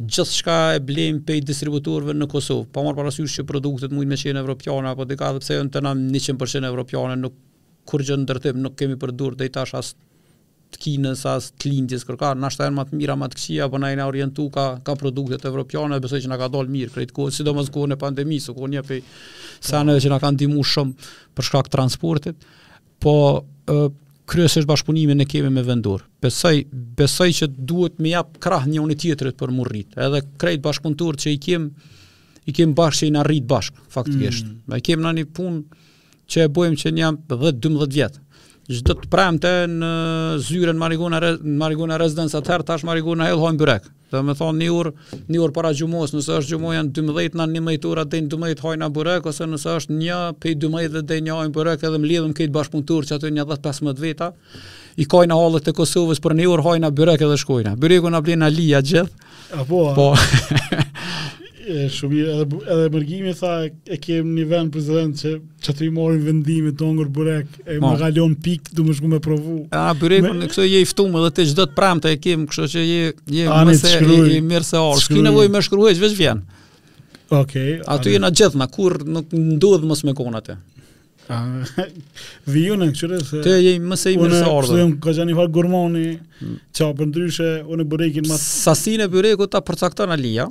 gjithë 0.00 0.32
shka 0.38 0.58
e 0.78 0.80
blim 0.80 1.18
pejt 1.28 1.44
distributurve 1.48 2.14
në 2.16 2.28
Kosovë, 2.32 2.70
pa 2.72 2.80
marë 2.84 2.96
parasysh 3.02 3.34
që 3.40 3.44
produktet 3.48 3.92
mujnë 3.92 4.08
me 4.08 4.16
qenë 4.20 4.40
evropiane, 4.40 4.88
apo 4.94 5.04
dika 5.04 5.28
dhe 5.36 5.42
pse 5.44 5.58
e 5.58 5.58
jo, 5.58 5.66
të 5.74 5.82
nam 5.84 6.06
100% 6.16 6.70
evropiane, 6.70 7.18
nuk 7.20 7.34
kur 7.90 8.00
gjë 8.06 8.16
në 8.16 8.24
ndërtim, 8.24 8.60
nuk 8.64 8.76
kemi 8.80 8.96
përdur 9.00 9.36
dhe 9.36 9.44
i 9.44 9.52
tash 9.52 9.74
asë 9.76 9.96
të 10.72 10.80
Kinës 10.84 11.22
as 11.30 11.50
të 11.60 11.70
Lindjes 11.72 12.04
kërkar, 12.08 12.38
na 12.38 12.50
shtajnë 12.52 12.76
më 12.78 12.84
të 12.90 12.98
mira 12.98 13.16
më 13.18 13.28
të 13.32 13.38
këqija, 13.38 13.68
po 13.72 13.80
na 13.82 13.90
i 13.94 13.98
orientu 14.04 14.48
ka 14.54 14.64
ka 14.86 14.94
produktet 15.00 15.44
evropiane, 15.50 15.98
besoj 16.02 16.20
që 16.24 16.30
na 16.32 16.38
ka 16.40 16.48
dalë 16.52 16.74
mirë 16.74 16.92
këtë 16.96 17.16
kohë, 17.16 17.34
sidomos 17.38 17.70
ku 17.74 17.86
në 17.90 17.98
pandemisë, 18.00 18.48
so 18.50 18.54
ku 18.56 18.68
një 18.70 18.82
pej 18.88 19.02
sa 19.60 19.82
që 19.84 20.12
na 20.14 20.20
kanë 20.22 20.36
ndihmuar 20.38 20.70
shumë 20.74 21.10
për 21.36 21.48
shkak 21.48 21.70
të 21.70 21.76
transportit. 21.76 22.48
Po 23.02 23.14
ë 23.70 23.90
kryesisht 24.30 24.68
bashkëpunimin 24.70 25.18
ne 25.18 25.26
kemi 25.26 25.50
me 25.50 25.64
vendor. 25.66 26.04
Besoj 26.22 26.62
besoj 27.00 27.28
që 27.40 27.50
duhet 27.70 27.98
me 28.04 28.12
jap 28.14 28.36
krah 28.44 28.66
një 28.70 28.80
unit 28.84 29.02
tjetrit 29.02 29.36
për 29.40 29.52
murrit. 29.56 29.90
Edhe 29.98 30.22
këtë 30.38 30.62
bashkëpunëtor 30.68 31.18
që 31.24 31.34
i 31.34 31.40
kem 31.46 31.70
i 32.48 32.54
kem 32.56 32.72
bashkë 32.78 33.10
në 33.14 33.22
arrit 33.24 33.46
bashkë, 33.50 33.82
faktikisht. 33.92 34.46
Ne 34.66 34.78
mm. 34.78 34.84
kem 34.86 35.02
në 35.04 35.14
një 35.18 35.24
punë 35.34 35.86
që 36.30 36.44
e 36.46 36.50
bojmë 36.54 36.78
që 36.78 36.92
një 36.94 37.02
jam 37.02 37.16
10-12 37.30 37.88
vjetë, 37.96 38.22
Çdo 38.70 38.94
të 38.94 39.08
premte 39.10 39.50
në 39.66 39.86
zyrën 40.46 40.78
Marigona 40.78 41.18
në 41.18 41.30
Marigona 41.58 41.96
Residence 41.98 42.36
atë 42.38 42.58
tash 42.68 42.84
Marigona 42.86 43.26
e 43.26 43.34
lloj 43.34 43.50
mbyrek. 43.56 43.88
Do 44.14 44.20
të 44.28 44.36
thonë 44.38 44.62
një 44.62 44.68
orë, 44.76 44.92
një 45.30 45.40
orë 45.42 45.54
para 45.56 45.72
xhumos, 45.74 46.12
nëse 46.14 46.36
është 46.38 46.52
xhumoja 46.54 46.84
në 46.86 46.92
12 47.00 47.38
në 47.40 47.46
19 47.56 47.88
orë 47.90 48.04
deri 48.12 48.28
në 48.28 48.30
12 48.36 48.62
hajna 48.68 48.88
byrek 48.94 49.26
ose 49.30 49.48
nëse 49.50 49.74
është 49.80 49.96
një 50.04 50.18
12 50.64 51.02
deri 51.02 51.18
në 51.24 51.28
një 51.32 51.38
hajna 51.40 51.54
byrek 51.56 51.84
edhe 51.88 51.98
mlidhem 52.02 52.34
këtej 52.36 52.52
bashkëpunëtor 52.58 53.08
që 53.10 53.16
ato 53.18 53.30
një 53.34 53.46
15 53.50 53.98
veta, 54.06 54.30
I 55.00 55.04
kojnë 55.06 55.30
kaj 55.30 55.30
në 55.30 55.36
hallet 55.40 55.72
Kosovës 55.78 56.20
për 56.22 56.34
një 56.38 56.46
orë 56.54 56.64
hajna 56.68 56.90
byrek 56.94 57.22
edhe 57.26 57.36
shkojnë. 57.42 57.74
Byreku 57.80 58.10
na 58.10 58.18
blen 58.22 58.42
Alia 58.46 58.82
gjithë. 58.82 59.32
Po. 59.70 59.82
Po. 59.98 60.08
e 61.68 61.88
shumë 61.92 62.20
edhe 62.24 62.58
edhe 62.72 62.84
mërgimi 62.94 63.32
tha 63.36 63.50
e 63.68 63.96
kem 64.00 64.30
një 64.36 64.44
vend 64.48 64.70
prezident 64.72 65.18
që 65.20 65.32
që 65.64 65.74
të 65.76 65.86
i 65.86 65.90
morin 65.92 66.22
vendimin 66.24 66.76
të 66.78 66.88
ngur 66.96 67.10
burek 67.12 67.58
e 67.66 67.76
Ma. 67.82 67.90
më 67.92 67.96
galon 68.04 68.36
pik 68.44 68.70
du 68.76 68.86
më 68.86 68.96
shku 68.96 69.10
me 69.12 69.18
provu 69.22 69.58
a 69.76 69.90
burek 70.00 70.24
me... 70.24 70.46
kështu 70.48 70.64
je 70.70 70.80
i 70.84 70.88
ftuam 70.88 71.18
edhe 71.20 71.32
te 71.36 71.46
çdo 71.50 71.66
të 71.68 71.76
pramta 71.76 72.12
e 72.14 72.18
kem 72.22 72.46
kështu 72.48 72.70
që 72.76 72.84
je 72.86 73.12
je 73.36 73.50
më 73.68 73.76
se 73.82 74.00
i, 74.00 74.40
mirë 74.40 74.70
se 74.70 74.80
or 74.80 75.00
ski 75.04 75.20
nevojë 75.26 75.52
më 75.56 75.62
shkruaj 75.68 75.94
vetë 76.00 76.18
vjen 76.22 76.40
ok 77.40 77.54
aty 77.92 78.14
jena 78.16 78.32
gjethna, 78.32 78.66
kur 78.72 78.96
nuk 79.04 79.28
ndodh 79.36 79.84
mos 79.90 80.04
me 80.08 80.16
kon 80.16 80.40
atë 80.40 80.60
Vijunë, 82.50 82.88
këshurë 82.90 83.18
se... 83.22 83.40
Të 83.44 83.50
e 83.54 83.58
jemi 83.62 83.92
mëse 83.92 84.10
i 84.10 84.16
mirë 84.18 84.40
se 84.40 84.48
ardhë. 84.50 84.78
Unë 84.82 84.96
ka 85.04 85.12
që 85.14 85.26
një 85.28 85.36
farë 85.38 85.52
gurmoni, 85.54 86.00
që 86.40 86.48
mm. 86.48 86.88
apë 86.88 87.06
ndryshe, 87.06 87.50
unë 87.70 87.84
e 87.86 87.90
bërekin 87.92 88.26
ma... 88.26 88.34
Sasin 88.42 89.04
e 89.04 89.06
bërekin 89.12 89.52
ta 89.52 89.60
përcaktan 89.62 90.10
alia, 90.10 90.48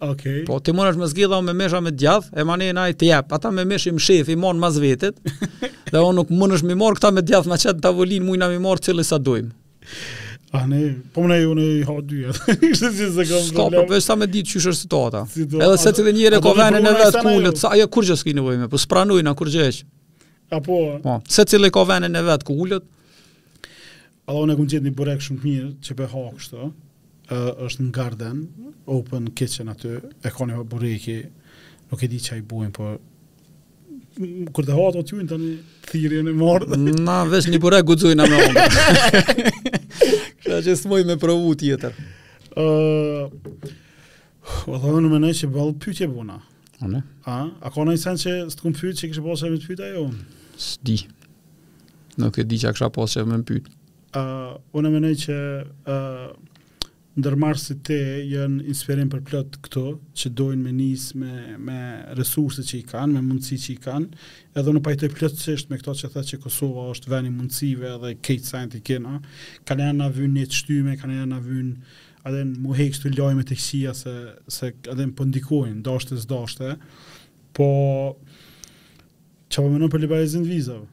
Okej. 0.00 0.32
Okay. 0.32 0.46
Po 0.46 0.60
ti 0.62 0.70
mund 0.74 0.94
të 0.94 1.00
më 1.02 1.06
zgjidhë 1.10 1.38
me 1.42 1.54
mesha 1.58 1.80
me 1.82 1.90
djath, 1.90 2.28
e 2.38 2.44
mani 2.46 2.68
nai 2.74 2.92
të 2.94 3.08
jap. 3.08 3.32
Ata 3.34 3.50
me 3.50 3.64
meshim 3.66 3.98
shef 3.98 4.28
i 4.30 4.36
mon 4.38 4.60
mas 4.62 4.76
vetet. 4.78 5.18
dhe 5.92 5.98
un 6.06 6.20
nuk 6.20 6.30
mundesh 6.30 6.62
më 6.68 6.76
mor 6.78 6.94
këta 6.98 7.10
me 7.16 7.24
djath 7.26 7.48
na 7.50 7.56
çet 7.58 7.80
tavolin 7.82 8.22
mua 8.24 8.38
na 8.38 8.46
më 8.52 8.60
mor 8.62 8.78
çelë 8.78 9.04
sa 9.08 9.18
duim. 9.18 9.48
A 10.54 10.62
ne, 10.68 10.94
po 11.12 11.20
më 11.28 11.32
ne 11.32 11.38
unë 11.50 11.64
i 11.66 11.82
ha 11.88 11.96
dy. 12.08 12.20
Kështu 12.30 12.92
si 12.98 13.08
se 13.18 13.26
kam. 13.28 13.44
Stop, 13.50 13.74
po 13.90 13.98
sa 14.04 14.14
me 14.16 14.28
ditë 14.30 14.54
çysh 14.54 14.68
është 14.70 14.80
situata. 14.84 15.24
Edhe 15.46 15.74
se 15.82 15.92
ti 15.98 16.04
vjen 16.06 16.22
jere 16.22 16.40
kovën 16.46 16.78
në 16.78 16.94
vet 17.02 17.18
kulët, 17.26 17.58
sa 17.60 17.74
ajo 17.74 17.88
kur 17.96 18.06
gjësh 18.06 18.22
kinë 18.30 18.46
vojme, 18.46 18.70
po 18.70 18.78
spranoj 18.80 19.18
kur 19.42 19.50
gjësh. 19.50 19.82
Apo. 20.54 20.76
Po, 21.02 21.18
se 21.28 21.44
ti 21.48 21.58
le 21.58 21.72
kovën 21.74 22.06
në 22.06 22.22
vet 22.30 22.46
kulët. 22.48 22.86
Allahu 24.28 24.46
ne 24.52 24.58
kum 24.58 24.66
gjithë 24.68 24.86
një 24.86 24.96
burek 24.96 25.22
shumë 25.24 25.40
mirë 25.42 25.68
çe 25.84 25.94
be 25.96 26.06
ha 26.14 26.24
kështu, 26.38 26.70
uh, 27.28 27.52
është 27.66 27.84
në 27.88 27.94
garden, 27.96 28.40
open 28.86 29.28
kitchen 29.36 29.70
aty, 29.72 29.96
e 30.24 30.30
ka 30.34 30.46
një 30.48 30.62
bureki, 30.70 31.18
nuk 31.90 32.02
e 32.04 32.08
di 32.10 32.20
që 32.24 32.36
a 32.36 32.38
i 32.40 32.44
buen, 32.44 32.72
për 32.76 32.98
kur 34.54 34.66
të 34.66 34.74
hatë 34.74 34.98
o 34.98 35.04
t'ju 35.06 35.18
në 35.20 35.26
të 35.30 35.36
një 35.40 35.50
thiri 35.88 36.16
e 36.20 36.22
në 36.26 36.32
mërë. 36.40 36.78
Na, 37.04 37.20
vesh 37.30 37.46
një 37.52 37.60
bure, 37.62 37.78
gudzuj 37.86 38.16
në 38.18 38.24
mërë. 38.26 38.64
Kështë 40.42 40.62
që 40.66 40.74
së 40.80 40.90
mëj 40.90 41.04
me 41.12 41.18
provu 41.22 41.52
tjetër. 41.60 41.94
Uh, 42.58 43.30
o 44.74 44.80
dhe 44.80 44.94
në 44.98 45.12
menej 45.12 45.36
që 45.42 45.50
bëllë 45.54 45.76
pytje 45.84 46.08
buna. 46.10 46.40
A 46.82 46.90
ne? 46.90 47.04
A, 47.30 47.36
a 47.62 47.70
ka 47.74 47.84
në 47.84 47.94
një 47.94 48.02
sen 48.02 48.18
që 48.18 48.34
së 48.50 48.56
të 48.58 48.64
këmë 48.66 48.80
pyt 48.80 49.00
që 49.04 49.12
kështë 49.12 49.24
bëllë 49.28 49.38
që 49.38 49.46
e 49.46 49.54
më 49.54 49.62
të 49.62 49.70
pyta 49.72 49.92
jo? 49.92 50.04
Së 50.58 50.82
di. 50.88 50.98
Nuk 52.18 52.38
e 52.42 52.48
di 52.50 52.58
që 52.58 52.72
a 52.72 52.74
kështë 52.74 52.90
bëllë 52.96 53.14
që 53.16 53.24
e 53.26 53.32
më 53.34 53.42
të 53.52 53.60
Uh, 54.16 54.56
unë 54.72 54.88
menej 54.94 55.16
që 55.20 55.34
ndërmarë 57.18 57.58
si 57.58 57.74
te 57.86 57.96
inspirim 58.70 59.08
për 59.10 59.22
plot 59.26 59.56
këto, 59.64 59.82
që 60.18 60.30
dojnë 60.38 60.60
me 60.62 60.72
njës 60.76 61.06
me, 61.18 61.32
me 61.58 61.78
që 62.28 62.74
i 62.78 62.82
kanë, 62.92 63.14
me 63.16 63.22
mundësi 63.26 63.58
që 63.64 63.70
i 63.72 63.76
kanë, 63.86 64.20
edhe 64.58 64.74
në 64.76 64.82
pajtoj 64.86 65.10
plotësisht 65.16 65.70
me 65.72 65.78
këto 65.80 65.94
që 65.98 66.10
thë 66.14 66.24
që 66.30 66.40
Kosova 66.44 66.84
është 66.92 67.10
veni 67.14 67.32
mundësive 67.34 67.94
dhe 68.04 68.12
kejtë 68.22 68.50
sajnë 68.52 68.72
të 68.76 68.82
kena, 68.90 69.16
kanë 69.68 69.88
janë 69.88 70.00
në 70.02 70.08
vynë 70.18 70.36
një 70.38 70.46
të 70.52 70.60
shtyme, 70.60 70.96
kanë 71.00 71.18
janë 71.20 71.32
në 71.32 71.40
vynë 71.48 71.74
edhe 72.28 72.44
në 72.52 72.62
mu 72.62 72.78
hekës 72.78 73.02
të 73.06 73.14
lojme 73.18 73.46
të 73.48 73.58
kësia 73.58 73.96
se, 73.98 74.14
se 74.58 74.70
edhe 74.94 75.08
në 75.10 75.16
pëndikojnë, 75.18 75.80
po 75.82 75.90
dashte 75.96 76.18
së 76.22 76.30
dashte, 76.30 76.74
po 77.58 77.70
që 79.50 79.64
përmenon 79.64 79.88
po 79.90 79.96
për 79.96 80.06
liberalizim 80.06 80.46
të 80.46 80.52
vizave? 80.54 80.86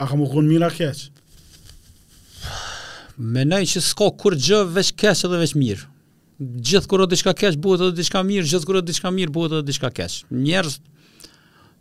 A 0.00 0.06
ka 0.08 0.16
më 0.16 0.30
kënë 0.32 0.48
mira 0.54 0.72
keqë? 0.72 1.08
Menoj 3.20 3.66
që 3.68 3.80
s'ka 3.84 4.06
kur 4.16 4.32
gjë 4.32 4.62
veç 4.72 4.94
keq 4.96 5.24
edhe 5.26 5.38
veç 5.42 5.52
mirë. 5.52 5.84
Gjithë 6.40 6.88
kur 6.88 7.02
është 7.04 7.12
diçka 7.12 7.34
keq 7.36 7.58
bëhet 7.60 7.82
edhe 7.84 7.96
diçka 7.98 8.22
mirë, 8.24 8.48
gjithë 8.48 8.68
kur 8.70 8.78
është 8.80 8.90
diçka 8.94 9.10
mirë 9.12 9.34
bëhet 9.34 9.56
edhe 9.58 9.66
diçka 9.68 9.90
keq. 9.92 10.14
Njerëz 10.40 10.78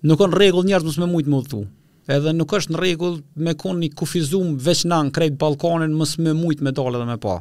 nuk 0.10 0.20
kanë 0.20 0.36
rregull, 0.36 0.68
njerëz 0.68 0.90
mos 0.90 0.98
më 1.00 1.10
shumë 1.16 1.40
të 1.46 1.52
thu. 1.54 1.62
Edhe 2.12 2.34
nuk 2.36 2.58
është 2.60 2.76
në 2.76 2.80
rregull 2.84 3.16
me 3.40 3.56
një 3.56 3.92
kufizum 4.02 4.58
veç 4.68 4.84
nën 4.92 5.14
krejt 5.16 5.40
ballkonin 5.40 5.96
mos 5.96 6.18
më 6.20 6.36
mujtë 6.36 6.68
me 6.68 6.76
dalë 6.76 7.00
edhe 7.00 7.08
me 7.14 7.20
pa. 7.24 7.38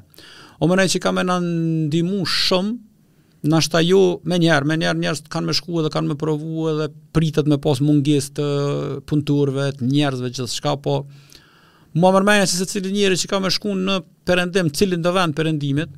O 0.63 0.71
menoj 0.71 0.87
që 0.95 1.03
ka 1.03 1.11
më 1.19 1.27
ndihmu 1.49 2.23
shumë 2.23 2.79
ta 3.73 3.83
jo, 3.83 4.03
me 4.23 4.39
njerë, 4.39 4.67
me 4.71 4.77
njerë 4.79 4.99
njerës 5.03 5.25
kanë 5.33 5.51
me 5.51 5.55
shku 5.59 5.83
edhe 5.83 5.91
kanë 5.95 6.13
me 6.15 6.19
provu 6.19 6.71
edhe 6.71 6.87
pritet 7.15 7.51
me 7.51 7.59
pas 7.67 7.81
mungis 7.83 8.31
të 8.39 8.45
punturve, 9.11 9.73
të 9.81 9.91
njerëzve, 9.91 10.31
gjithë 10.39 10.55
shka, 10.55 10.77
po 10.87 11.01
mua 11.97 12.11
më 12.13 12.19
mërmajnë 12.19 12.49
se 12.51 12.57
se 12.61 12.67
cilin 12.69 12.93
njëri 12.97 13.17
që 13.23 13.31
ka 13.31 13.41
me 13.41 13.51
shku 13.51 13.73
në 13.75 13.97
përendim, 14.29 14.69
cilin 14.71 15.03
do 15.03 15.13
vend 15.13 15.35
përendimit, 15.37 15.89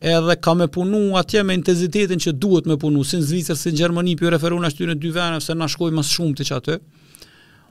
edhe 0.00 0.36
ka 0.40 0.54
me 0.56 0.68
punu 0.72 1.16
atje 1.18 1.42
me 1.44 1.54
intensitetin 1.54 2.18
që 2.18 2.32
duhet 2.40 2.66
me 2.66 2.76
punu, 2.78 3.04
si 3.04 3.18
në 3.20 3.26
Zvicër, 3.28 3.56
si 3.56 3.70
në 3.72 3.76
Gjermani, 3.76 4.14
për 4.16 4.32
referu 4.36 4.56
në 4.62 4.66
ashtu 4.70 4.88
në 4.88 4.96
dy 5.02 5.12
vene, 5.12 5.40
se 5.44 5.52
në 5.54 5.68
shkoj 5.68 5.92
më 5.92 6.04
shumë 6.08 6.36
të 6.40 6.46
që 6.50 6.56
atë. 6.56 6.78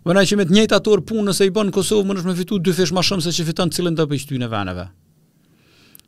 Më 0.06 0.24
që 0.30 0.36
me 0.40 0.46
të 0.48 0.56
njëjtë 0.56 0.76
atorë 0.78 1.04
punë 1.10 1.26
nëse 1.30 1.46
i 1.46 1.52
bënë 1.52 1.72
në 1.72 1.76
Kosovë, 1.76 2.06
më 2.08 2.16
nëshme 2.20 2.36
fitu 2.38 2.60
dy 2.64 2.72
fesh 2.74 2.94
më 2.96 3.04
shumë 3.04 3.26
se 3.26 3.34
që 3.36 3.48
fitan 3.50 3.72
cilin 3.76 3.98
dhe 3.98 4.06
për 4.08 4.16
ishtu 4.22 4.38
në 4.40 4.48
veneve. 4.54 4.86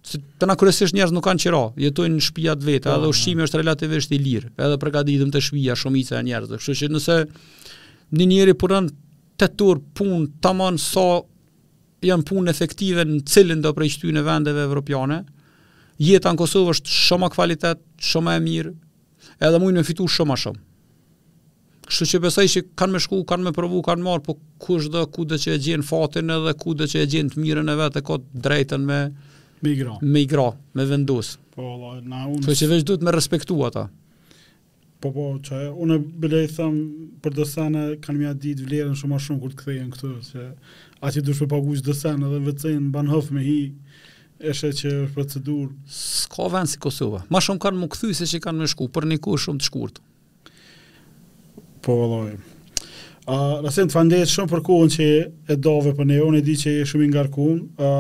Se 0.06 0.18
të 0.40 0.48
na 0.50 0.54
kryesisht 0.58 0.94
njerëz 0.98 1.12
nuk 1.14 1.26
kanë 1.28 1.42
qira, 1.44 1.64
jetojnë 1.78 2.18
në 2.18 2.22
shtëpi 2.22 2.48
të 2.54 2.70
vetë, 2.70 2.86
po, 2.86 2.96
edhe 2.96 3.04
po. 3.04 3.10
ushqimi 3.12 3.44
është 3.46 3.60
relativisht 3.62 4.14
i 4.16 4.22
lirë, 4.22 4.54
edhe 4.58 4.78
përgatitëm 4.82 5.34
të 5.34 5.42
shpia, 5.48 5.76
shumica 5.78 6.20
e 6.20 6.24
njerëzve. 6.30 6.62
Kështu 6.62 6.78
që 6.86 6.90
nëse 6.96 7.18
një 8.18 8.30
njeri 8.32 8.56
punon 8.62 8.88
8 9.42 9.66
orë 9.68 9.84
punë, 9.98 10.22
tamam 10.42 10.78
sa 10.80 10.92
so 10.94 11.06
janë 12.08 12.26
punë 12.30 12.50
efektive 12.52 13.04
në 13.06 13.20
cilin 13.30 13.62
do 13.62 13.72
prej 13.78 13.92
shty 13.98 14.12
në 14.16 14.24
vendeve 14.26 14.64
evropiane, 14.66 15.22
jeta 16.02 16.32
në 16.34 16.40
Kosovë 16.42 16.74
është 16.76 16.96
shumë 16.98 17.28
a 17.28 17.34
kvalitet, 17.36 17.82
shumë 18.02 18.36
e 18.40 18.44
mirë, 18.48 18.74
edhe 19.48 19.60
mujnë 19.62 19.82
me 19.84 19.88
fitu 19.88 20.08
shumë 20.10 20.36
a 20.36 20.40
shumë. 20.46 20.62
Kështu 21.92 22.08
që 22.14 22.22
besoj 22.24 22.46
që 22.54 22.64
kanë 22.80 22.96
me 22.96 23.02
shku, 23.04 23.20
kanë 23.28 23.46
me 23.50 23.54
provu, 23.56 23.82
kanë 23.86 24.06
marë, 24.06 24.24
po 24.26 24.38
kush 24.64 24.88
dhe 24.94 25.02
ku 25.12 25.26
dhe 25.28 25.38
që 25.44 25.58
e 25.58 25.62
gjenë 25.66 25.86
fatin 25.90 26.32
edhe 26.38 26.54
ku 26.62 26.74
dhe 26.78 26.88
që 26.90 27.04
e 27.04 27.10
gjenë 27.12 27.34
të 27.36 27.44
mirën 27.46 27.72
e 27.74 27.78
vetë 27.82 28.00
e 28.02 28.06
kotë 28.10 28.44
drejten 28.48 28.86
me... 28.88 29.02
Me 29.62 29.76
igra. 29.76 29.98
Me 30.02 30.24
igra, 30.26 30.46
me 30.74 30.86
vendus. 30.90 31.36
Po, 31.54 31.66
Allah, 31.76 31.98
na 32.10 32.24
unë... 32.32 32.46
Kështu 32.48 32.64
që 32.64 32.70
veç 32.72 32.86
du 32.88 32.96
të 32.98 33.06
me 33.10 33.14
respektu 33.18 33.60
ata. 33.68 33.86
Po 35.02 35.10
po, 35.16 35.24
që 35.42 35.60
unë 35.82 35.96
bëlej 36.22 36.48
thëmë 36.54 36.82
për 37.26 37.34
dësene, 37.40 37.82
kanë 38.04 38.20
mja 38.20 38.32
ditë 38.38 38.68
vlerën 38.68 38.98
shumë 39.00 39.16
më 39.16 39.20
shumë 39.26 39.42
kur 39.42 39.54
të 39.56 39.60
këthejën 39.62 39.88
këtu 39.96 40.10
që 40.28 40.44
a 41.02 41.14
që 41.16 41.24
dushë 41.26 41.48
për 41.48 41.50
pagu 41.50 41.78
dhe 41.88 42.42
vëcejnë 42.46 42.92
banë 42.94 43.10
hëfë 43.16 43.34
me 43.38 43.46
hi, 43.46 43.56
eshe 44.52 44.70
që 44.78 44.92
është 44.92 45.14
procedurë. 45.16 45.72
Ska 45.96 46.46
vënë 46.54 46.70
si 46.70 46.78
Kosova, 46.86 47.24
më 47.34 47.42
shumë 47.48 47.64
kanë 47.66 47.82
më 47.82 47.90
këthy 47.96 48.12
se 48.20 48.28
që 48.30 48.42
kanë 48.46 48.62
më 48.62 48.70
shku, 48.76 48.88
për 48.94 49.08
një 49.10 49.18
kohë 49.26 49.42
shumë 49.48 49.64
të 49.64 49.70
shkurt. 49.72 49.98
Po 51.82 51.98
vallai. 52.04 52.36
A, 53.26 53.36
rasen 53.66 53.90
të 53.90 53.98
fandet 53.98 54.30
shumë 54.30 54.54
për 54.54 54.64
kohën 54.70 54.94
që 55.00 55.10
e 55.50 55.58
dove 55.58 55.96
për 55.98 56.10
ne, 56.14 56.22
unë 56.28 56.44
e 56.44 56.46
di 56.46 56.58
që 56.62 56.76
e 56.84 56.86
shumë 56.94 57.08
ingarkun, 57.10 57.60
a, 57.82 57.92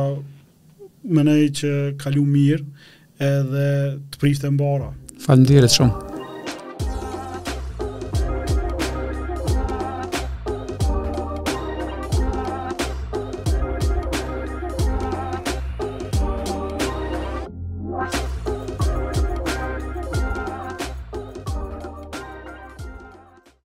mënej 1.17 1.49
që 1.63 1.73
kalu 2.05 2.27
mirë 2.37 2.87
edhe 3.33 3.67
të 4.13 4.21
prifte 4.21 4.53
mbara. 4.53 4.93
Falëndirët 5.25 5.79
shumë. 5.79 6.10